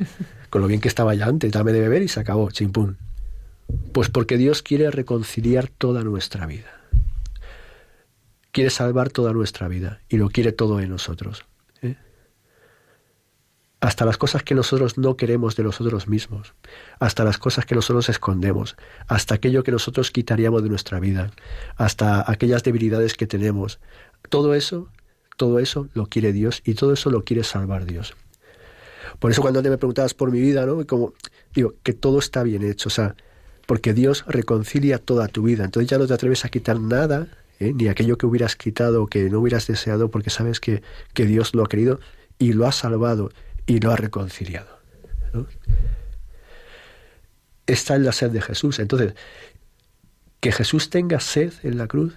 [0.50, 2.98] con lo bien que estaba ya antes, dame de beber y se acabó, chimpún.
[3.92, 6.70] Pues porque Dios quiere reconciliar toda nuestra vida.
[8.52, 11.46] Quiere salvar toda nuestra vida y lo quiere todo en nosotros.
[11.82, 11.96] ¿eh?
[13.80, 16.54] Hasta las cosas que nosotros no queremos de nosotros mismos,
[17.00, 18.76] hasta las cosas que nosotros escondemos,
[19.08, 21.32] hasta aquello que nosotros quitaríamos de nuestra vida,
[21.78, 23.80] hasta aquellas debilidades que tenemos.
[24.30, 24.90] Todo eso,
[25.36, 28.14] todo eso lo quiere Dios y todo eso lo quiere salvar Dios.
[29.20, 30.84] Por eso cuando te me preguntabas por mi vida, ¿no?
[31.54, 33.16] Digo, que todo está bien hecho, o sea,
[33.66, 35.64] porque Dios reconcilia toda tu vida.
[35.64, 37.28] Entonces ya no te atreves a quitar nada,
[37.60, 37.74] ¿eh?
[37.74, 40.84] ni aquello que hubieras quitado o que no hubieras deseado, porque sabes que,
[41.14, 42.00] que, Dios lo ha querido
[42.40, 43.32] y lo ha salvado
[43.66, 44.80] y lo ha reconciliado.
[47.66, 48.80] Está en la sed de Jesús.
[48.80, 49.14] Entonces,
[50.40, 52.14] que Jesús tenga sed en la cruz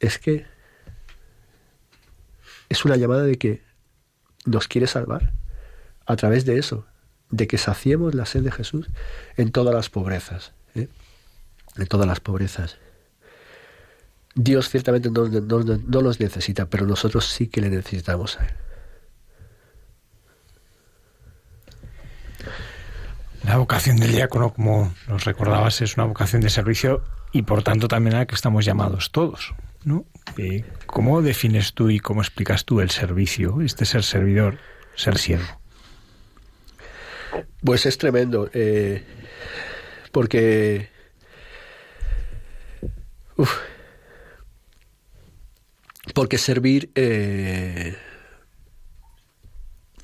[0.00, 0.46] es que
[2.68, 3.62] es una llamada de que
[4.46, 5.32] nos quiere salvar
[6.06, 6.86] a través de eso,
[7.30, 8.88] de que saciemos la sed de Jesús
[9.36, 10.88] en todas las pobrezas, ¿eh?
[11.76, 12.78] en todas las pobrezas.
[14.34, 18.54] Dios ciertamente no, no, no, los necesita, pero nosotros sí que le necesitamos a Él.
[23.44, 27.88] La vocación del diácono, como nos recordabas, es una vocación de servicio y por tanto
[27.88, 29.54] también a la que estamos llamados todos.
[29.84, 30.06] ¿no?
[30.86, 34.58] ¿Cómo defines tú y cómo explicas tú el servicio, este ser servidor,
[34.96, 35.60] ser siervo?
[37.62, 39.02] Pues es tremendo, eh,
[40.12, 40.88] porque...
[46.14, 46.90] Porque servir...
[46.94, 47.96] Eh,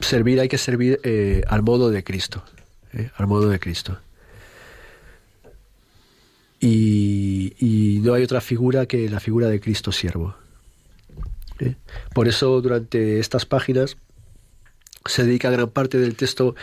[0.01, 2.43] servir hay que servir eh, al modo de Cristo,
[2.93, 3.99] eh, al modo de Cristo.
[6.59, 10.35] Y, y, no hay otra figura que la figura de Cristo siervo.
[12.15, 13.97] Por eso durante estas páginas
[15.07, 16.55] se dedica gran parte del texto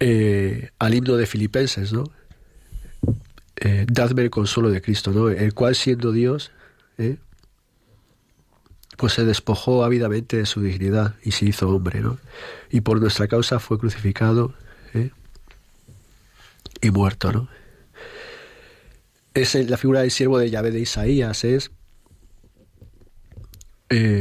[0.00, 2.04] eh, al himno de Filipenses, ¿no?
[3.56, 5.28] Eh, dadme el consuelo de Cristo, ¿no?
[5.28, 6.50] El cual siendo Dios,
[6.96, 7.18] ¿eh?
[8.96, 12.18] pues se despojó ávidamente de su dignidad y se hizo hombre, ¿no?
[12.70, 14.54] Y por nuestra causa fue crucificado
[14.94, 15.10] ¿eh?
[16.80, 17.48] y muerto, ¿no?
[19.34, 21.70] Es la figura del siervo de Yahvé de Isaías, es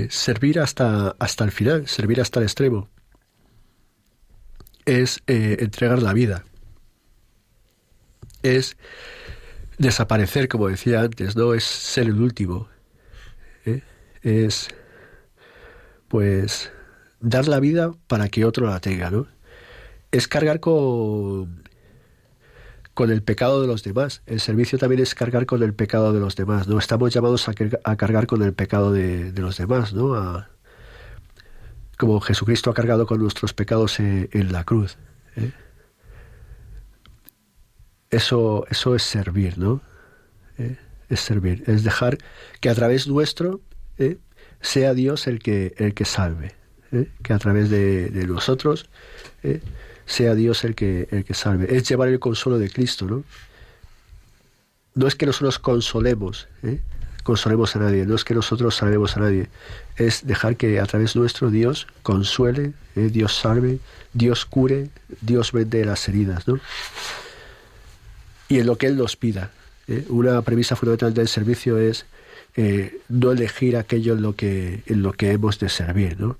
[0.09, 2.89] servir hasta, hasta el final, servir hasta el extremo
[4.89, 6.45] es eh, entregar la vida.
[8.41, 8.75] Es
[9.77, 11.53] desaparecer, como decía antes, ¿no?
[11.53, 12.67] Es ser el último.
[13.65, 13.83] ¿eh?
[14.23, 14.69] Es,
[16.07, 16.71] pues,
[17.19, 19.27] dar la vida para que otro la tenga, ¿no?
[20.11, 21.63] Es cargar con,
[22.95, 24.23] con el pecado de los demás.
[24.25, 26.79] El servicio también es cargar con el pecado de los demás, ¿no?
[26.79, 30.15] Estamos llamados a, cargar con el pecado de, de los demás, ¿no?
[31.99, 34.97] Como Jesucristo ha cargado con nuestros pecados en, en la cruz.
[35.35, 35.51] ¿eh?
[38.09, 39.81] Eso, eso es servir, ¿no?
[40.57, 40.77] ¿Eh?
[41.09, 42.17] Es servir, es dejar
[42.61, 43.59] que a través nuestro
[43.97, 44.17] ¿eh?
[44.61, 46.55] sea Dios el que, el que salve,
[46.93, 47.09] ¿eh?
[47.21, 48.89] que a través de, nosotros
[49.43, 49.59] ¿eh?
[50.05, 51.75] sea Dios el que, el que salve.
[51.75, 53.25] Es llevar el consuelo de Cristo, ¿no?
[54.95, 56.79] No es que nosotros consolemos, ¿eh?
[57.29, 59.49] Consolemos a nadie, no es que nosotros salvemos a nadie,
[59.97, 63.09] es dejar que a través nuestro Dios consuele, ¿eh?
[63.11, 63.77] Dios salve,
[64.13, 64.89] Dios cure,
[65.21, 66.59] Dios vende las heridas, ¿no?
[68.47, 69.51] Y en lo que Él nos pida.
[69.87, 70.05] ¿eh?
[70.09, 72.07] Una premisa fundamental del servicio es
[72.55, 76.39] eh, no elegir aquello en lo que en lo que hemos de servir, ¿no?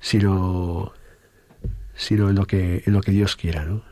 [0.00, 0.94] Sino,
[1.94, 3.82] sino en lo que en lo que Dios quiera, ¿no?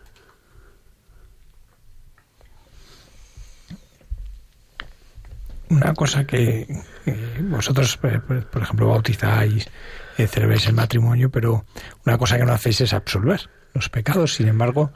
[5.75, 6.69] Una cosa que,
[7.41, 9.69] vosotros, por ejemplo, bautizáis,
[10.17, 11.65] eh, celebráis el matrimonio, pero
[12.07, 14.35] una cosa que no hacéis es absolver los pecados.
[14.35, 14.93] Sin embargo,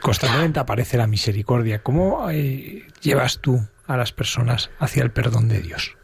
[0.00, 1.82] constantemente aparece la misericordia.
[1.82, 5.96] ¿Cómo eh, llevas tú a las personas hacia el perdón de Dios?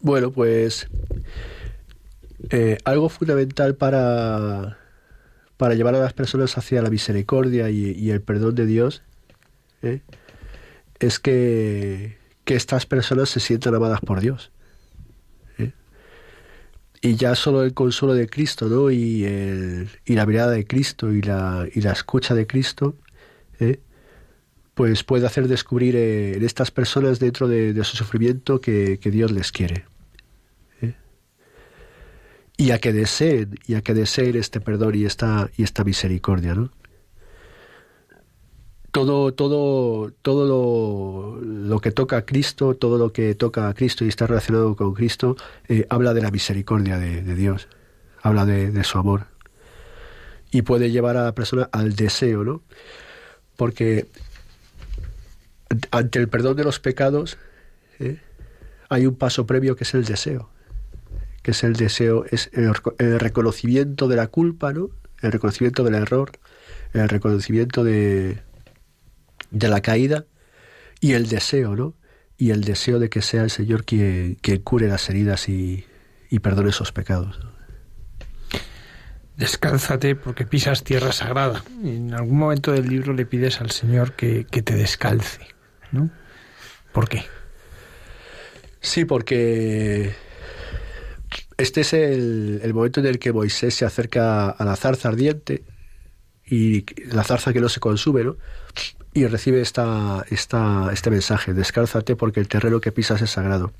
[0.00, 0.88] Bueno, pues
[2.50, 4.76] eh, algo fundamental para,
[5.56, 9.02] para llevar a las personas hacia la misericordia y, el perdón de Dios.
[11.02, 14.52] Es que, que estas personas se sientan amadas por Dios.
[15.58, 15.72] ¿eh?
[17.00, 18.90] Y ya solo el consuelo de Cristo, ¿no?
[18.90, 22.94] Y, el, y la mirada de Cristo y la, y la escucha de Cristo,
[23.58, 23.80] ¿eh?
[24.74, 29.10] pues puede hacer descubrir eh, en estas personas dentro de, de su sufrimiento que, que,
[29.10, 29.84] Dios les quiere.
[30.80, 30.94] ¿eh?
[32.56, 36.54] Y a que deseen, y a que deseen este perdón y esta, y esta misericordia,
[36.54, 36.70] ¿no?
[38.92, 44.08] Todo, todo, todo lo, que toca a Cristo, todo lo que toca a Cristo y
[44.08, 45.34] está relacionado con Cristo,
[45.68, 47.68] eh, habla de la misericordia de, Dios,
[48.20, 49.26] habla de, su amor.
[50.50, 52.62] Y puede llevar a la persona al deseo, ¿no?
[53.56, 54.08] Porque
[55.90, 57.38] ante el perdón de los pecados
[57.98, 58.20] ¿eh?
[58.90, 60.50] hay un paso previo que es el deseo,
[61.40, 64.90] que es el deseo, es el reconocimiento de la culpa, ¿no?
[65.22, 66.32] El reconocimiento del error,
[66.92, 68.42] el reconocimiento de,
[69.52, 70.24] de la caída
[71.00, 71.94] y el deseo, ¿no?
[72.36, 75.84] Y el deseo de que sea el Señor quien, quien cure las heridas y,
[76.30, 77.38] y perdone esos pecados.
[79.36, 81.62] Descálzate porque pisas tierra sagrada.
[81.82, 85.46] En algún momento del libro le pides al Señor que, que te descalce,
[85.90, 86.10] ¿no?
[86.92, 87.24] ¿Por qué?
[88.80, 90.14] Sí, porque
[91.56, 95.64] este es el, el, momento en el que Moisés se acerca a la zarza ardiente
[96.44, 98.36] y la zarza que no se consume, ¿no?
[99.14, 103.72] Y recibe esta, esta, este mensaje, descálzate porque el terreno que pisas es sagrado.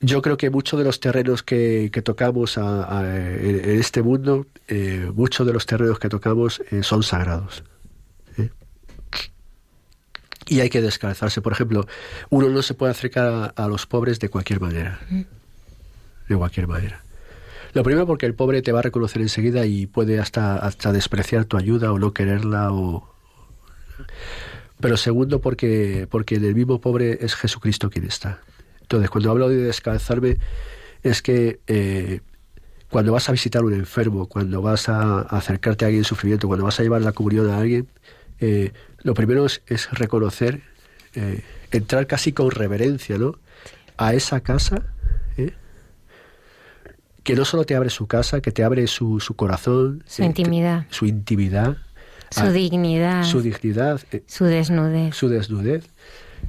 [0.00, 5.46] Yo creo que muchos de los terrenos que, que tocamos en, este mundo, eh, muchos
[5.46, 7.62] de los terrenos que tocamos eh, son sagrados.
[8.38, 8.48] ¿eh?
[10.48, 11.42] Y hay que descalzarse.
[11.42, 11.86] Por ejemplo,
[12.30, 14.98] uno no se puede acercar a, a los pobres de cualquier manera.
[16.28, 17.02] De cualquier manera.
[17.72, 21.44] Lo primero porque el pobre te va a reconocer enseguida y puede hasta, hasta despreciar
[21.44, 23.08] tu ayuda o no quererla o...
[24.80, 28.40] Pero segundo porque, porque en el mismo pobre es Jesucristo quien está.
[28.80, 30.38] Entonces, cuando hablo de descalzarme,
[31.02, 32.20] es que eh,
[32.90, 36.48] cuando vas a visitar a un enfermo, cuando vas a, acercarte a alguien en sufrimiento,
[36.48, 37.86] cuando vas a llevar la comunión a alguien,
[38.40, 38.72] eh,
[39.02, 40.62] lo primero es, reconocer,
[41.14, 43.38] eh, entrar casi con reverencia, ¿no?
[43.96, 44.92] A esa casa.
[47.30, 50.26] Que no solo te abre su casa, que te abre su, su corazón, su eh,
[50.26, 51.76] intimidad, su intimidad,
[52.28, 55.84] su a, dignidad, su dignidad, eh, su desnudez, su desnudez,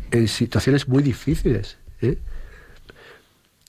[0.10, 1.78] en situaciones muy difíciles.
[2.02, 2.18] ¿eh?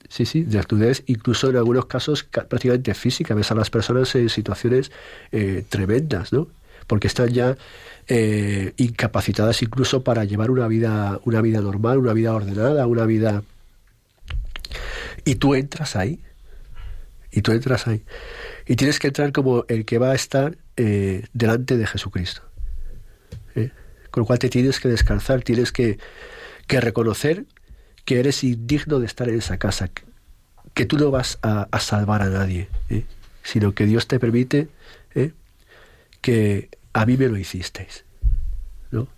[0.08, 3.34] Sí, sí, desnudez, incluso en algunos casos prácticamente física.
[3.34, 4.90] Ves a las personas en situaciones
[5.32, 6.48] eh, tremendas, ¿no?
[6.86, 7.58] Porque están ya
[8.08, 13.42] eh, incapacitadas incluso para llevar una vida, una vida normal, una vida ordenada, una vida.
[15.26, 16.18] Y tú entras ahí
[17.32, 18.04] y tú entras ahí.
[18.66, 22.42] Y tienes que entrar como el que va a estar eh, delante de Jesucristo.
[23.56, 23.70] ¿eh?
[24.10, 25.98] Con lo cual te tienes que descansar, tienes que,
[26.66, 27.46] que, reconocer
[28.04, 29.90] que eres indigno de estar en esa casa,
[30.74, 33.04] que, tú no vas a, salvar a nadie, ¿eh?
[33.42, 34.68] sino que Dios te permite
[36.20, 38.04] que, a mí me lo hicisteis.
[38.90, 39.08] ¿No?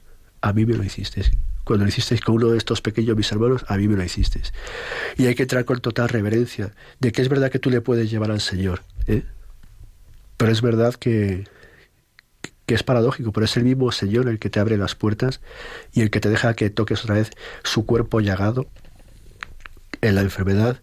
[0.41, 1.33] A mí me lo hicisteis.
[1.65, 4.53] Cuando lo hicisteis con uno de estos pequeños mis hermanos, a mí me lo hicisteis.
[5.17, 8.11] Y hay que entrar con total reverencia de que es verdad que tú le puedes
[8.11, 8.83] llevar al Señor.
[9.07, 9.23] ¿eh?
[10.37, 11.45] Pero es verdad que,
[12.67, 15.41] que es paradójico, pero es el mismo Señor el que te abre las puertas
[15.93, 17.31] y el que te deja que toques otra vez
[17.63, 18.67] su cuerpo llagado
[20.01, 20.83] en la enfermedad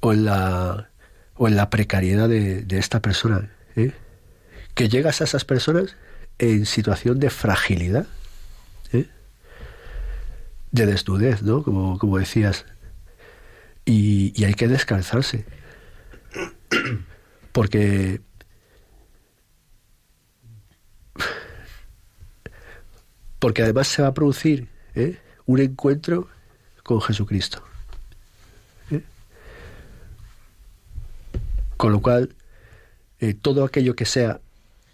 [0.00, 0.90] o en la,
[1.34, 3.50] o en la precariedad de, esta persona.
[3.76, 3.92] ¿eh?
[4.74, 5.96] Que llegas a esas personas
[6.38, 8.06] en situación de fragilidad.
[10.72, 11.62] De desnudez, ¿no?
[11.62, 12.66] Como, como decías.
[13.84, 15.44] Y, y hay que descansarse.
[17.52, 18.20] Porque
[23.40, 25.18] porque además se va a producir ¿eh?
[25.46, 26.28] un encuentro
[26.84, 27.64] con Jesucristo.
[28.90, 29.02] ¿eh?
[31.76, 32.36] Con lo cual,
[33.18, 34.40] eh, todo aquello que sea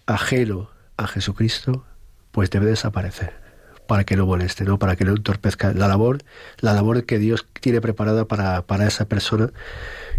[0.07, 1.85] ajeno a Jesucristo,
[2.31, 3.46] pues debe desaparecer
[3.87, 4.77] para que no moleste, ¿no?
[4.77, 6.19] para que no entorpezca la labor,
[6.59, 9.51] la labor que Dios tiene preparada para, para esa persona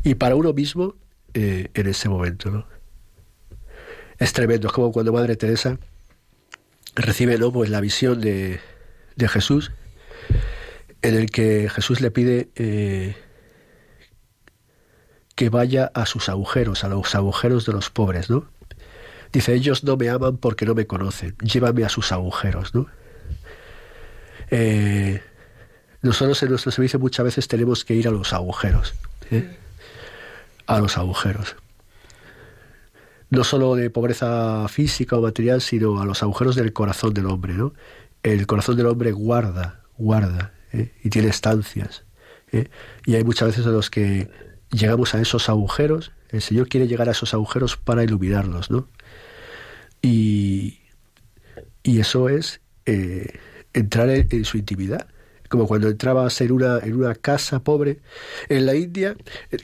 [0.03, 0.95] y para uno mismo
[1.35, 2.51] en ese momento.
[2.51, 2.67] ¿no?
[4.19, 5.79] Es tremendo, es como cuando Madre Teresa
[6.97, 7.53] recibe ¿no?
[7.53, 8.61] pues la visión de,
[9.17, 9.73] de Jesús,
[11.03, 13.17] en el que Jesús le pide eh,
[15.35, 18.49] que vaya a sus agujeros, a los agujeros de los pobres, ¿no?
[19.33, 22.87] Dice, ellos no me aman porque no me conocen, llévame a sus agujeros, ¿no?
[24.51, 25.23] Eh,
[26.03, 28.95] nosotros en nuestro servicio muchas veces tenemos que ir a los agujeros,
[30.67, 31.57] a los agujeros
[33.31, 37.55] no solo de pobreza física o material, sino a los agujeros del corazón del hombre.
[37.55, 37.75] ¿no?
[38.23, 40.93] El corazón del hombre guarda, guarda, ¿eh?
[41.03, 42.05] y tiene estancias.
[42.53, 42.69] ¿eh?
[43.05, 44.31] Y hay muchas veces en los que
[44.71, 48.71] llegamos a esos agujeros, el Señor quiere llegar a esos agujeros para iluminarlos.
[48.71, 48.89] ¿no?
[50.01, 50.79] Y,
[51.83, 52.61] y eso es
[53.73, 55.07] entrar en su intimidad
[55.49, 58.01] como cuando entrabas en una, en una casa pobre
[58.49, 59.17] en la India,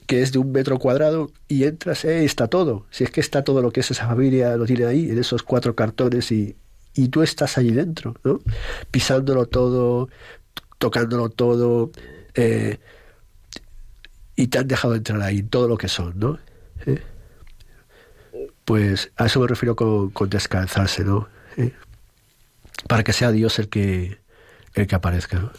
[0.07, 2.87] que es de un metro cuadrado, y entras, eh, está todo.
[2.91, 5.43] Si es que está todo lo que es esa familia, lo tiene ahí, en esos
[5.43, 6.57] cuatro cartones, y,
[6.95, 8.41] y tú estás allí dentro, ¿no?
[8.91, 10.09] Pisándolo todo,
[10.79, 11.91] tocándolo todo,
[12.35, 12.79] eh,
[14.37, 16.39] y te han dejado entrar ahí, todo lo que son, ¿no?
[16.87, 17.01] ¿Eh?
[18.65, 21.29] Pues a eso me refiero con, con descansarse, ¿no?
[22.89, 24.19] Para que sea Dios el que,
[24.75, 25.53] el que aparezca.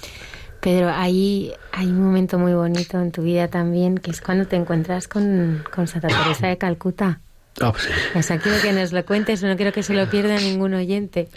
[0.62, 4.56] Pedro, hay, hay un momento muy bonito en tu vida también, que es cuando te
[4.56, 7.20] encuentras con, Santa Teresa de Calcuta.
[7.62, 7.92] Ah, pues sí.
[8.18, 11.30] O sea, quiero que nos lo cuentes, no quiero que se lo pierda ningún oyente.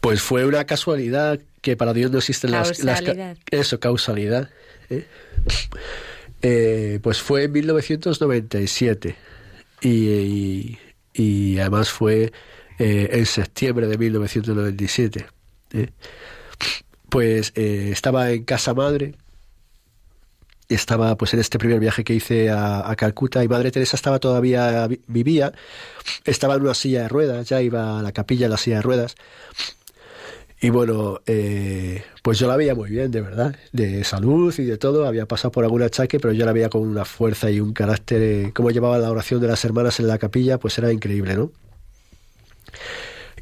[0.00, 3.02] Pues fue una casualidad que para Dios no existen las, las...
[3.50, 4.50] Eso, causalidad.
[4.90, 5.06] ¿eh?
[6.42, 9.14] Eh, pues fue en 1997
[9.80, 10.76] y,
[11.14, 12.32] y, además fue
[12.82, 15.26] eh, en septiembre de 1997
[17.12, 19.14] pues eh, estaba en casa madre,
[20.70, 24.88] estaba pues en este primer viaje que hice a, Calcuta y Madre Teresa estaba todavía,
[25.08, 25.52] vivía,
[26.24, 28.82] estaba en una silla de ruedas, ya iba a la capilla en la silla de
[28.82, 29.16] ruedas.
[30.62, 34.78] Y bueno, eh, pues yo la veía muy bien, de verdad, de salud y de
[34.78, 35.06] todo.
[35.06, 38.22] Había pasado por algún achaque, pero yo la veía con una fuerza y un carácter.
[38.22, 41.50] Eh, cómo llevaba la oración de las hermanas en la capilla, pues era increíble, ¿no?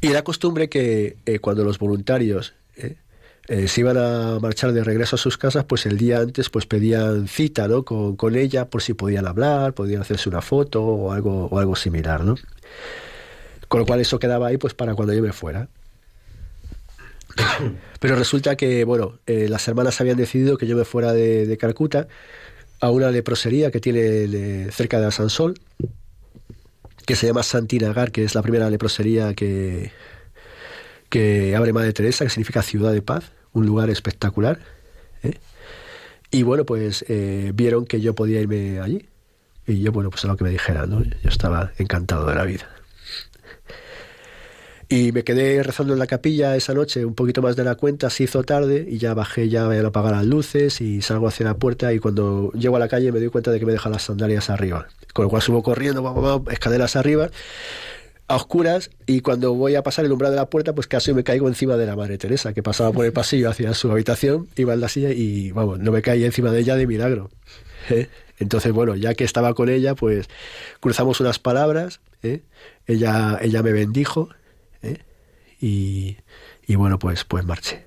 [0.01, 2.53] Y era costumbre que cuando los voluntarios
[3.47, 6.65] eh, se iban a marchar de regreso a sus casas, pues el día antes pues
[6.65, 7.83] pedían cita ¿no?
[7.83, 11.75] con, con ella por si podían hablar, podían hacerse una foto o algo, o algo
[11.75, 12.23] similar.
[12.23, 12.35] ¿no?
[13.67, 15.67] Con lo cual eso quedaba ahí pues para cuando yo me fuera.
[17.99, 21.57] Pero resulta que, bueno, eh, las hermanas habían decidido que yo me fuera de, de
[21.57, 22.07] Calcuta
[22.79, 25.55] a una leprosería que tiene cerca de Asansol,
[27.11, 29.91] que se llama Santinagar, que es la primera leprosería que,
[31.09, 34.59] que abre Madre Teresa, que significa ciudad de paz, un lugar espectacular.
[35.21, 35.33] ¿eh?
[36.31, 39.09] Y bueno, pues eh, vieron que yo podía irme allí.
[39.67, 41.03] Y yo, bueno, pues a lo que me dijeran, ¿no?
[41.03, 42.69] Yo estaba encantado de la vida.
[44.91, 48.09] Y me quedé rezando en la capilla esa noche un poquito más de la cuenta,
[48.09, 51.53] se hizo tarde y ya bajé, ya a apagar las luces y salgo hacia la
[51.53, 54.03] puerta y cuando llego a la calle me doy cuenta de que me dejan las
[54.03, 54.89] sandalias arriba.
[55.13, 57.29] Con lo cual subo corriendo, escaleras arriba
[58.27, 61.23] a oscuras y cuando voy a pasar el umbral de la puerta, pues casi me
[61.23, 64.73] caigo encima de la Madre Teresa, que pasaba por el pasillo hacia su habitación, iba
[64.73, 67.29] en la silla y, vamos, no me caí encima de ella de milagro.
[67.89, 68.09] ¿eh?
[68.39, 70.27] Entonces, bueno, ya que estaba con ella, pues
[70.81, 72.41] cruzamos unas palabras, ¿eh?
[72.87, 74.27] ella, ella me bendijo
[74.81, 74.99] ¿eh?
[75.59, 76.17] y,
[76.67, 77.85] y, bueno, pues, pues marché.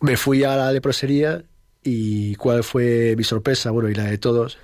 [0.00, 1.44] Me fui a la leprosería
[1.82, 4.58] y cuál fue mi sorpresa, bueno, y la de todos,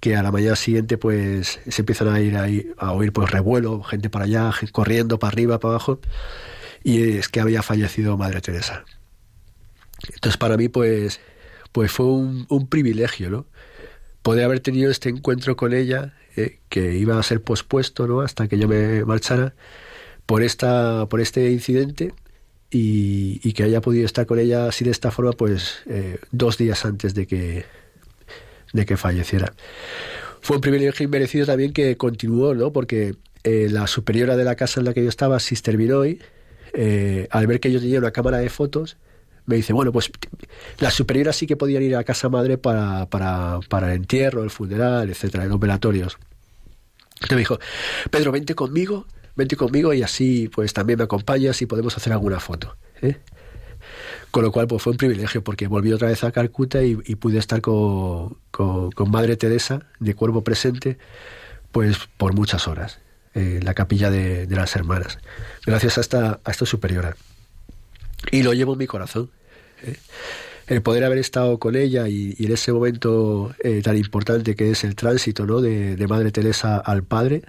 [0.00, 3.82] que a la mañana siguiente pues se empiezan a ir ahí, a oír pues revuelo,
[3.82, 6.00] gente para allá, corriendo para arriba, para abajo,
[6.82, 8.84] y es que había fallecido Madre Teresa.
[10.12, 11.20] Entonces para mí pues,
[11.72, 13.46] pues fue un, un privilegio, ¿no?
[14.24, 18.22] Poder haber tenido este encuentro con ella, eh, que iba a ser pospuesto, ¿no?
[18.22, 19.54] Hasta que yo me marchara
[20.26, 22.12] por esta, por este incidente
[22.70, 26.84] y, que haya podido estar con ella así de esta forma, pues eh, dos días
[26.84, 27.64] antes de que
[28.74, 29.54] de que falleciera.
[30.40, 32.72] Fue un privilegio inmerecido también que continuó, ¿no?
[32.72, 33.14] Porque
[33.44, 36.20] eh, la superiora de la casa en la que yo estaba, Sister Vinoy,
[36.74, 38.96] eh, al ver que yo tenía una cámara de fotos,
[39.46, 40.10] me dice, bueno, pues
[40.78, 44.50] las superioras sí que podían ir a casa madre para, para, para el entierro, el
[44.50, 46.18] funeral, etcétera, los velatorios.
[47.14, 47.58] Entonces me dijo,
[48.10, 49.06] Pedro, vente conmigo,
[49.36, 52.76] vente conmigo y así pues también me acompañas y podemos hacer alguna foto.
[53.02, 53.18] ¿eh?
[54.30, 57.38] Con lo cual, pues fue un privilegio porque volví otra vez a Calcuta y, pude
[57.38, 58.38] estar con,
[59.06, 60.98] Madre Teresa de cuerpo presente,
[61.70, 62.98] pues por muchas horas,
[63.34, 65.18] en la capilla de, las hermanas,
[65.64, 67.16] gracias a esta, a esta superiora.
[68.30, 69.30] Y lo llevo en mi corazón.
[69.82, 69.96] ¿eh?
[70.66, 74.84] El poder haber estado con ella y, en ese momento eh, tan importante que es
[74.84, 75.60] el tránsito ¿no?
[75.60, 77.42] de, Madre Teresa al Padre,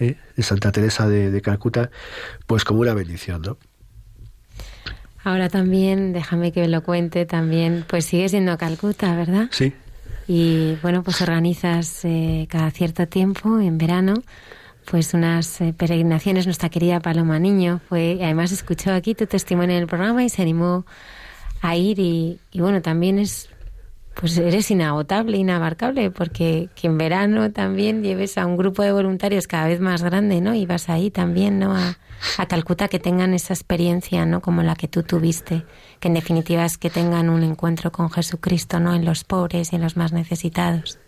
[0.00, 0.16] ¿eh?
[0.36, 1.90] de Santa Teresa de, de Calcuta,
[2.46, 3.58] pues como una bendición, ¿no?
[5.26, 9.48] Ahora también, déjame que lo cuente también, pues sigue siendo Calcuta, ¿verdad?
[9.50, 9.72] Sí.
[10.28, 14.14] Y bueno, pues organizas eh, cada cierto tiempo, en verano,
[14.90, 16.46] pues unas eh, peregrinaciones.
[16.46, 20.42] Nuestra querida Paloma Niño fue, además escuchó aquí tu testimonio en el programa y se
[20.42, 20.86] animó
[21.62, 23.48] a ir y, y bueno, también es
[24.18, 29.46] pues eres inagotable, inabarcable, porque que en verano también lleves a un grupo de voluntarios
[29.46, 30.54] cada vez más grande, ¿no?
[30.54, 31.76] Y vas ahí también, ¿no?
[31.76, 31.98] A,
[32.38, 34.40] a Calcuta que tengan esa experiencia, ¿no?
[34.40, 35.64] Como la que tú tuviste,
[36.00, 38.94] que en definitiva es que tengan un encuentro con Jesucristo, ¿no?
[38.94, 40.98] En los pobres y en los más necesitados.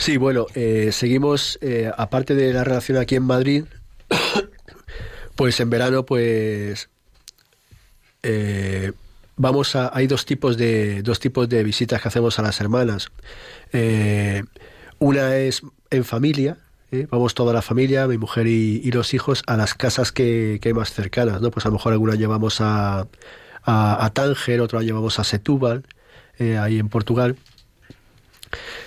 [0.00, 3.64] Sí, bueno, eh, seguimos, eh, aparte de la relación aquí en Madrid,
[5.36, 6.88] pues en verano, pues
[8.22, 8.92] eh,
[9.36, 13.12] vamos a, hay dos tipos de dos tipos de visitas que hacemos a las hermanas.
[13.74, 14.42] Eh,
[14.98, 15.60] una es
[15.90, 16.56] en familia,
[16.92, 17.06] ¿eh?
[17.10, 20.74] vamos toda la familia, mi mujer y, los hijos, a las casas que, que, hay
[20.74, 21.50] más cercanas, ¿no?
[21.50, 23.06] Pues a lo mejor alguna llevamos a,
[23.64, 25.84] a, Tánger, otra llevamos a Setúbal,
[26.38, 27.36] eh, ahí en Portugal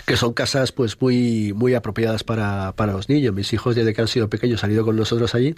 [0.06, 3.34] que son casas pues muy muy apropiadas para, para, los niños.
[3.34, 5.56] Mis hijos desde que han sido pequeños han ido con nosotros allí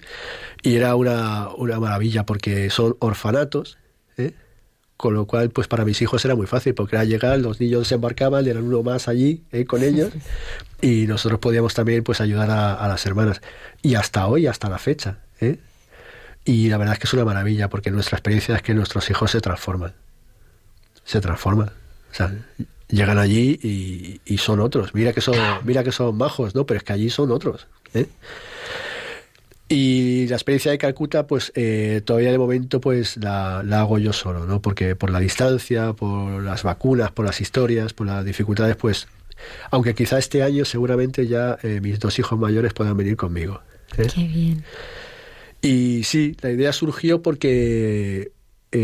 [0.61, 3.77] y era una, una maravilla porque son orfanatos,
[4.17, 4.33] ¿eh?
[4.97, 7.89] Con lo cual, pues para mis hijos era muy fácil, porque era llegar, los niños
[7.89, 10.13] se embarcaban, eran uno más allí eh, con ellos,
[10.81, 13.41] y nosotros podíamos también pues ayudar a, las hermanas.
[13.81, 15.19] Y hasta hoy, hasta la fecha.
[15.41, 15.59] ¿eh?
[16.45, 19.31] Y la verdad es que es una maravilla, porque nuestra experiencia es que nuestros hijos
[19.31, 19.93] se transforman.
[21.03, 21.67] Se transforman.
[21.69, 22.33] O sea,
[22.95, 24.93] llegan allí y, y son otros.
[24.93, 26.65] Mira que son, mira que son majos, ¿no?
[26.65, 27.67] Pero es que allí son otros.
[27.93, 28.07] ¿eh?
[29.67, 34.45] Y la experiencia de Calcuta, pues eh, todavía de momento pues la, hago yo solo,
[34.45, 34.61] ¿no?
[34.61, 39.07] Porque por la distancia, por las vacunas, por las historias, por las dificultades, pues,
[39.71, 43.61] aunque quizá este año seguramente ya eh, mis dos hijos mayores puedan venir conmigo.
[43.97, 44.07] ¿eh?
[44.13, 44.63] Qué bien.
[45.63, 48.31] Y sí, la idea surgió porque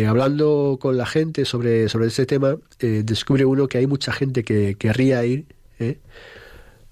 [0.08, 4.76] hablando con la gente sobre, sobre ese tema, descubre uno que hay mucha gente que
[4.76, 5.46] querría ir,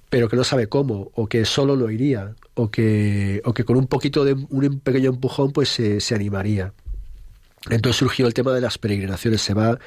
[0.10, 3.78] pero que no sabe cómo, o que solo no iría, o que, o que con
[3.78, 6.74] un poquito de un pequeño empujón pues se, animaría.
[7.70, 9.42] Entonces surgió el tema de las peregrinaciones.
[9.42, 9.80] Se va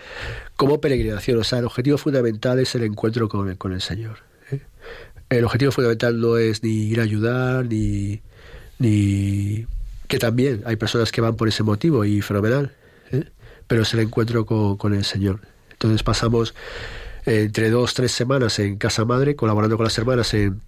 [0.57, 1.39] como peregrinación.
[1.39, 4.19] O sea, el objetivo fundamental es el encuentro con, con el Señor.
[4.51, 4.61] ¿eh?
[5.31, 8.21] El objetivo fundamental no es ni ir a ayudar, ni,
[8.79, 9.67] ni.
[10.07, 12.73] que también hay personas que van por ese motivo y fenomenal.
[13.13, 13.31] ¿Eh?
[13.67, 15.41] Pero es el encuentro con, el Señor.
[15.71, 16.55] Entonces pasamos
[17.25, 20.61] entre dos, tres semanas en casa madre, colaborando con las hermanas en,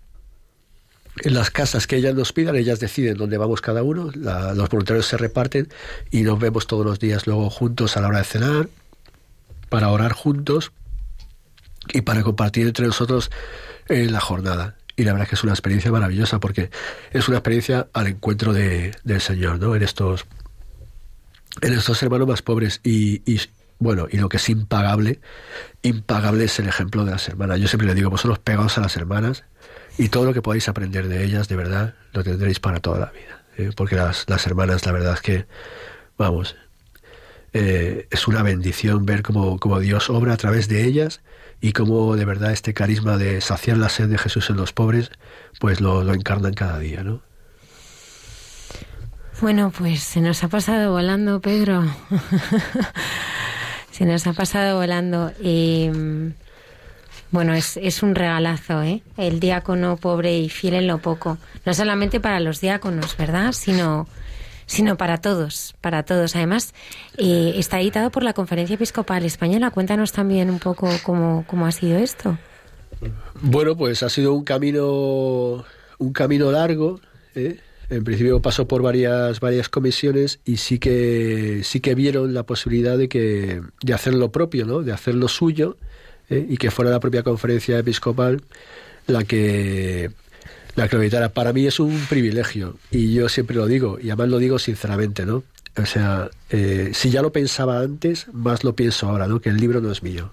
[1.24, 5.16] las casas que ellas nos pidan, ellas deciden dónde vamos cada uno, los voluntarios se
[5.16, 5.68] reparten
[6.10, 8.68] y nos vemos todos los días luego juntos a la hora de cenar,
[9.68, 10.72] para orar juntos
[11.92, 13.30] y para compartir entre nosotros
[13.88, 14.76] en la jornada.
[14.96, 16.70] Y la verdad es que es una experiencia maravillosa porque
[17.12, 19.74] es una experiencia al encuentro de, del Señor, ¿no?
[19.74, 20.26] En estos,
[21.60, 23.40] en estos hermanos más pobres y,
[23.78, 25.20] bueno, y lo que es impagable,
[25.82, 27.60] impagable es el ejemplo de las hermanas.
[27.60, 29.44] Yo siempre le digo, vosotros pegaos a las hermanas
[29.98, 33.12] y todo lo que podáis aprender de ellas, de verdad, lo tendréis para toda la
[33.12, 33.44] vida.
[33.58, 33.70] ¿eh?
[33.76, 35.46] Porque las, las, hermanas, la verdad es que,
[36.16, 36.56] vamos,
[37.52, 41.20] eh, es una bendición ver cómo, cómo, Dios obra a través de ellas
[41.60, 45.10] y cómo de verdad este carisma de saciar la sed de Jesús en los pobres,
[45.60, 47.22] pues lo, lo encarnan cada día, ¿no?
[49.44, 51.84] Bueno, pues se nos ha pasado volando, Pedro.
[53.90, 55.32] se nos ha pasado volando.
[55.38, 55.90] Y
[57.30, 59.02] Bueno, es, es un regalazo, ¿eh?
[59.18, 61.36] El diácono pobre y fiel en lo poco.
[61.66, 63.52] No solamente para los diáconos, ¿verdad?
[63.52, 64.08] Sino,
[64.64, 66.34] sino para todos, para todos.
[66.36, 66.72] Además,
[67.18, 69.70] eh, está editado por la Conferencia Episcopal Española.
[69.70, 72.38] Cuéntanos también un poco cómo, cómo ha sido esto.
[73.42, 75.66] Bueno, pues ha sido un camino,
[75.98, 76.98] un camino largo.
[77.34, 77.58] ¿eh?
[77.90, 82.96] En principio pasó por varias, varias comisiones y sí que, sí que vieron la posibilidad
[82.96, 84.82] de, que, de hacer lo propio, ¿no?
[84.82, 85.76] de hacer lo suyo
[86.30, 86.46] ¿eh?
[86.48, 88.42] y que fuera la propia conferencia episcopal
[89.06, 90.10] la que
[90.76, 91.28] la que lo.
[91.28, 95.24] Para mí es un privilegio y yo siempre lo digo y además lo digo sinceramente,
[95.24, 95.44] ¿no?
[95.76, 99.40] O sea, eh, si ya lo pensaba antes, más lo pienso ahora, ¿no?
[99.40, 100.30] Que el libro no es mío.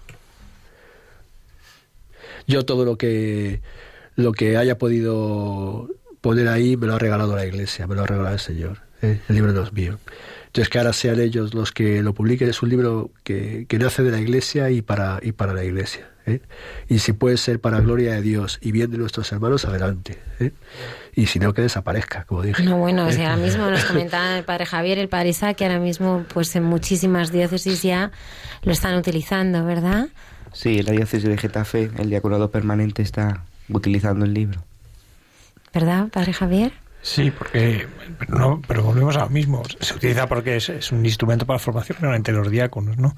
[2.48, 3.61] Yo todo lo que
[4.15, 5.90] lo que haya podido
[6.22, 8.80] poner ahí me lo ha regalado la Iglesia, me lo ha regalado el Señor.
[9.02, 9.19] ¿eh?
[9.27, 9.99] El libro no es mío.
[10.48, 14.03] Entonces que ahora sean ellos los que lo publiquen es un libro que, que nace
[14.03, 16.11] de la Iglesia y para, y para la Iglesia.
[16.26, 16.41] ¿eh?
[16.88, 20.18] Y si puede ser para gloria de Dios y bien de nuestros hermanos, adelante.
[20.39, 20.52] ¿eh?
[21.15, 22.64] Y si no, que desaparezca, como dije.
[22.64, 23.14] No, bueno, o ¿Eh?
[23.14, 26.56] sea, ahora mismo nos comentaba el padre Javier, el padre Isaac, que ahora mismo pues
[26.56, 28.11] en muchísimas diócesis ya
[28.64, 30.10] lo están utilizando, ¿verdad?
[30.53, 34.64] Sí, en la diócesis de Getafe el diaconado permanente está utilizando el libro.
[35.73, 36.73] ¿Verdad, padre Javier?
[37.02, 37.88] Sí, porque
[38.19, 39.64] pero, no, pero volvemos a lo mismo.
[39.80, 43.15] Se utiliza porque es, es un instrumento para la formación realmente los diáconos, ¿no?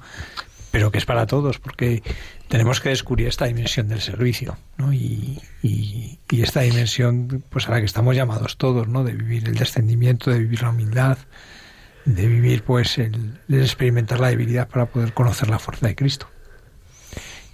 [0.70, 2.02] Pero que es para todos, porque
[2.48, 4.92] tenemos que descubrir esta dimensión del servicio, ¿no?
[4.92, 9.04] Y, y, esta dimensión, pues a la que estamos llamados todos, ¿no?
[9.04, 11.18] De vivir el descendimiento, de vivir la humildad,
[12.04, 16.28] de vivir, pues, el, experimentar la debilidad para poder conocer la fuerza de Cristo.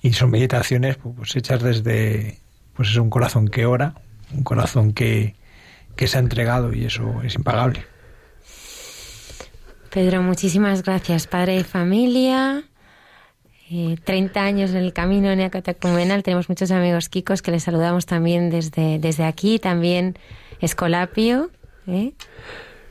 [0.02, 2.38] Y son meditaciones, pues, hechas desde,
[2.74, 3.94] pues, es un corazón que ora,
[4.32, 5.34] un corazón que,
[5.96, 7.84] que se ha entregado y eso es impagable.
[9.90, 12.62] Pedro, muchísimas gracias, padre de familia.
[13.72, 16.22] Eh, 30 años en el camino neocatecumenal.
[16.22, 19.58] Tenemos muchos amigos kikos que les saludamos también desde, desde aquí.
[19.58, 20.16] También
[20.60, 21.50] Escolapio.
[21.86, 22.12] ¿eh?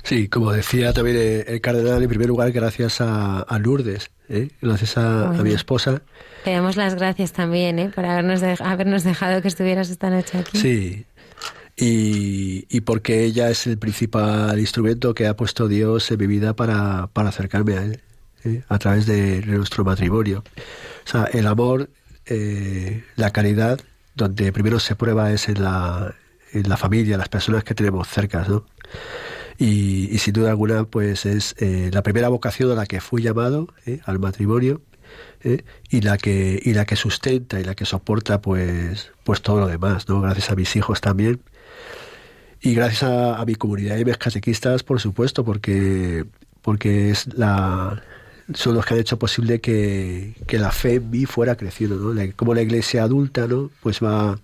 [0.03, 4.49] Sí, como decía también el cardenal, en primer lugar, gracias a, a Lourdes, ¿eh?
[4.61, 5.41] gracias a, bueno.
[5.41, 6.01] a, mi esposa.
[6.45, 7.91] Le damos las gracias también ¿eh?
[7.93, 10.57] por habernos, de, habernos dejado que estuvieras esta noche aquí.
[10.57, 11.05] Sí,
[11.79, 16.55] y, y, porque ella es el principal instrumento que ha puesto Dios en mi vida
[16.55, 18.01] para, para acercarme a Él,
[18.43, 18.63] ¿eh?
[18.67, 20.43] a través de nuestro matrimonio.
[21.05, 21.89] O sea, el amor,
[22.25, 23.79] eh, la caridad,
[24.13, 26.15] donde primero se prueba es en la,
[26.51, 28.65] en la familia, las personas que tenemos cerca, ¿no?
[29.57, 33.21] Y, y sin duda alguna, pues es eh, la primera vocación a la que fui
[33.21, 33.99] llamado, ¿eh?
[34.05, 34.81] al matrimonio,
[35.43, 35.63] ¿eh?
[35.89, 39.67] y la que y la que sustenta y la que soporta pues pues todo lo
[39.67, 41.41] demás no gracias a mis hijos también
[42.61, 46.25] y gracias a, a mi comunidad de catequistas por supuesto porque
[46.61, 48.01] porque es la
[48.53, 52.13] son los que han hecho posible que, que la fe en mí fuera creciendo no
[52.13, 54.39] la, como la iglesia adulta no pues va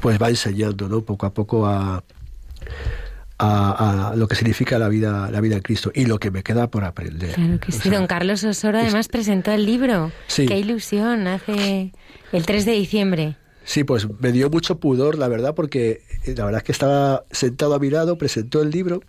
[0.00, 2.04] pues va enseñando no poco a poco a
[3.38, 6.44] a, a, lo que significa la vida la vida en Cristo y lo que me
[6.44, 7.34] queda por aprender.
[7.34, 7.78] Claro que sí.
[7.78, 9.08] O sea, Don Carlos Osoro además es...
[9.08, 10.12] presentó el libro.
[10.28, 10.46] Sí.
[10.46, 11.92] Qué ilusión, hace
[12.30, 13.36] el 3 de diciembre.
[13.64, 17.74] Sí, pues me dio mucho pudor, la verdad, porque la verdad es que estaba sentado
[17.74, 19.02] a mi lado, presentó el libro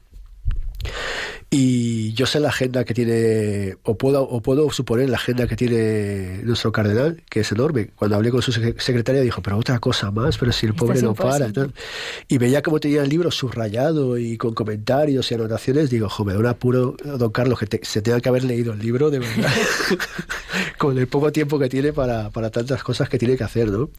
[1.49, 5.55] y yo sé la agenda que tiene, o puedo, o puedo suponer la agenda que
[5.55, 7.91] tiene nuestro cardenal, que es enorme.
[7.95, 11.13] Cuando hablé con su secretaria dijo, pero otra cosa más, pero si el pobre no
[11.13, 11.49] para.
[11.49, 11.71] ¿no?
[12.27, 15.91] Y veía cómo tenía el libro subrayado y con comentarios y anotaciones.
[15.91, 18.73] Digo, jo, me da un apuro, don Carlos, que te, se tenga que haber leído
[18.73, 19.51] el libro, de verdad.
[20.77, 23.89] con el poco tiempo que tiene para, para tantas cosas que tiene que hacer, ¿no?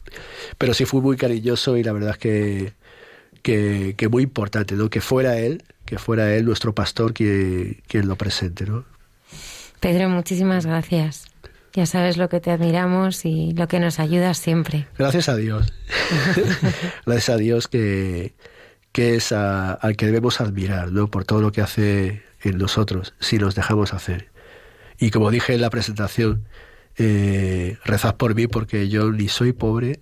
[0.57, 2.73] Pero sí fui muy cariñoso y la verdad es que,
[3.45, 4.89] que, que muy importante, ¿no?
[4.89, 8.83] Que fuera él que fuera él nuestro pastor quien, quien lo presente, ¿no?
[9.79, 11.27] Pedro, muchísimas gracias.
[11.73, 14.87] Ya sabes lo que te admiramos y lo que nos ayudas siempre.
[14.97, 15.71] Gracias a Dios.
[17.05, 18.33] Gracias a Dios que,
[18.91, 21.07] que es a, al que debemos admirar, ¿no?
[21.07, 24.29] Por todo lo que hace en nosotros, si nos dejamos hacer.
[24.97, 26.47] Y como dije en la presentación,
[26.97, 29.99] eh, rezad por mí porque yo ni soy pobre,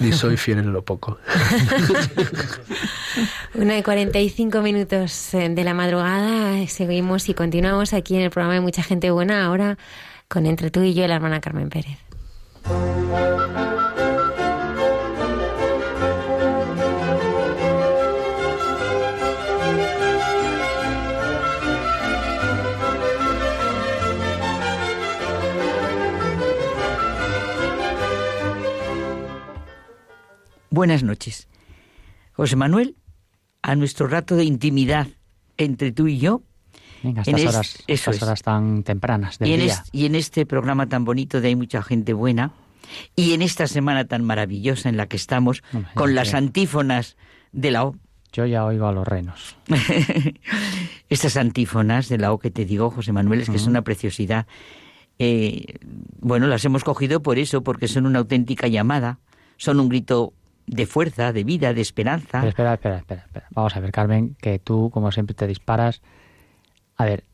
[0.00, 1.18] ni soy fiel en lo poco.
[3.54, 8.54] Una y 45 minutos eh, de la madrugada, seguimos y continuamos aquí en el programa
[8.54, 9.78] de Mucha Gente Buena, ahora
[10.28, 11.98] con Entre tú y yo, la hermana Carmen Pérez.
[30.70, 31.48] Buenas noches.
[32.32, 32.96] José Manuel,
[33.62, 35.08] a nuestro rato de intimidad
[35.56, 36.42] entre tú y yo.
[37.02, 39.72] Venga, estas, en horas, estas horas tan tempranas del y en día.
[39.72, 42.52] Es, y en este programa tan bonito de Hay mucha gente buena,
[43.14, 45.62] Y en esta semana tan maravillosa en la que estamos,
[45.94, 47.16] con las antífonas
[47.52, 47.96] de la O,
[48.32, 49.56] Yo ya oigo a los renos.
[51.08, 54.46] Estas antífonas de la O que te digo, José Manuel, es que es una preciosidad.
[55.18, 55.78] Eh,
[56.20, 59.18] bueno, las hemos cogido por eso, porque son una auténtica llamada,
[59.56, 60.34] son un grito
[60.66, 62.38] de fuerza, de vida, de esperanza.
[62.40, 63.46] Pero espera, espera, espera, espera.
[63.50, 66.02] Vamos a ver, Carmen, que tú, como siempre, te disparas.
[66.96, 67.24] A ver,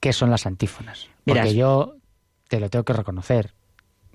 [0.00, 1.08] ¿qué son las antífonas?
[1.24, 1.54] Porque Verás.
[1.54, 1.96] yo
[2.48, 3.52] te lo tengo que reconocer.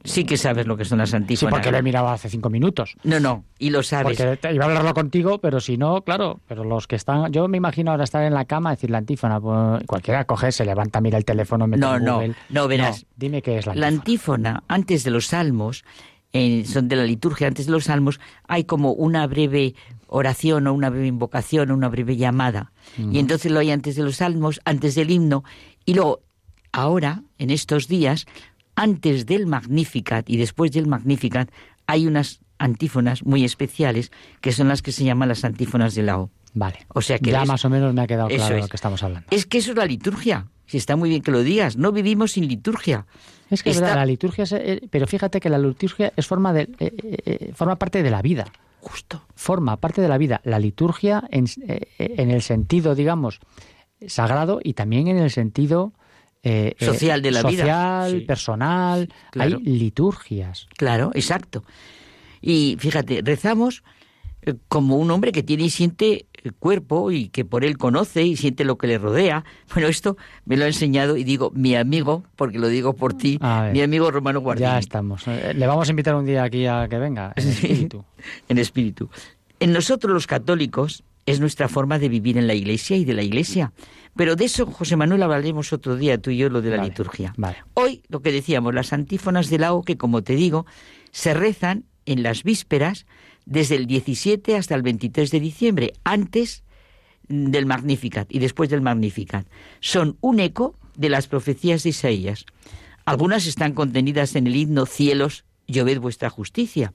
[0.06, 1.52] Sí que sabes lo que son las Sí, antífonas.
[1.54, 2.96] porque lo he mirado hace cinco minutos.
[3.04, 4.18] No, no, y lo sabes.
[4.18, 7.50] Porque te- iba a hablarlo contigo, pero si no, claro, pero los que están, yo
[7.50, 11.02] me imagino ahora estar en la cama, decir la antífona, pues, cualquiera coge, se levanta,
[11.02, 12.36] mira el teléfono, mete No, no, Google.
[12.48, 13.06] no, verás.
[13.18, 14.50] dime qué es la La antífona.
[14.52, 15.84] antífona, antes de los salmos,
[16.34, 19.76] eh, son de la liturgia, antes de los salmos, hay como una breve
[20.08, 22.72] oración o una breve invocación o una breve llamada.
[22.98, 25.44] Y entonces lo hay antes de los salmos, antes del himno,
[25.86, 26.22] y luego,
[26.72, 28.26] ahora, en estos días,
[28.76, 31.50] antes del Magnificat y después del Magnificat,
[31.88, 34.12] hay unas antífonas muy especiales
[34.42, 36.30] que son las que se llaman las antífonas de la O.
[36.54, 36.80] Vale.
[36.90, 38.66] O sea que ya ves- más o menos me ha quedado claro de es.
[38.66, 39.28] lo que estamos hablando.
[39.32, 40.48] Es que eso es la liturgia.
[40.66, 43.06] Si está muy bien que lo digas, no vivimos sin liturgia.
[43.50, 46.54] Es que es verdad, la liturgia, es, eh, pero fíjate que la liturgia es forma
[46.54, 46.92] de, eh,
[47.26, 48.46] eh, forma parte de la vida.
[48.82, 49.24] Justo.
[49.36, 50.42] Forma parte de la vida.
[50.44, 51.46] La liturgia en,
[51.98, 53.40] en el sentido, digamos,
[54.08, 55.94] sagrado y también en el sentido
[56.44, 57.64] eh, Social de la vida.
[57.64, 58.20] social, Sí.
[58.22, 59.10] personal.
[59.32, 59.58] claro.
[59.58, 60.68] Hay liturgias.
[60.78, 61.64] Claro, exacto.
[62.42, 63.84] Y fíjate, rezamos
[64.68, 68.38] como un hombre que tiene y siente el cuerpo y que por él conoce y
[68.38, 69.44] siente lo que le rodea.
[69.74, 73.40] Bueno, esto me lo ha enseñado y digo mi amigo, porque lo digo por ti,
[73.72, 74.68] mi amigo Romano Guardini.
[74.70, 75.28] Ya estamos.
[75.28, 78.06] Eh, Le vamos a invitar un día aquí a que venga, en espíritu.
[78.50, 79.10] en espíritu.
[79.60, 83.22] En nosotros los católicos es nuestra forma de vivir en la iglesia y de la
[83.22, 83.72] iglesia.
[84.16, 86.90] Pero de eso, José Manuel, hablaremos otro día, tú y yo, lo de la Vale,
[86.90, 87.34] liturgia.
[87.38, 87.58] Vale.
[87.76, 90.66] Hoy, lo que decíamos, las antífonas de la O, que como te digo,
[91.12, 93.06] se rezan en las vísperas
[93.50, 96.64] desde el 17 hasta el 23 de diciembre, antes
[97.28, 99.46] del Magnificat y después del Magnificat.
[99.80, 102.46] Son un eco de las profecías de Isaías.
[103.06, 106.94] Algunas están contenidas en el himno Cielos, lloved vuestra justicia.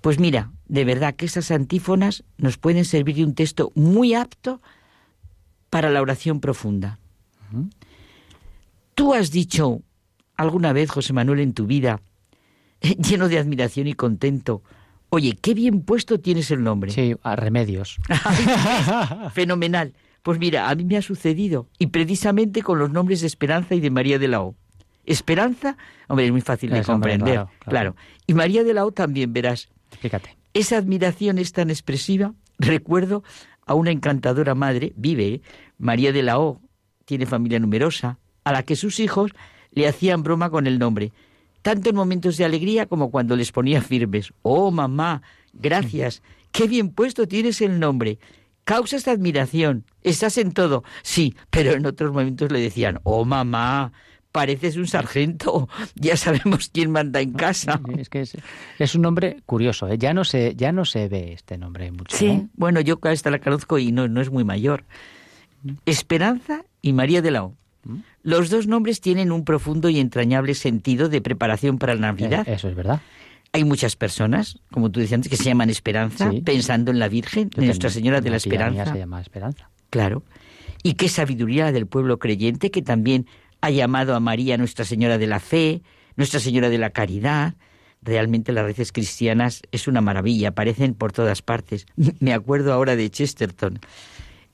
[0.00, 4.62] Pues mira, de verdad que esas antífonas nos pueden servir de un texto muy apto
[5.68, 7.00] para la oración profunda.
[8.94, 9.82] Tú has dicho
[10.36, 12.00] alguna vez, José Manuel, en tu vida,
[12.80, 14.62] lleno de admiración y contento,
[15.10, 16.90] oye, qué bien puesto tienes el nombre.
[16.90, 17.98] Sí, a remedios.
[19.32, 19.94] Fenomenal.
[20.22, 23.80] Pues mira, a mí me ha sucedido, y precisamente con los nombres de Esperanza y
[23.80, 24.56] de María de la O.
[25.04, 25.76] Esperanza,
[26.08, 27.96] hombre, es muy fácil de Es, hombre, comprender, claro, claro, claro.
[28.26, 29.68] Y María de la O también, verás.
[30.00, 30.36] Fíjate.
[30.52, 32.34] Esa admiración es tan expresiva.
[32.58, 33.22] Recuerdo
[33.66, 35.42] a una encantadora madre, vive, ¿eh?
[35.78, 36.60] María de la O,
[37.04, 39.32] tiene familia numerosa, a la que sus hijos
[39.70, 41.12] le hacían broma con el nombre,
[41.66, 44.32] tanto en momentos de alegría como cuando les ponía firmes.
[44.42, 45.22] Oh, mamá,
[45.52, 46.22] gracias,
[46.52, 48.20] qué bien puesto tienes el nombre.
[48.62, 50.84] Causas de admiración, estás en todo.
[51.02, 53.92] Sí, pero en otros momentos le decían, oh, mamá,
[54.30, 57.80] pareces un sargento, ya sabemos quién manda en casa.
[57.98, 58.36] Es que es,
[58.78, 59.88] es un nombre curioso.
[59.88, 59.98] ¿eh?
[59.98, 62.16] Ya no se ya no se ve este nombre mucho.
[62.16, 62.48] Sí, ¿no?
[62.54, 64.84] bueno, yo esta la conozco y no, no es muy mayor.
[65.84, 67.56] Esperanza y María de la O.
[68.22, 72.46] Los dos nombres tienen un profundo y entrañable sentido de preparación para la Navidad.
[72.48, 73.00] Eh, Eso es verdad.
[73.52, 76.40] Hay muchas personas, como tú decías antes, que se llaman Esperanza, Sí.
[76.42, 78.92] pensando en la Virgen, en Nuestra Señora de la Esperanza.
[78.92, 79.70] se llama Esperanza.
[79.90, 80.22] Claro.
[80.82, 83.26] Y qué sabiduría del pueblo creyente que también
[83.60, 85.82] ha llamado a María Nuestra Señora de la Fe,
[86.16, 87.54] Nuestra Señora de la Caridad.
[88.02, 91.86] Realmente las reces cristianas es una maravilla, aparecen por todas partes.
[92.20, 93.80] Me acuerdo ahora de Chesterton.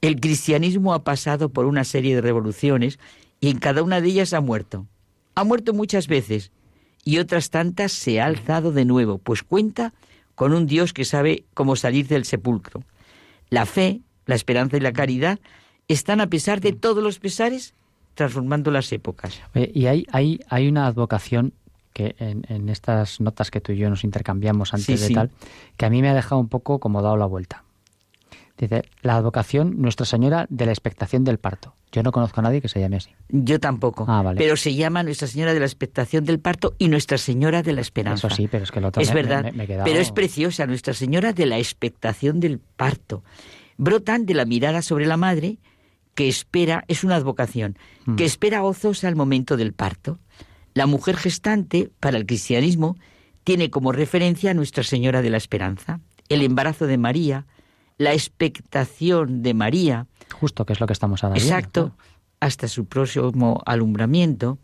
[0.01, 2.99] El cristianismo ha pasado por una serie de revoluciones
[3.43, 4.87] y en cada una de ellas ha muerto.
[5.35, 6.53] Ha muerto muchas veces
[7.05, 9.93] y otras tantas se ha alzado de nuevo, pues cuenta
[10.37, 12.85] con un Dios que sabe cómo salir del sepulcro.
[13.51, 15.41] La fe, la esperanza y la caridad
[15.89, 17.75] están a pesar de todos los pesares
[18.15, 19.41] transformando las épocas.
[19.55, 21.53] Y hay, hay, hay una advocación
[21.93, 25.15] que en, en estas notas que tú y yo nos intercambiamos antes Sí, de sí.
[25.15, 25.31] tal,
[25.77, 27.65] que a mí me ha dejado un poco como dado la vuelta.
[28.59, 31.75] Dice, la advocación Nuestra Señora de la expectación del parto.
[31.91, 33.11] Yo no conozco a nadie que se llame así.
[33.29, 34.05] Yo tampoco.
[34.09, 34.39] Ah, vale.
[34.39, 37.81] Pero se llama Nuestra Señora de la Expectación del Parto y Nuestra Señora de la
[37.81, 38.29] Esperanza.
[38.29, 40.67] Eso sí, pero es que el otro Es me- verdad, me- quedado- pero es preciosa
[40.67, 43.25] Nuestra Señora de la Expectación del Parto.
[43.79, 45.59] Brotan de la mirada sobre la madre
[46.15, 48.17] que espera, es una advocación, Mm.
[48.17, 50.19] que espera gozosa el momento del parto.
[50.75, 52.97] La mujer gestante, para el cristianismo,
[53.45, 57.47] tiene como referencia a Nuestra Señora de la Esperanza, el embarazo de María,
[57.99, 61.97] la expectación de María, Justo que es lo que estamos viendo, exacto,
[62.41, 64.59] hasta su próximo alumbramiento,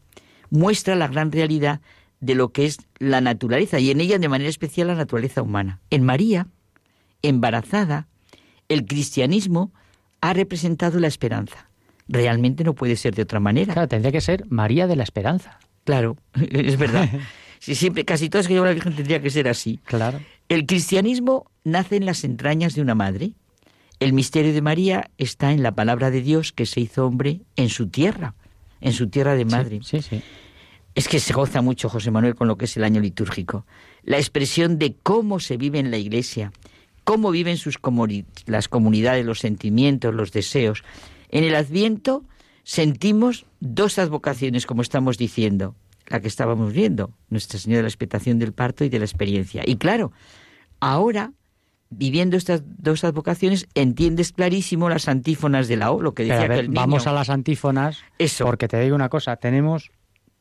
[0.50, 1.80] muestra la gran realidad
[2.20, 5.80] de lo que es la naturaleza y en ella de manera especial la naturaleza humana.
[5.90, 6.48] En María,
[7.22, 8.08] embarazada,
[8.68, 9.72] el cristianismo
[10.20, 11.68] ha representado la esperanza.
[12.08, 13.72] Realmente no puede ser de otra manera.
[13.72, 15.58] Claro, tendría que ser María de la Esperanza.
[15.84, 16.16] Claro,
[16.50, 17.08] es verdad.
[17.60, 19.80] Si siempre, casi todas que lleva la Virgen tendría que ser así.
[19.82, 20.20] Claro.
[20.48, 23.32] El cristianismo nace en las entrañas de una madre.
[24.00, 27.68] El misterio de María está en la palabra de Dios que se hizo hombre en
[27.68, 28.34] su tierra,
[28.80, 29.80] en su tierra de madre.
[29.82, 30.22] Sí, sí.
[30.94, 33.66] Es que se goza mucho José Manuel con lo que es el año litúrgico.
[34.02, 36.52] La expresión de cómo se vive en la iglesia,
[37.04, 40.82] cómo viven sus comuni- las comunidades, los sentimientos, los deseos.
[41.30, 42.24] En el Adviento
[42.64, 45.74] sentimos dos advocaciones, como estamos diciendo,
[46.06, 49.62] la que estábamos viendo, Nuestra Señora de la expectación del parto y de la experiencia.
[49.66, 50.12] Y claro,
[50.80, 51.32] ahora,
[51.90, 56.48] viviendo estas dos advocaciones, entiendes clarísimo las antífonas de la O, lo que decía a
[56.48, 56.80] ver, que el niño...
[56.80, 58.44] vamos a las antífonas, Eso.
[58.44, 59.90] porque te digo una cosa, tenemos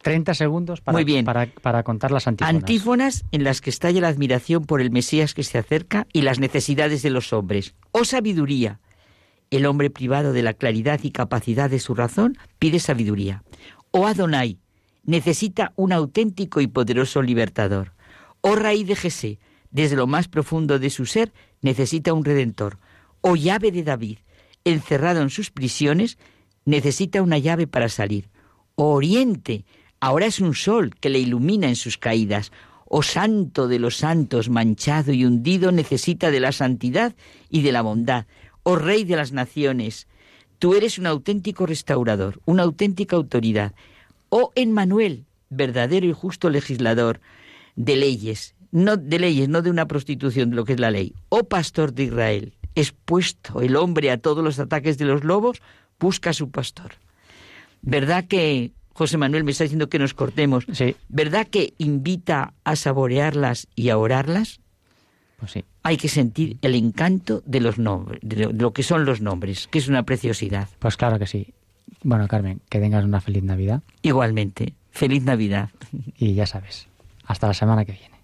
[0.01, 1.25] 30 segundos para, Muy bien.
[1.25, 2.55] para, para contar las antífonas.
[2.55, 6.39] Antífonas en las que estalla la admiración por el Mesías que se acerca y las
[6.39, 7.75] necesidades de los hombres.
[7.91, 8.79] Oh sabiduría.
[9.49, 13.43] El hombre privado de la claridad y capacidad de su razón pide sabiduría.
[13.91, 14.59] Oh Adonai.
[15.03, 17.93] Necesita un auténtico y poderoso libertador.
[18.41, 19.39] Oh raíz de Jesé.
[19.77, 21.31] Desde lo más profundo de su ser
[21.61, 22.79] necesita un redentor.
[23.21, 24.17] Oh llave de David.
[24.63, 26.17] Encerrado en sus prisiones,
[26.65, 28.27] necesita una llave para salir.
[28.73, 29.65] Oh oriente.
[29.99, 32.51] Ahora es un sol que le ilumina en sus caídas.
[32.87, 37.15] Oh santo de los santos, manchado y hundido, necesita de la santidad
[37.47, 38.25] y de la bondad.
[38.63, 40.07] Oh rey de las naciones,
[40.57, 43.75] tú eres un auténtico restaurador, una auténtica autoridad.
[44.29, 47.21] Oh Emmanuel, verdadero y justo legislador
[47.75, 51.13] de leyes, no de leyes, no de una prostitución de lo que es la ley.
[51.29, 55.61] Oh pastor de Israel, expuesto el hombre a todos los ataques de los lobos,
[55.99, 56.91] busca a su pastor.
[57.81, 60.65] ¿Verdad que José Manuel me está diciendo que nos cortemos?
[60.71, 64.59] Sí, ¿Verdad que invita a saborearlas y a orarlas?
[65.39, 65.63] pues sí.
[65.83, 69.21] Hay que sentir el encanto de los nombres, de lo- de lo que son los
[69.21, 70.67] nombres, que es una preciosidad.
[70.79, 71.53] Pues claro que sí.
[72.03, 75.69] Bueno, Carmen, que tengas una feliz Navidad Igualmente, feliz Navidad.
[76.17, 76.87] y ya sabes,
[77.25, 78.16] hasta la semana que viene.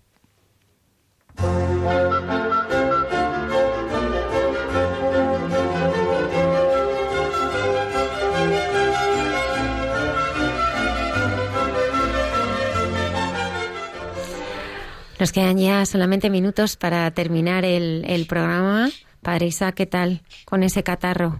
[15.19, 18.89] Nos quedan ya solamente minutos para terminar el, el programa.
[19.21, 21.39] Padre Isa, ¿qué tal con ese catarro?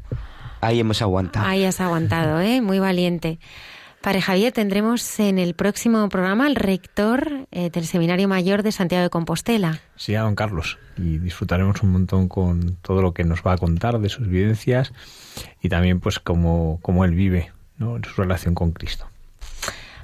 [0.61, 1.45] Ahí hemos aguantado.
[1.45, 2.61] Ahí has aguantado, ¿eh?
[2.61, 3.39] Muy valiente.
[4.03, 9.01] Padre Javier, tendremos en el próximo programa al rector eh, del Seminario Mayor de Santiago
[9.01, 9.79] de Compostela.
[9.95, 10.77] Sí, a don Carlos.
[10.97, 14.91] Y disfrutaremos un montón con todo lo que nos va a contar de sus vivencias
[15.61, 17.95] y también pues cómo, cómo él vive ¿no?
[17.95, 19.07] en su relación con Cristo.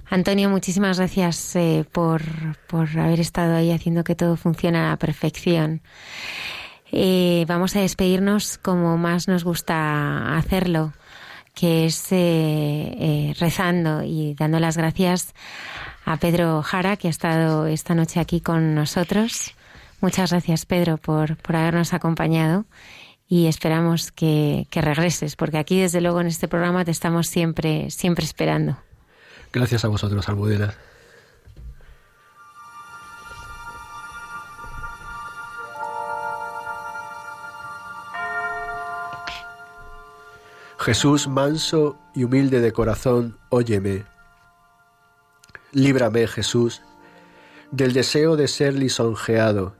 [0.09, 2.21] Antonio, muchísimas gracias eh, por,
[2.67, 5.81] por haber estado ahí haciendo que todo funcione a la perfección.
[6.93, 10.93] Eh, vamos a despedirnos como más nos gusta hacerlo,
[11.53, 15.33] que es eh, eh, rezando y dando las gracias
[16.05, 19.53] a Pedro Jara, que ha estado esta noche aquí con nosotros.
[20.01, 22.65] Muchas gracias, Pedro, por, por habernos acompañado
[23.27, 27.91] y esperamos que, que regreses, porque aquí, desde luego, en este programa te estamos siempre,
[27.91, 28.77] siempre esperando.
[29.53, 30.73] Gracias a vosotros, Almudena.
[40.89, 44.05] Jesús manso y humilde de corazón, óyeme.
[45.71, 46.81] Líbrame, Jesús,
[47.69, 49.75] del deseo de ser lisonjeado,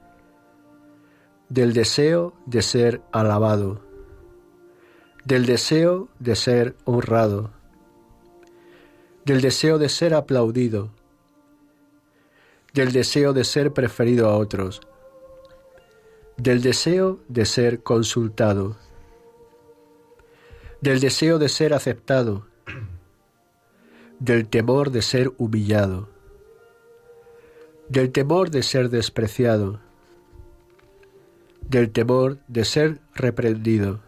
[1.50, 3.82] del deseo de ser alabado,
[5.26, 7.50] del deseo de ser honrado,
[9.26, 10.92] del deseo de ser aplaudido,
[12.76, 14.80] del deseo de ser preferido a otros,
[16.38, 18.78] del deseo de ser consultado,
[20.82, 22.48] del deseo de ser aceptado,
[24.20, 26.10] del temor de ser humillado,
[27.90, 29.82] del temor de ser despreciado,
[31.62, 34.00] del temor de ser reprendido,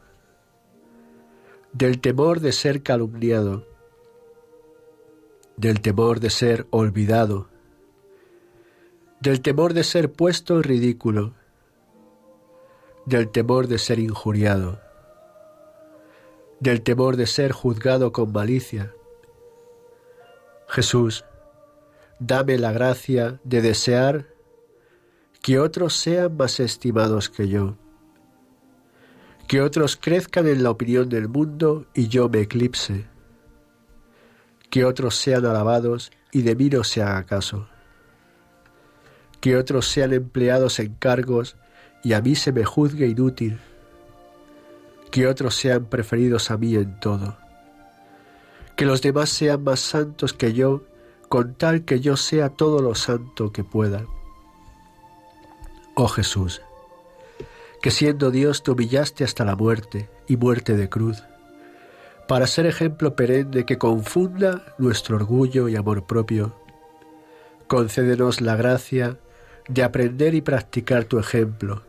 [1.74, 3.68] del temor de ser calumniado,
[5.58, 7.50] del temor de ser olvidado,
[9.20, 11.34] del temor de ser puesto en ridículo,
[13.06, 14.80] del temor de ser injuriado,
[16.62, 18.94] del temor de ser juzgado con malicia.
[20.68, 21.26] Jesús,
[22.20, 24.28] dame la gracia de desear
[25.42, 27.78] que otros sean más estimados que yo,
[29.48, 33.06] que otros crezcan en la opinión del mundo y yo me eclipse,
[34.70, 37.68] que otros sean alabados y de mí no se haga caso.
[39.42, 41.58] que otros sean empleados en cargos
[42.04, 43.60] y a mí se me juzgue inútil,
[45.12, 47.38] que otros sean preferidos a mí en todo,
[48.76, 50.84] que los demás sean más santos que yo,
[51.30, 54.06] con tal que yo sea todo lo santo que pueda.
[55.96, 56.62] Oh Jesús,
[57.82, 61.24] que siendo Dios te humillaste hasta la muerte y muerte de cruz,
[62.28, 66.56] para ser ejemplo perenne que confunda nuestro orgullo y amor propio.
[67.68, 69.20] Concédenos la gracia
[69.68, 71.84] de aprender y practicar tu ejemplo,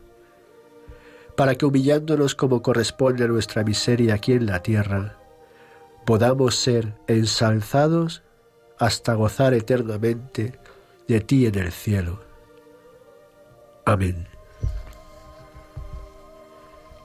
[1.35, 5.17] para que humillándonos como corresponde a nuestra miseria aquí en la tierra,
[6.05, 8.23] podamos ser ensalzados
[8.77, 10.59] hasta gozar eternamente
[11.07, 12.19] de ti en el cielo.
[13.85, 14.27] Amén.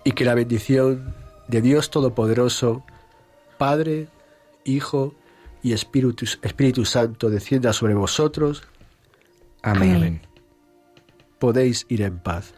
[0.04, 1.14] Y que la bendición
[1.48, 2.84] de Dios Todopoderoso,
[3.56, 4.08] Padre,
[4.64, 5.14] Hijo
[5.62, 8.62] y Espíritu, Espíritu Santo descienda sobre vosotros.
[9.62, 10.22] Amén.
[11.38, 12.57] Podéis ir en paz.